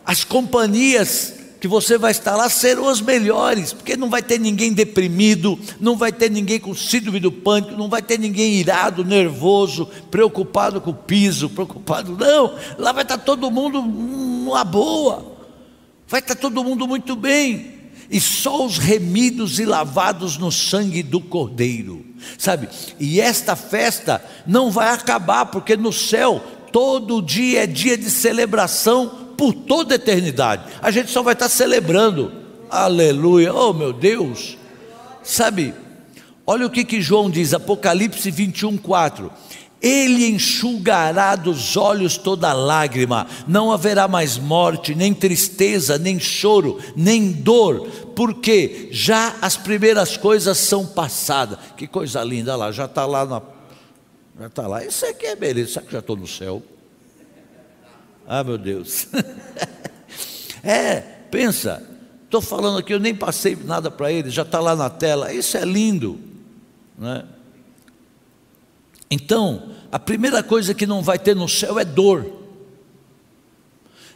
As 0.05 0.25
companhias 0.25 1.40
que 1.61 1.69
você 1.69 1.99
vai 1.99 2.11
estar 2.11 2.35
lá 2.37 2.49
serão 2.49 2.89
as 2.89 3.03
melhores, 3.03 3.75
porque 3.75 3.95
não 3.95 4.09
vai 4.09 4.23
ter 4.23 4.41
ninguém 4.41 4.73
deprimido, 4.73 5.59
não 5.79 5.95
vai 5.95 6.11
ter 6.11 6.31
ninguém 6.31 6.59
com 6.59 6.75
síndrome 6.75 7.21
do 7.21 7.31
pânico, 7.31 7.77
não 7.77 7.89
vai 7.89 8.01
ter 8.01 8.19
ninguém 8.19 8.55
irado, 8.55 9.05
nervoso, 9.05 9.87
preocupado 10.11 10.81
com 10.81 10.91
o 10.91 10.95
piso, 10.95 11.51
preocupado, 11.51 12.17
não, 12.17 12.55
lá 12.79 12.93
vai 12.93 13.03
estar 13.03 13.19
todo 13.19 13.51
mundo 13.51 13.83
numa 13.83 14.65
boa, 14.65 15.37
vai 16.09 16.21
estar 16.21 16.35
todo 16.35 16.65
mundo 16.65 16.89
muito 16.89 17.15
bem, 17.15 17.75
e 18.11 18.19
só 18.19 18.65
os 18.65 18.79
remidos 18.79 19.61
e 19.61 19.67
lavados 19.67 20.39
no 20.39 20.51
sangue 20.51 21.03
do 21.03 21.21
Cordeiro, 21.21 22.05
sabe? 22.39 22.69
E 22.99 23.21
esta 23.21 23.55
festa 23.55 24.25
não 24.47 24.71
vai 24.71 24.89
acabar, 24.89 25.47
porque 25.47 25.77
no 25.77 25.93
céu 25.93 26.43
todo 26.73 27.21
dia 27.21 27.65
é 27.65 27.67
dia 27.67 27.99
de 27.99 28.11
celebração 28.11 29.20
por 29.41 29.55
toda 29.55 29.95
a 29.95 29.97
eternidade. 29.97 30.65
A 30.83 30.91
gente 30.91 31.11
só 31.11 31.23
vai 31.23 31.33
estar 31.33 31.49
celebrando. 31.49 32.31
Aleluia. 32.69 33.55
Oh, 33.55 33.73
meu 33.73 33.91
Deus. 33.91 34.59
Sabe? 35.23 35.73
Olha 36.47 36.67
o 36.67 36.71
que, 36.71 36.85
que 36.85 37.01
João 37.01 37.31
diz, 37.31 37.55
Apocalipse 37.55 38.31
21, 38.31 38.77
4. 38.77 39.33
Ele 39.81 40.27
enxugará 40.27 41.37
dos 41.37 41.75
olhos 41.75 42.19
toda 42.19 42.53
lágrima, 42.53 43.27
não 43.49 43.73
haverá 43.73 44.07
mais 44.07 44.37
morte, 44.37 44.95
nem 44.95 45.15
tristeza, 45.15 45.97
nem 45.97 46.21
choro, 46.21 46.79
nem 46.95 47.33
dor, 47.33 47.89
porque 48.15 48.89
já 48.91 49.37
as 49.41 49.57
primeiras 49.57 50.19
coisas 50.19 50.59
são 50.59 50.87
passadas. 50.87 51.59
Que 51.79 51.87
coisa 51.87 52.23
linda, 52.23 52.55
lá, 52.57 52.71
já 52.71 52.85
está 52.85 53.07
lá 53.07 53.25
na. 53.25 53.41
Já 54.39 54.47
está 54.49 54.67
lá. 54.67 54.85
Isso 54.85 55.07
aqui 55.07 55.25
é 55.25 55.35
beleza, 55.35 55.73
será 55.73 55.87
que 55.87 55.93
já 55.93 56.01
estou 56.01 56.15
no 56.15 56.27
céu? 56.27 56.63
Ah, 58.33 58.45
meu 58.45 58.57
Deus. 58.57 59.09
é, 60.63 61.01
pensa, 61.33 61.83
estou 62.23 62.41
falando 62.41 62.79
aqui, 62.79 62.95
eu 62.95 63.01
nem 63.01 63.13
passei 63.13 63.57
nada 63.57 63.91
para 63.91 64.13
ele, 64.13 64.31
já 64.31 64.43
está 64.43 64.61
lá 64.61 64.77
na 64.77 64.89
tela. 64.89 65.35
Isso 65.35 65.57
é 65.57 65.65
lindo. 65.65 66.17
Né? 66.97 67.25
Então, 69.11 69.71
a 69.91 69.99
primeira 69.99 70.45
coisa 70.45 70.73
que 70.73 70.87
não 70.87 71.03
vai 71.03 71.19
ter 71.19 71.35
no 71.35 71.49
céu 71.49 71.77
é 71.77 71.85
dor. 71.85 72.25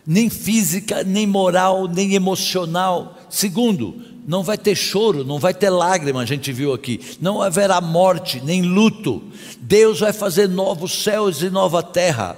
Nem 0.06 0.30
física, 0.30 1.02
nem 1.02 1.26
moral, 1.26 1.88
nem 1.88 2.14
emocional. 2.14 3.18
Segundo, 3.28 4.00
não 4.28 4.44
vai 4.44 4.56
ter 4.56 4.76
choro, 4.76 5.24
não 5.24 5.40
vai 5.40 5.52
ter 5.52 5.70
lágrima, 5.70 6.20
a 6.20 6.26
gente 6.26 6.52
viu 6.52 6.72
aqui. 6.72 7.00
Não 7.20 7.42
haverá 7.42 7.80
morte, 7.80 8.40
nem 8.44 8.62
luto. 8.62 9.24
Deus 9.58 9.98
vai 9.98 10.12
fazer 10.12 10.48
novos 10.48 11.02
céus 11.02 11.42
e 11.42 11.50
nova 11.50 11.82
terra 11.82 12.36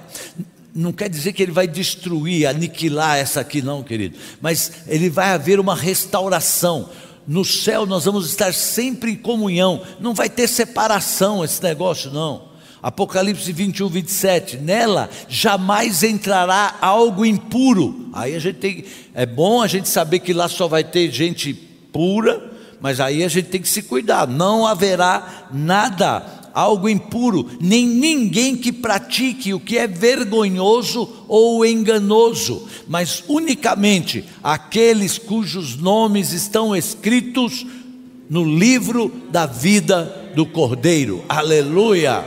não 0.77 0.93
quer 0.93 1.09
dizer 1.09 1.33
que 1.33 1.41
ele 1.41 1.51
vai 1.51 1.67
destruir, 1.67 2.45
aniquilar 2.45 3.17
essa 3.17 3.41
aqui, 3.41 3.61
não, 3.61 3.81
querido, 3.81 4.17
mas 4.39 4.71
ele 4.87 5.09
vai 5.09 5.31
haver 5.31 5.59
uma 5.59 5.75
restauração. 5.75 6.89
No 7.27 7.43
céu 7.43 7.85
nós 7.85 8.05
vamos 8.05 8.29
estar 8.29 8.53
sempre 8.53 9.11
em 9.11 9.15
comunhão, 9.15 9.81
não 9.99 10.13
vai 10.13 10.29
ter 10.29 10.47
separação 10.47 11.43
esse 11.43 11.61
negócio, 11.61 12.11
não. 12.11 12.47
Apocalipse 12.81 13.51
21, 13.51 13.89
27, 13.89 14.57
nela 14.57 15.09
jamais 15.27 16.03
entrará 16.03 16.75
algo 16.79 17.25
impuro. 17.25 18.09
Aí 18.13 18.35
a 18.35 18.39
gente 18.39 18.59
tem, 18.59 18.85
é 19.15 19.25
bom 19.25 19.63
a 19.63 19.67
gente 19.67 19.89
saber 19.89 20.19
que 20.19 20.31
lá 20.31 20.47
só 20.47 20.67
vai 20.67 20.83
ter 20.83 21.11
gente 21.11 21.53
pura, 21.91 22.51
mas 22.79 22.99
aí 22.99 23.23
a 23.23 23.27
gente 23.27 23.49
tem 23.49 23.61
que 23.61 23.67
se 23.67 23.81
cuidar, 23.81 24.27
não 24.27 24.67
haverá 24.67 25.47
nada 25.51 26.36
algo 26.57 26.89
impuro, 26.89 27.47
nem 27.61 27.85
ninguém 27.85 28.57
que 28.57 28.71
pratique 28.71 29.53
o 29.53 29.59
que 29.59 29.77
é 29.77 29.85
vergonhoso 29.85 31.07
ou 31.27 31.63
enganoso, 31.63 32.67
mas 32.87 33.23
unicamente 33.27 34.25
aqueles 34.43 35.19
cujos 35.19 35.77
nomes 35.77 36.31
estão 36.31 36.75
escritos 36.75 37.63
no 38.27 38.43
livro 38.43 39.09
da 39.29 39.45
vida 39.45 40.31
do 40.33 40.47
Cordeiro. 40.47 41.23
Aleluia! 41.29 42.25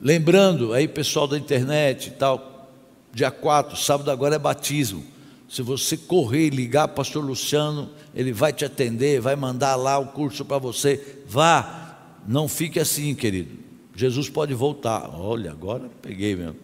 Lembrando 0.00 0.72
aí, 0.72 0.88
pessoal 0.88 1.28
da 1.28 1.38
internet 1.38 2.08
e 2.08 2.10
tal, 2.10 2.68
dia 3.14 3.30
4, 3.30 3.76
sábado 3.76 4.10
agora 4.10 4.34
é 4.34 4.40
batismo. 4.40 5.04
Se 5.48 5.62
você 5.62 5.96
correr 5.96 6.46
e 6.46 6.50
ligar, 6.50 6.88
pastor 6.88 7.24
Luciano, 7.24 7.90
ele 8.12 8.32
vai 8.32 8.52
te 8.52 8.64
atender, 8.64 9.20
vai 9.20 9.36
mandar 9.36 9.76
lá 9.76 9.98
o 9.98 10.06
curso 10.06 10.44
para 10.44 10.58
você. 10.58 11.18
Vá, 11.28 11.81
não 12.26 12.48
fique 12.48 12.78
assim, 12.78 13.14
querido. 13.14 13.58
Jesus 13.94 14.28
pode 14.28 14.54
voltar. 14.54 15.10
Olha, 15.14 15.50
agora 15.50 15.90
peguei 16.00 16.34
mesmo. 16.34 16.56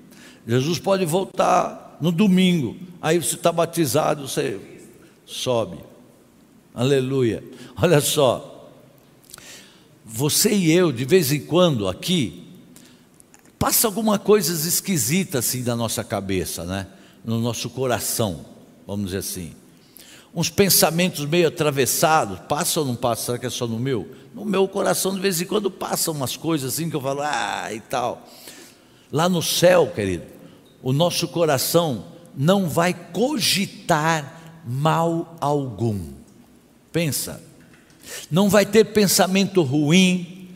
Jesus 0.47 0.79
pode 0.79 1.05
voltar 1.05 1.99
no 2.01 2.11
domingo. 2.11 2.77
Aí 3.01 3.19
você 3.19 3.35
está 3.35 3.53
batizado, 3.53 4.27
você 4.27 4.59
sobe. 5.27 5.79
Aleluia. 6.75 7.45
Olha 7.77 8.01
só. 8.01 8.71
Você 10.05 10.55
e 10.55 10.73
eu, 10.73 10.91
de 10.91 11.05
vez 11.05 11.33
em 11.33 11.41
quando, 11.41 11.87
aqui, 11.87 12.45
passa 13.59 13.87
alguma 13.87 14.19
coisa 14.19 14.53
esquisita 14.67 15.41
assim 15.41 15.63
na 15.63 15.77
nossa 15.77 16.03
cabeça, 16.03 16.65
né? 16.65 16.87
No 17.25 17.41
nosso 17.41 17.69
coração, 17.69 18.45
vamos 18.87 19.07
dizer 19.07 19.19
assim 19.19 19.53
uns 20.35 20.51
pensamentos 20.51 21.25
meio 21.25 21.49
atravessados, 21.49 22.39
passa 22.49 22.81
ou 22.81 22.87
não 22.87 22.95
passa? 22.95 23.25
Será 23.27 23.39
que 23.39 23.47
é 23.47 23.51
só 23.51 23.67
no 23.67 23.79
meu? 23.79 24.09
No 24.35 24.45
meu 24.45 24.69
coração, 24.69 25.15
de 25.15 25.21
vez 25.21 25.41
em 25.41 25.47
quando, 25.47 25.71
passam 25.71 26.15
umas 26.15 26.37
coisas 26.37 26.75
assim 26.75 26.91
que 26.91 26.97
eu 26.97 27.01
falo, 27.01 27.23
ah, 27.23 27.69
e 27.73 27.81
tal. 27.81 28.27
Lá 29.11 29.29
no 29.29 29.43
céu, 29.43 29.91
querido, 29.95 30.25
o 30.83 30.93
nosso 30.93 31.29
coração 31.29 32.05
não 32.37 32.69
vai 32.69 32.95
cogitar 32.95 34.61
mal 34.65 35.37
algum. 35.41 35.99
Pensa, 36.93 37.43
não 38.31 38.49
vai 38.49 38.65
ter 38.65 38.85
pensamento 38.85 39.63
ruim, 39.63 40.51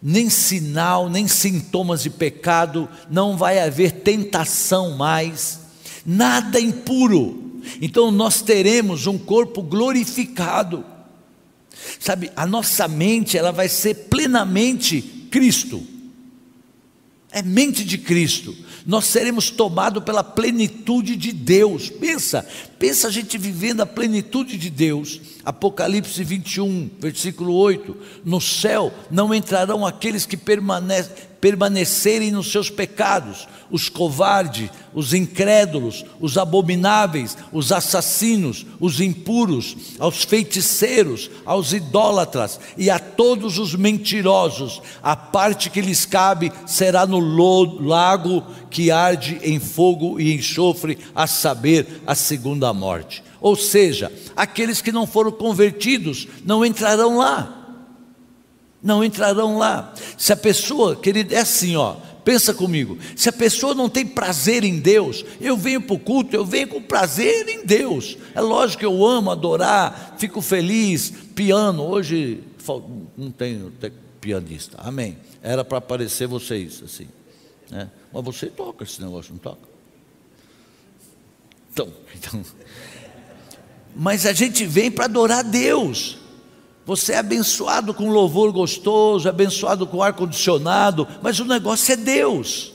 nem 0.00 0.30
sinal, 0.30 1.10
nem 1.10 1.26
sintomas 1.26 2.02
de 2.02 2.10
pecado, 2.10 2.88
não 3.10 3.36
vai 3.36 3.58
haver 3.58 3.90
tentação 3.92 4.92
mais, 4.92 5.60
nada 6.06 6.60
impuro 6.60 7.43
então 7.80 8.10
nós 8.10 8.42
teremos 8.42 9.06
um 9.06 9.18
corpo 9.18 9.62
glorificado. 9.62 10.84
Sabe, 11.98 12.30
a 12.36 12.46
nossa 12.46 12.86
mente 12.88 13.36
ela 13.36 13.52
vai 13.52 13.68
ser 13.68 13.94
plenamente 14.08 15.02
Cristo. 15.30 15.82
É 17.30 17.42
mente 17.42 17.84
de 17.84 17.98
Cristo. 17.98 18.56
Nós 18.86 19.06
seremos 19.06 19.50
tomados 19.50 20.04
pela 20.04 20.22
plenitude 20.22 21.16
de 21.16 21.32
Deus. 21.32 21.90
Pensa, 21.90 22.46
pensa 22.78 23.08
a 23.08 23.10
gente 23.10 23.36
vivendo 23.36 23.80
a 23.80 23.86
plenitude 23.86 24.56
de 24.56 24.70
Deus. 24.70 25.20
Apocalipse 25.44 26.24
21, 26.24 26.90
versículo 26.98 27.54
8: 27.54 27.96
No 28.24 28.40
céu 28.40 28.92
não 29.10 29.34
entrarão 29.34 29.84
aqueles 29.84 30.24
que 30.24 30.38
permanecerem 30.38 32.30
nos 32.30 32.50
seus 32.50 32.70
pecados, 32.70 33.46
os 33.70 33.90
covardes, 33.90 34.70
os 34.94 35.12
incrédulos, 35.12 36.04
os 36.18 36.38
abomináveis, 36.38 37.36
os 37.52 37.72
assassinos, 37.72 38.64
os 38.80 39.00
impuros, 39.00 39.76
aos 39.98 40.22
feiticeiros, 40.22 41.30
aos 41.44 41.74
idólatras 41.74 42.58
e 42.78 42.88
a 42.88 42.98
todos 42.98 43.58
os 43.58 43.74
mentirosos. 43.74 44.80
A 45.02 45.14
parte 45.14 45.68
que 45.68 45.82
lhes 45.82 46.06
cabe 46.06 46.50
será 46.66 47.04
no 47.04 47.18
lago 47.18 48.42
que 48.70 48.90
arde 48.90 49.38
em 49.42 49.58
fogo 49.60 50.18
e 50.18 50.32
enxofre, 50.32 50.96
a 51.14 51.26
saber, 51.26 52.02
a 52.06 52.14
segunda 52.14 52.72
morte. 52.72 53.22
Ou 53.44 53.56
seja, 53.56 54.10
aqueles 54.34 54.80
que 54.80 54.90
não 54.90 55.06
foram 55.06 55.30
convertidos 55.30 56.26
não 56.46 56.64
entrarão 56.64 57.18
lá 57.18 57.60
não 58.82 59.02
entrarão 59.02 59.56
lá. 59.56 59.94
Se 60.18 60.30
a 60.30 60.36
pessoa, 60.36 60.94
querido, 60.94 61.34
é 61.34 61.38
assim, 61.38 61.74
ó, 61.74 61.94
pensa 62.22 62.52
comigo, 62.52 62.98
se 63.16 63.30
a 63.30 63.32
pessoa 63.32 63.74
não 63.74 63.88
tem 63.88 64.06
prazer 64.06 64.62
em 64.62 64.78
Deus, 64.78 65.24
eu 65.40 65.56
venho 65.56 65.80
para 65.80 65.94
o 65.94 65.98
culto, 65.98 66.36
eu 66.36 66.44
venho 66.44 66.68
com 66.68 66.82
prazer 66.82 67.48
em 67.48 67.64
Deus. 67.64 68.18
É 68.34 68.42
lógico 68.42 68.80
que 68.80 68.86
eu 68.86 69.06
amo 69.06 69.30
adorar, 69.30 70.16
fico 70.18 70.42
feliz, 70.42 71.14
piano, 71.34 71.82
hoje 71.82 72.44
não 73.16 73.30
tenho 73.30 73.72
pianista, 74.20 74.76
amém. 74.78 75.16
Era 75.42 75.64
para 75.64 75.78
aparecer 75.78 76.26
vocês 76.26 76.82
assim. 76.84 77.08
Né? 77.70 77.90
Mas 78.12 78.22
você 78.22 78.48
toca 78.48 78.84
esse 78.84 79.02
negócio, 79.02 79.32
não 79.32 79.38
toca? 79.38 79.66
Então, 81.72 81.88
então. 82.14 82.44
Mas 83.94 84.26
a 84.26 84.32
gente 84.32 84.64
vem 84.66 84.90
para 84.90 85.04
adorar 85.04 85.44
Deus. 85.44 86.18
Você 86.86 87.12
é 87.12 87.18
abençoado 87.18 87.94
com 87.94 88.10
louvor 88.10 88.52
gostoso, 88.52 89.28
abençoado 89.28 89.86
com 89.86 90.02
ar-condicionado, 90.02 91.08
mas 91.22 91.40
o 91.40 91.44
negócio 91.44 91.92
é 91.92 91.96
Deus. 91.96 92.72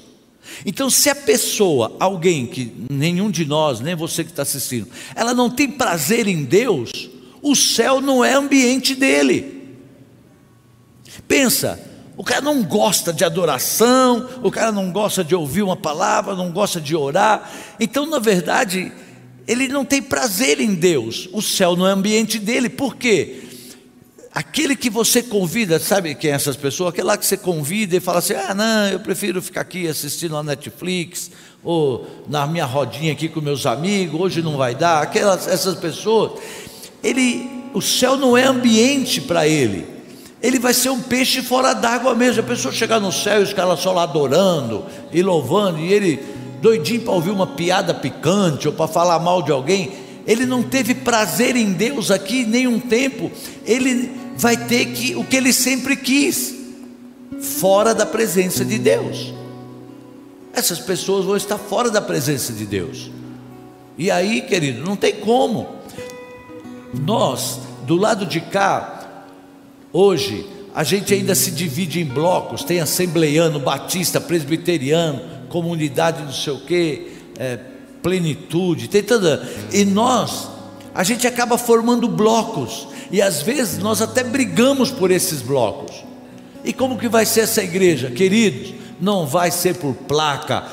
Então, 0.66 0.90
se 0.90 1.10
a 1.10 1.16
pessoa, 1.16 1.96
alguém 2.00 2.48
que 2.48 2.74
nenhum 2.90 3.30
de 3.30 3.46
nós, 3.46 3.80
nem 3.80 3.96
você 3.96 4.24
que 4.24 4.32
está 4.32 4.42
assistindo, 4.42 4.88
ela 5.16 5.34
não 5.34 5.50
tem 5.50 5.70
prazer 5.70 6.28
em 6.28 6.44
Deus, 6.44 7.10
o 7.42 7.56
céu 7.56 8.02
não 8.02 8.26
é 8.26 8.34
ambiente 8.34 8.96
dele. 8.96 9.78
Pensa, 11.28 11.80
o 12.18 12.24
cara 12.24 12.42
não 12.42 12.64
gosta 12.64 13.14
de 13.14 13.24
adoração, 13.24 14.28
o 14.42 14.52
cara 14.52 14.72
não 14.72 14.92
gosta 14.92 15.24
de 15.24 15.36
ouvir 15.36 15.62
uma 15.62 15.78
palavra, 15.78 16.36
não 16.36 16.52
gosta 16.52 16.82
de 16.82 16.96
orar. 16.96 17.50
Então, 17.80 18.06
na 18.06 18.20
verdade, 18.20 18.92
ele 19.50 19.68
não 19.68 19.84
tem 19.84 20.00
prazer 20.00 20.62
em 20.62 20.76
Deus. 20.76 21.28
O 21.34 21.42
céu 21.42 21.76
não 21.76 21.88
é 21.88 21.92
ambiente 21.92 22.38
dele. 22.38 22.70
Por 22.70 22.96
quê? 22.96 23.42
Aquele 24.32 24.76
que 24.76 24.92
você 24.92 25.24
convida, 25.24 25.80
sabe 25.80 26.14
quem 26.14 26.30
é 26.30 26.36
essas 26.36 26.56
pessoas? 26.56 26.90
Aquele 26.92 27.08
lá 27.08 27.18
que 27.18 27.26
você 27.26 27.36
convida 27.36 27.98
e 27.98 28.00
fala 28.00 28.20
assim: 28.20 28.36
ah, 28.36 28.54
não, 28.54 28.88
eu 28.90 29.00
prefiro 29.00 29.42
ficar 29.42 29.62
aqui 29.62 29.88
assistindo 29.88 30.38
a 30.38 30.44
Netflix, 30.44 31.32
ou 31.64 32.08
na 32.30 32.46
minha 32.46 32.66
rodinha 32.66 33.12
aqui 33.12 33.28
com 33.28 33.42
meus 33.42 33.66
amigos, 33.66 34.22
hoje 34.22 34.44
não 34.44 34.56
vai 34.56 34.76
dar. 34.76 35.02
Aquelas, 35.02 35.48
essas 35.48 35.74
pessoas, 35.80 36.40
ele, 37.04 37.50
o 37.74 37.82
céu 37.82 38.16
não 38.18 38.38
é 38.38 38.44
ambiente 38.44 39.20
para 39.20 39.48
ele, 39.48 39.84
ele 40.44 40.60
vai 40.60 40.76
ser 40.76 40.92
um 40.92 41.02
peixe 41.02 41.42
fora 41.42 41.74
d'água 41.74 42.14
mesmo. 42.14 42.42
A 42.42 42.46
pessoa 42.46 42.72
chegar 42.72 43.00
no 43.00 43.12
céu 43.12 43.40
e 43.40 43.44
os 43.46 43.54
caras 43.54 43.80
só 43.80 43.94
lá 43.94 44.04
adorando 44.04 44.86
e 45.12 45.24
louvando, 45.24 45.80
e 45.80 45.92
ele 45.92 46.39
doidinho 46.62 47.02
para 47.02 47.14
ouvir 47.14 47.32
uma 47.32 47.48
piada 47.48 47.94
picante 47.94 48.68
ou 48.68 48.74
para 48.74 48.88
falar 48.88 49.20
mal 49.20 49.42
de 49.42 49.52
alguém 49.52 49.92
ele 50.30 50.46
não 50.46 50.62
teve 50.62 50.94
prazer 50.94 51.56
em 51.56 51.74
Deus 51.74 52.12
aqui 52.12 52.46
nenhum 52.46 52.80
tempo, 52.80 53.32
ele 53.66 54.12
vai 54.38 54.56
ter 54.56 54.86
que 54.88 55.16
o 55.16 55.24
que 55.24 55.36
ele 55.36 55.52
sempre 55.52 55.96
quis, 55.96 56.54
fora 57.42 57.96
da 57.96 58.06
presença 58.06 58.64
de 58.64 58.78
Deus. 58.78 59.34
Essas 60.54 60.78
pessoas 60.78 61.26
vão 61.26 61.36
estar 61.36 61.58
fora 61.58 61.90
da 61.90 62.00
presença 62.00 62.54
de 62.54 62.68
Deus. 62.68 63.10
E 63.98 64.12
aí, 64.12 64.42
querido, 64.44 64.86
não 64.86 64.96
tem 64.96 65.16
como. 65.16 65.68
Nós, 66.94 67.60
do 67.88 67.96
lado 67.96 68.24
de 68.28 68.40
cá, 68.40 69.26
hoje, 69.92 70.46
a 70.76 70.84
gente 70.84 71.12
ainda 71.12 71.34
se 71.34 71.50
divide 71.50 72.00
em 72.02 72.06
blocos, 72.06 72.64
tem 72.64 72.80
assembleiano, 72.80 73.60
batista, 73.60 74.22
presbiteriano, 74.22 75.39
comunidade 75.50 76.24
não 76.24 76.32
sei 76.32 76.54
o 76.54 76.60
quê, 76.62 77.08
é, 77.38 77.60
plenitude, 78.02 78.88
tem 78.88 79.04
toda. 79.04 79.48
E 79.72 79.84
nós, 79.86 80.50
a 80.94 81.04
gente 81.04 81.28
acaba 81.28 81.58
formando 81.58 82.08
blocos, 82.08 82.88
e 83.12 83.22
às 83.22 83.42
vezes 83.42 83.80
nós 83.80 84.02
até 84.02 84.24
brigamos 84.24 84.92
por 84.92 85.12
esses 85.12 85.42
blocos. 85.42 86.04
E 86.64 86.74
como 86.74 86.98
que 86.98 87.08
vai 87.08 87.26
ser 87.26 87.42
essa 87.42 87.64
igreja, 87.64 88.12
queridos? 88.12 88.74
Não 89.00 89.26
vai 89.26 89.50
ser 89.50 89.76
por 89.76 89.94
placa, 89.94 90.66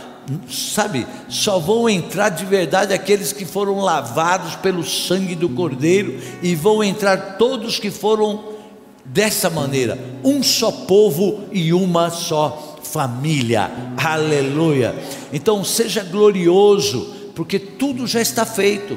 sabe? 0.50 1.06
Só 1.28 1.58
vão 1.58 1.88
entrar 1.88 2.28
de 2.28 2.44
verdade 2.44 2.92
aqueles 2.92 3.32
que 3.32 3.44
foram 3.44 3.80
lavados 3.80 4.56
pelo 4.56 4.84
sangue 4.84 5.34
do 5.34 5.48
Cordeiro, 5.48 6.20
e 6.42 6.54
vão 6.54 6.82
entrar 6.82 7.36
todos 7.38 7.78
que 7.78 7.90
foram 7.90 8.56
dessa 9.04 9.48
maneira, 9.48 9.96
um 10.24 10.42
só 10.42 10.72
povo 10.72 11.44
e 11.52 11.72
uma 11.72 12.10
só 12.10 12.75
família. 12.92 13.70
Aleluia. 13.96 14.94
Então 15.32 15.64
seja 15.64 16.02
glorioso 16.02 17.14
porque 17.34 17.58
tudo 17.58 18.06
já 18.06 18.20
está 18.20 18.46
feito. 18.46 18.96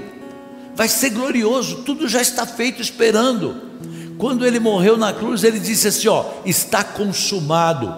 Vai 0.73 0.87
ser 0.87 1.09
glorioso, 1.09 1.83
tudo 1.83 2.07
já 2.07 2.21
está 2.21 2.45
feito 2.45 2.81
esperando. 2.81 3.69
Quando 4.17 4.45
ele 4.45 4.59
morreu 4.59 4.97
na 4.97 5.11
cruz, 5.11 5.43
ele 5.43 5.59
disse 5.59 5.89
assim: 5.89 6.07
Ó, 6.07 6.25
está 6.45 6.83
consumado, 6.83 7.93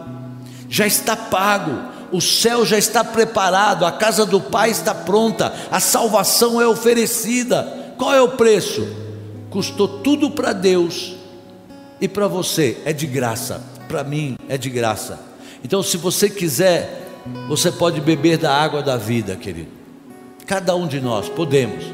já 0.68 0.88
está 0.88 1.16
pago, 1.16 1.92
o 2.12 2.20
céu 2.20 2.66
já 2.66 2.78
está 2.78 3.04
preparado, 3.04 3.86
a 3.86 3.92
casa 3.92 4.26
do 4.26 4.42
Pai 4.42 4.72
está 4.72 4.96
pronta, 4.96 5.54
a 5.70 5.80
salvação 5.80 6.60
é 6.60 6.68
oferecida. 6.68 7.94
Qual 7.98 8.14
é 8.14 8.22
o 8.22 8.30
preço? 8.30 8.88
Custou 9.52 9.88
tudo 10.00 10.32
para 10.32 10.54
Deus 10.54 11.14
e 12.00 12.08
para 12.08 12.28
você 12.28 12.82
é 12.84 12.92
de 12.92 13.06
graça, 13.06 13.62
para 13.88 14.04
mim 14.04 14.38
é 14.50 14.58
de 14.58 14.70
graça. 14.72 15.30
Então, 15.64 15.84
se 15.84 15.97
você 15.97 16.30
quiser, 16.30 17.07
você 17.47 17.72
pode 17.72 18.01
beber 18.01 18.38
da 18.38 18.53
água 18.53 18.82
da 18.82 18.97
vida, 18.97 19.36
querido. 19.36 19.70
Cada 20.45 20.76
um 20.76 20.88
de 20.88 20.99
nós 20.99 21.30
podemos, 21.30 21.86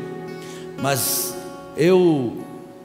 mas 0.81 1.35
eu 1.75 2.37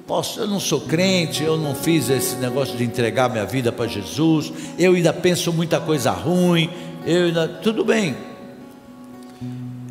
posso, 0.07 0.41
eu 0.41 0.47
não 0.47 0.61
sou 0.61 0.81
crente, 0.81 1.43
eu 1.43 1.57
não 1.57 1.75
fiz 1.75 2.11
esse 2.11 2.37
negócio 2.37 2.77
de 2.77 2.85
entregar 2.85 3.31
minha 3.31 3.47
vida 3.47 3.73
para 3.73 3.87
Jesus, 3.87 4.53
eu 4.79 4.93
ainda 4.93 5.13
penso 5.13 5.53
muita 5.53 5.81
coisa 5.81 6.11
ruim, 6.11 6.69
eu 7.07 7.27
ainda, 7.27 7.49
tudo 7.49 7.85
bem. 7.85 8.17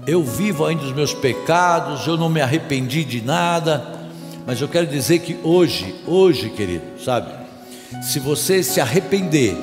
Eu 0.06 0.24
vivo 0.24 0.66
ainda 0.66 0.84
os 0.84 0.94
meus 0.94 1.14
pecados, 1.14 2.06
eu 2.06 2.18
não 2.18 2.30
me 2.30 2.42
arrependi 2.42 3.04
de 3.04 3.22
nada, 3.22 4.02
mas 4.46 4.60
eu 4.60 4.68
quero 4.68 4.88
dizer 4.88 5.20
que 5.20 5.38
hoje, 5.44 5.96
hoje, 6.06 6.50
querido, 6.50 6.84
sabe? 7.04 7.32
Se 8.04 8.20
você 8.20 8.62
se 8.64 8.82
arrepender, 8.82 9.56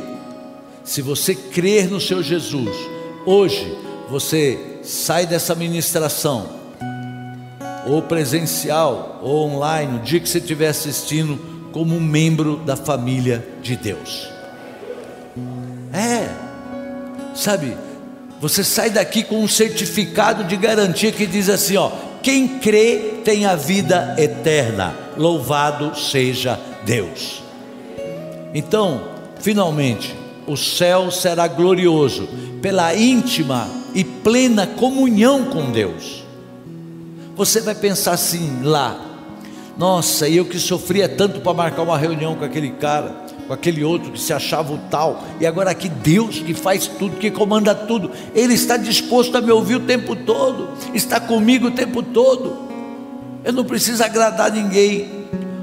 se 0.89 1.03
você 1.03 1.35
crer 1.35 1.87
no 1.91 2.01
seu 2.01 2.23
Jesus, 2.23 2.75
hoje 3.27 3.77
você 4.09 4.79
sai 4.83 5.27
dessa 5.27 5.55
ministração, 5.55 6.49
ou 7.87 8.01
presencial, 8.01 9.21
ou 9.23 9.51
online, 9.51 9.93
no 9.93 9.99
dia 9.99 10.19
que 10.19 10.27
você 10.27 10.39
estiver 10.39 10.69
assistindo, 10.69 11.39
como 11.73 11.95
um 11.95 12.01
membro 12.01 12.57
da 12.57 12.75
família 12.75 13.47
de 13.61 13.77
Deus. 13.77 14.31
É, 15.93 16.27
sabe, 17.35 17.77
você 18.41 18.65
sai 18.65 18.89
daqui 18.89 19.23
com 19.23 19.43
um 19.43 19.49
certificado 19.49 20.45
de 20.45 20.57
garantia 20.57 21.13
que 21.13 21.27
diz 21.27 21.51
assim: 21.51 21.77
ó, 21.77 21.93
quem 22.23 22.61
crê 22.61 23.21
tem 23.23 23.45
a 23.45 23.55
vida 23.55 24.17
eterna, 24.17 24.97
louvado 25.19 25.95
seja 25.95 26.59
Deus. 26.87 27.43
Então, 28.55 29.03
finalmente, 29.39 30.17
o 30.49 30.57
céu 30.57 31.11
será 31.11 31.47
glorioso 31.47 32.29
pela 32.63 32.95
íntima 32.95 33.69
e 33.95 34.03
plena 34.03 34.67
comunhão 34.67 35.45
com 35.45 35.71
Deus. 35.71 36.25
Você 37.37 37.61
vai 37.61 37.75
pensar 37.75 38.13
assim 38.13 38.63
lá, 38.63 39.01
nossa, 39.77 40.29
eu 40.29 40.45
que 40.45 40.59
sofria 40.59 41.09
tanto 41.09 41.41
para 41.41 41.55
marcar 41.55 41.83
uma 41.83 41.97
reunião 41.97 42.35
com 42.35 42.45
aquele 42.45 42.71
cara, 42.71 43.15
com 43.47 43.53
aquele 43.53 43.85
outro 43.85 44.11
que 44.11 44.21
se 44.21 44.33
achava 44.33 44.73
o 44.73 44.79
tal, 44.91 45.23
e 45.41 45.47
agora 45.47 45.71
aqui 45.71 45.89
Deus 45.89 46.41
que 46.41 46.53
faz 46.53 46.87
tudo, 46.87 47.17
que 47.17 47.31
comanda 47.31 47.75
tudo, 47.75 48.11
Ele 48.35 48.55
está 48.55 48.77
disposto 48.77 49.37
a 49.37 49.41
me 49.41 49.53
ouvir 49.53 49.77
o 49.77 49.81
tempo 49.81 50.17
todo, 50.17 50.71
está 50.93 51.21
comigo 51.21 51.69
o 51.69 51.71
tempo 51.71 52.03
todo, 52.03 52.57
eu 53.45 53.53
não 53.53 53.65
preciso 53.65 54.03
agradar 54.03 54.51
ninguém, 54.51 55.18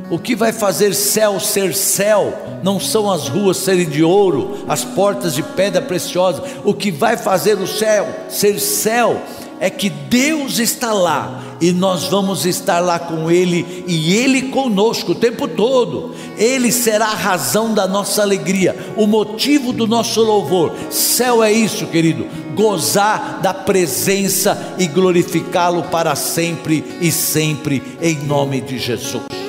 o 0.10 0.20
que 0.20 0.36
vai 0.36 0.52
fazer 0.52 0.94
céu 0.94 1.40
ser 1.40 1.74
céu 1.74 2.60
não 2.64 2.80
são 2.80 3.12
as 3.12 3.28
ruas 3.28 3.58
serem 3.58 3.90
de 3.90 4.04
ouro, 4.04 4.60
as 4.68 4.84
portas 4.84 5.34
de 5.34 5.42
pedra 5.42 5.82
preciosa. 5.82 6.44
O 6.64 6.74
que 6.74 6.92
vai 6.92 7.18
fazer 7.18 7.58
o 7.58 7.68
céu 7.68 8.08
ser 8.30 8.60
céu 8.60 9.22
é 9.60 9.70
que 9.70 9.90
Deus 9.90 10.60
está 10.60 10.92
lá 10.92 11.42
e 11.62 11.72
nós 11.72 12.06
vamos 12.06 12.46
estar 12.46 12.82
lá 12.82 13.00
com 13.00 13.32
Ele 13.32 13.84
e 13.88 14.16
Ele 14.16 14.44
conosco 14.50 15.14
o 15.14 15.16
tempo 15.16 15.48
todo. 15.48 16.14
Ele 16.38 16.72
será 16.72 17.08
a 17.08 17.16
razão 17.16 17.74
da 17.74 17.88
nossa 17.88 18.22
alegria, 18.22 18.76
o 18.98 19.08
motivo 19.08 19.72
do 19.72 19.88
nosso 19.88 20.22
louvor. 20.22 20.74
Céu 20.92 21.42
é 21.44 21.52
isso, 21.52 21.88
querido, 21.88 22.28
gozar 22.56 23.40
da 23.42 23.54
presença 23.54 24.76
e 24.78 24.86
glorificá-lo 24.88 25.84
para 25.84 26.16
sempre 26.16 26.84
e 27.02 27.12
sempre, 27.12 27.82
em 28.02 28.16
nome 28.26 28.60
de 28.62 28.78
Jesus. 28.78 29.45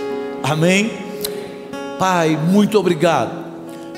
Amém? 0.49 0.93
Pai, 1.99 2.37
muito 2.37 2.79
obrigado. 2.79 3.33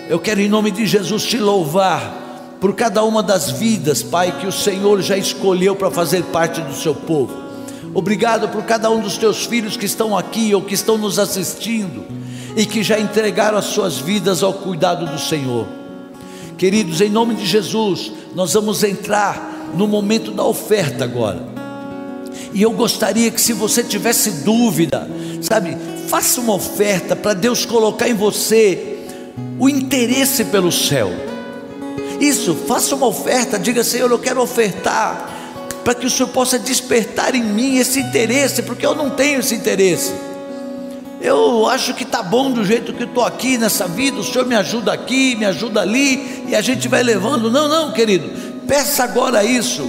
Eu 0.08 0.18
quero, 0.18 0.40
em 0.40 0.48
nome 0.48 0.70
de 0.70 0.86
Jesus, 0.86 1.24
te 1.24 1.36
louvar 1.36 2.56
por 2.58 2.74
cada 2.74 3.04
uma 3.04 3.22
das 3.22 3.50
vidas, 3.50 4.02
Pai, 4.02 4.34
que 4.40 4.46
o 4.46 4.52
Senhor 4.52 5.02
já 5.02 5.14
escolheu 5.14 5.76
para 5.76 5.90
fazer 5.90 6.22
parte 6.24 6.62
do 6.62 6.72
seu 6.72 6.94
povo. 6.94 7.36
Obrigado 7.92 8.48
por 8.48 8.62
cada 8.64 8.90
um 8.90 9.00
dos 9.00 9.18
teus 9.18 9.44
filhos 9.44 9.76
que 9.76 9.84
estão 9.84 10.16
aqui 10.16 10.54
ou 10.54 10.62
que 10.62 10.72
estão 10.72 10.96
nos 10.96 11.18
assistindo 11.18 12.06
e 12.56 12.64
que 12.64 12.82
já 12.82 12.98
entregaram 12.98 13.58
as 13.58 13.66
suas 13.66 13.98
vidas 13.98 14.42
ao 14.42 14.54
cuidado 14.54 15.04
do 15.04 15.18
Senhor. 15.18 15.66
Queridos, 16.56 17.02
em 17.02 17.10
nome 17.10 17.34
de 17.34 17.44
Jesus, 17.44 18.10
nós 18.34 18.54
vamos 18.54 18.82
entrar 18.82 19.68
no 19.74 19.86
momento 19.86 20.30
da 20.30 20.44
oferta 20.44 21.04
agora. 21.04 21.58
E 22.54 22.62
eu 22.62 22.70
gostaria 22.72 23.30
que, 23.30 23.40
se 23.40 23.52
você 23.52 23.84
tivesse 23.84 24.30
dúvida, 24.42 25.08
sabe, 25.42 25.76
Faça 26.08 26.40
uma 26.40 26.54
oferta 26.54 27.14
para 27.14 27.34
Deus 27.34 27.66
colocar 27.66 28.08
em 28.08 28.14
você 28.14 28.98
o 29.58 29.68
interesse 29.68 30.46
pelo 30.46 30.72
céu. 30.72 31.12
Isso, 32.18 32.54
faça 32.66 32.96
uma 32.96 33.06
oferta, 33.06 33.58
diga 33.58 33.84
Senhor, 33.84 34.10
eu 34.10 34.18
quero 34.18 34.40
ofertar, 34.40 35.30
para 35.84 35.94
que 35.94 36.06
o 36.06 36.10
Senhor 36.10 36.30
possa 36.30 36.58
despertar 36.58 37.34
em 37.34 37.42
mim 37.42 37.76
esse 37.76 38.00
interesse, 38.00 38.62
porque 38.62 38.86
eu 38.86 38.94
não 38.94 39.10
tenho 39.10 39.40
esse 39.40 39.54
interesse. 39.54 40.14
Eu 41.20 41.68
acho 41.68 41.92
que 41.92 42.04
está 42.04 42.22
bom 42.22 42.50
do 42.50 42.64
jeito 42.64 42.94
que 42.94 43.04
estou 43.04 43.24
aqui 43.24 43.58
nessa 43.58 43.86
vida, 43.86 44.18
o 44.18 44.24
Senhor 44.24 44.46
me 44.46 44.54
ajuda 44.54 44.92
aqui, 44.94 45.36
me 45.36 45.44
ajuda 45.44 45.82
ali, 45.82 46.44
e 46.48 46.56
a 46.56 46.62
gente 46.62 46.88
vai 46.88 47.02
levando. 47.02 47.50
Não, 47.50 47.68
não, 47.68 47.92
querido, 47.92 48.30
peça 48.66 49.04
agora 49.04 49.44
isso, 49.44 49.86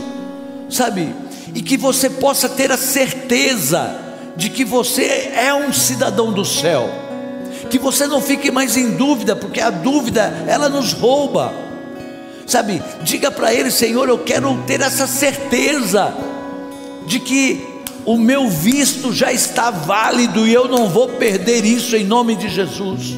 sabe? 0.69 1.15
E 1.55 1.61
que 1.61 1.77
você 1.77 2.09
possa 2.09 2.49
ter 2.49 2.71
a 2.73 2.77
certeza 2.77 4.08
de 4.39 4.49
que 4.49 4.65
você 4.65 5.31
é 5.35 5.53
um 5.53 5.71
cidadão 5.71 6.31
do 6.31 6.43
céu 6.43 6.89
que 7.69 7.77
você 7.77 8.07
não 8.07 8.21
fique 8.21 8.49
mais 8.49 8.75
em 8.75 8.91
dúvida, 8.91 9.35
porque 9.35 9.61
a 9.61 9.69
dúvida 9.69 10.33
ela 10.47 10.67
nos 10.67 10.93
rouba. 10.93 11.53
Sabe, 12.47 12.81
diga 13.03 13.29
para 13.29 13.53
ele, 13.53 13.69
Senhor, 13.69 14.09
eu 14.09 14.17
quero 14.17 14.57
ter 14.65 14.81
essa 14.81 15.05
certeza 15.05 16.11
de 17.05 17.19
que 17.19 17.63
o 18.05 18.17
meu 18.17 18.49
visto 18.49 19.13
já 19.13 19.31
está 19.31 19.69
válido 19.69 20.47
e 20.47 20.53
eu 20.53 20.67
não 20.67 20.89
vou 20.89 21.09
perder 21.09 21.63
isso 21.63 21.95
em 21.95 22.03
nome 22.03 22.35
de 22.35 22.49
Jesus. 22.49 23.15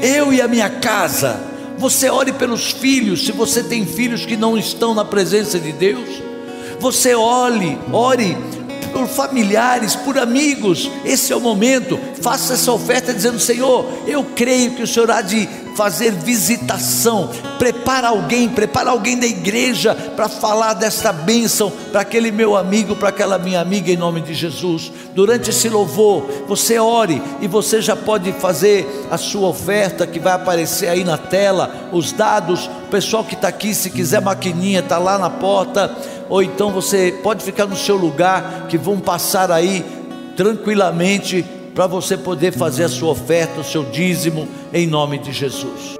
Eu 0.00 0.32
e 0.32 0.40
a 0.40 0.48
minha 0.48 0.70
casa, 0.70 1.38
você 1.76 2.08
ore 2.08 2.32
pelos 2.32 2.70
filhos, 2.70 3.26
se 3.26 3.32
você 3.32 3.62
tem 3.62 3.84
filhos 3.84 4.24
que 4.24 4.36
não 4.36 4.56
estão 4.56 4.94
na 4.94 5.04
presença 5.04 5.58
de 5.58 5.72
Deus, 5.72 6.08
você 6.80 7.14
ore, 7.14 7.78
ore 7.92 8.36
por 8.92 9.08
familiares, 9.08 9.96
por 9.96 10.18
amigos. 10.18 10.90
Esse 11.04 11.32
é 11.32 11.36
o 11.36 11.40
momento. 11.40 11.98
Faça 12.20 12.54
essa 12.54 12.72
oferta 12.72 13.12
dizendo: 13.12 13.40
Senhor, 13.40 13.86
eu 14.06 14.24
creio 14.36 14.72
que 14.72 14.82
o 14.82 14.86
Senhor 14.86 15.10
há 15.10 15.20
de 15.20 15.48
fazer 15.74 16.12
visitação. 16.12 17.30
Prepara 17.58 18.08
alguém, 18.08 18.48
prepara 18.48 18.90
alguém 18.90 19.18
da 19.18 19.26
igreja 19.26 19.94
para 19.94 20.28
falar 20.28 20.74
desta 20.74 21.12
bênção 21.12 21.72
para 21.90 22.00
aquele 22.00 22.30
meu 22.30 22.56
amigo, 22.56 22.96
para 22.96 23.08
aquela 23.08 23.38
minha 23.38 23.60
amiga, 23.60 23.90
em 23.90 23.96
nome 23.96 24.20
de 24.20 24.34
Jesus. 24.34 24.92
Durante 25.14 25.50
esse 25.50 25.68
louvor, 25.68 26.26
você 26.46 26.78
ore 26.78 27.22
e 27.40 27.48
você 27.48 27.80
já 27.80 27.96
pode 27.96 28.32
fazer 28.32 29.06
a 29.10 29.16
sua 29.16 29.48
oferta 29.48 30.06
que 30.06 30.18
vai 30.18 30.32
aparecer 30.32 30.88
aí 30.88 31.04
na 31.04 31.16
tela, 31.16 31.88
os 31.92 32.12
dados. 32.12 32.66
O 32.66 32.90
pessoal 32.90 33.24
que 33.24 33.34
está 33.34 33.48
aqui, 33.48 33.74
se 33.74 33.90
quiser 33.90 34.20
maquininha, 34.20 34.80
está 34.80 34.98
lá 34.98 35.18
na 35.18 35.30
porta 35.30 35.90
ou 36.28 36.42
então 36.42 36.70
você 36.70 37.18
pode 37.22 37.44
ficar 37.44 37.66
no 37.66 37.76
seu 37.76 37.96
lugar, 37.96 38.66
que 38.68 38.78
vão 38.78 38.98
passar 38.98 39.50
aí 39.50 39.84
tranquilamente 40.36 41.44
para 41.74 41.86
você 41.86 42.16
poder 42.16 42.52
fazer 42.52 42.84
a 42.84 42.88
sua 42.88 43.10
oferta, 43.10 43.60
o 43.60 43.64
seu 43.64 43.84
dízimo, 43.84 44.48
em 44.72 44.86
nome 44.86 45.18
de 45.18 45.32
Jesus. 45.32 45.96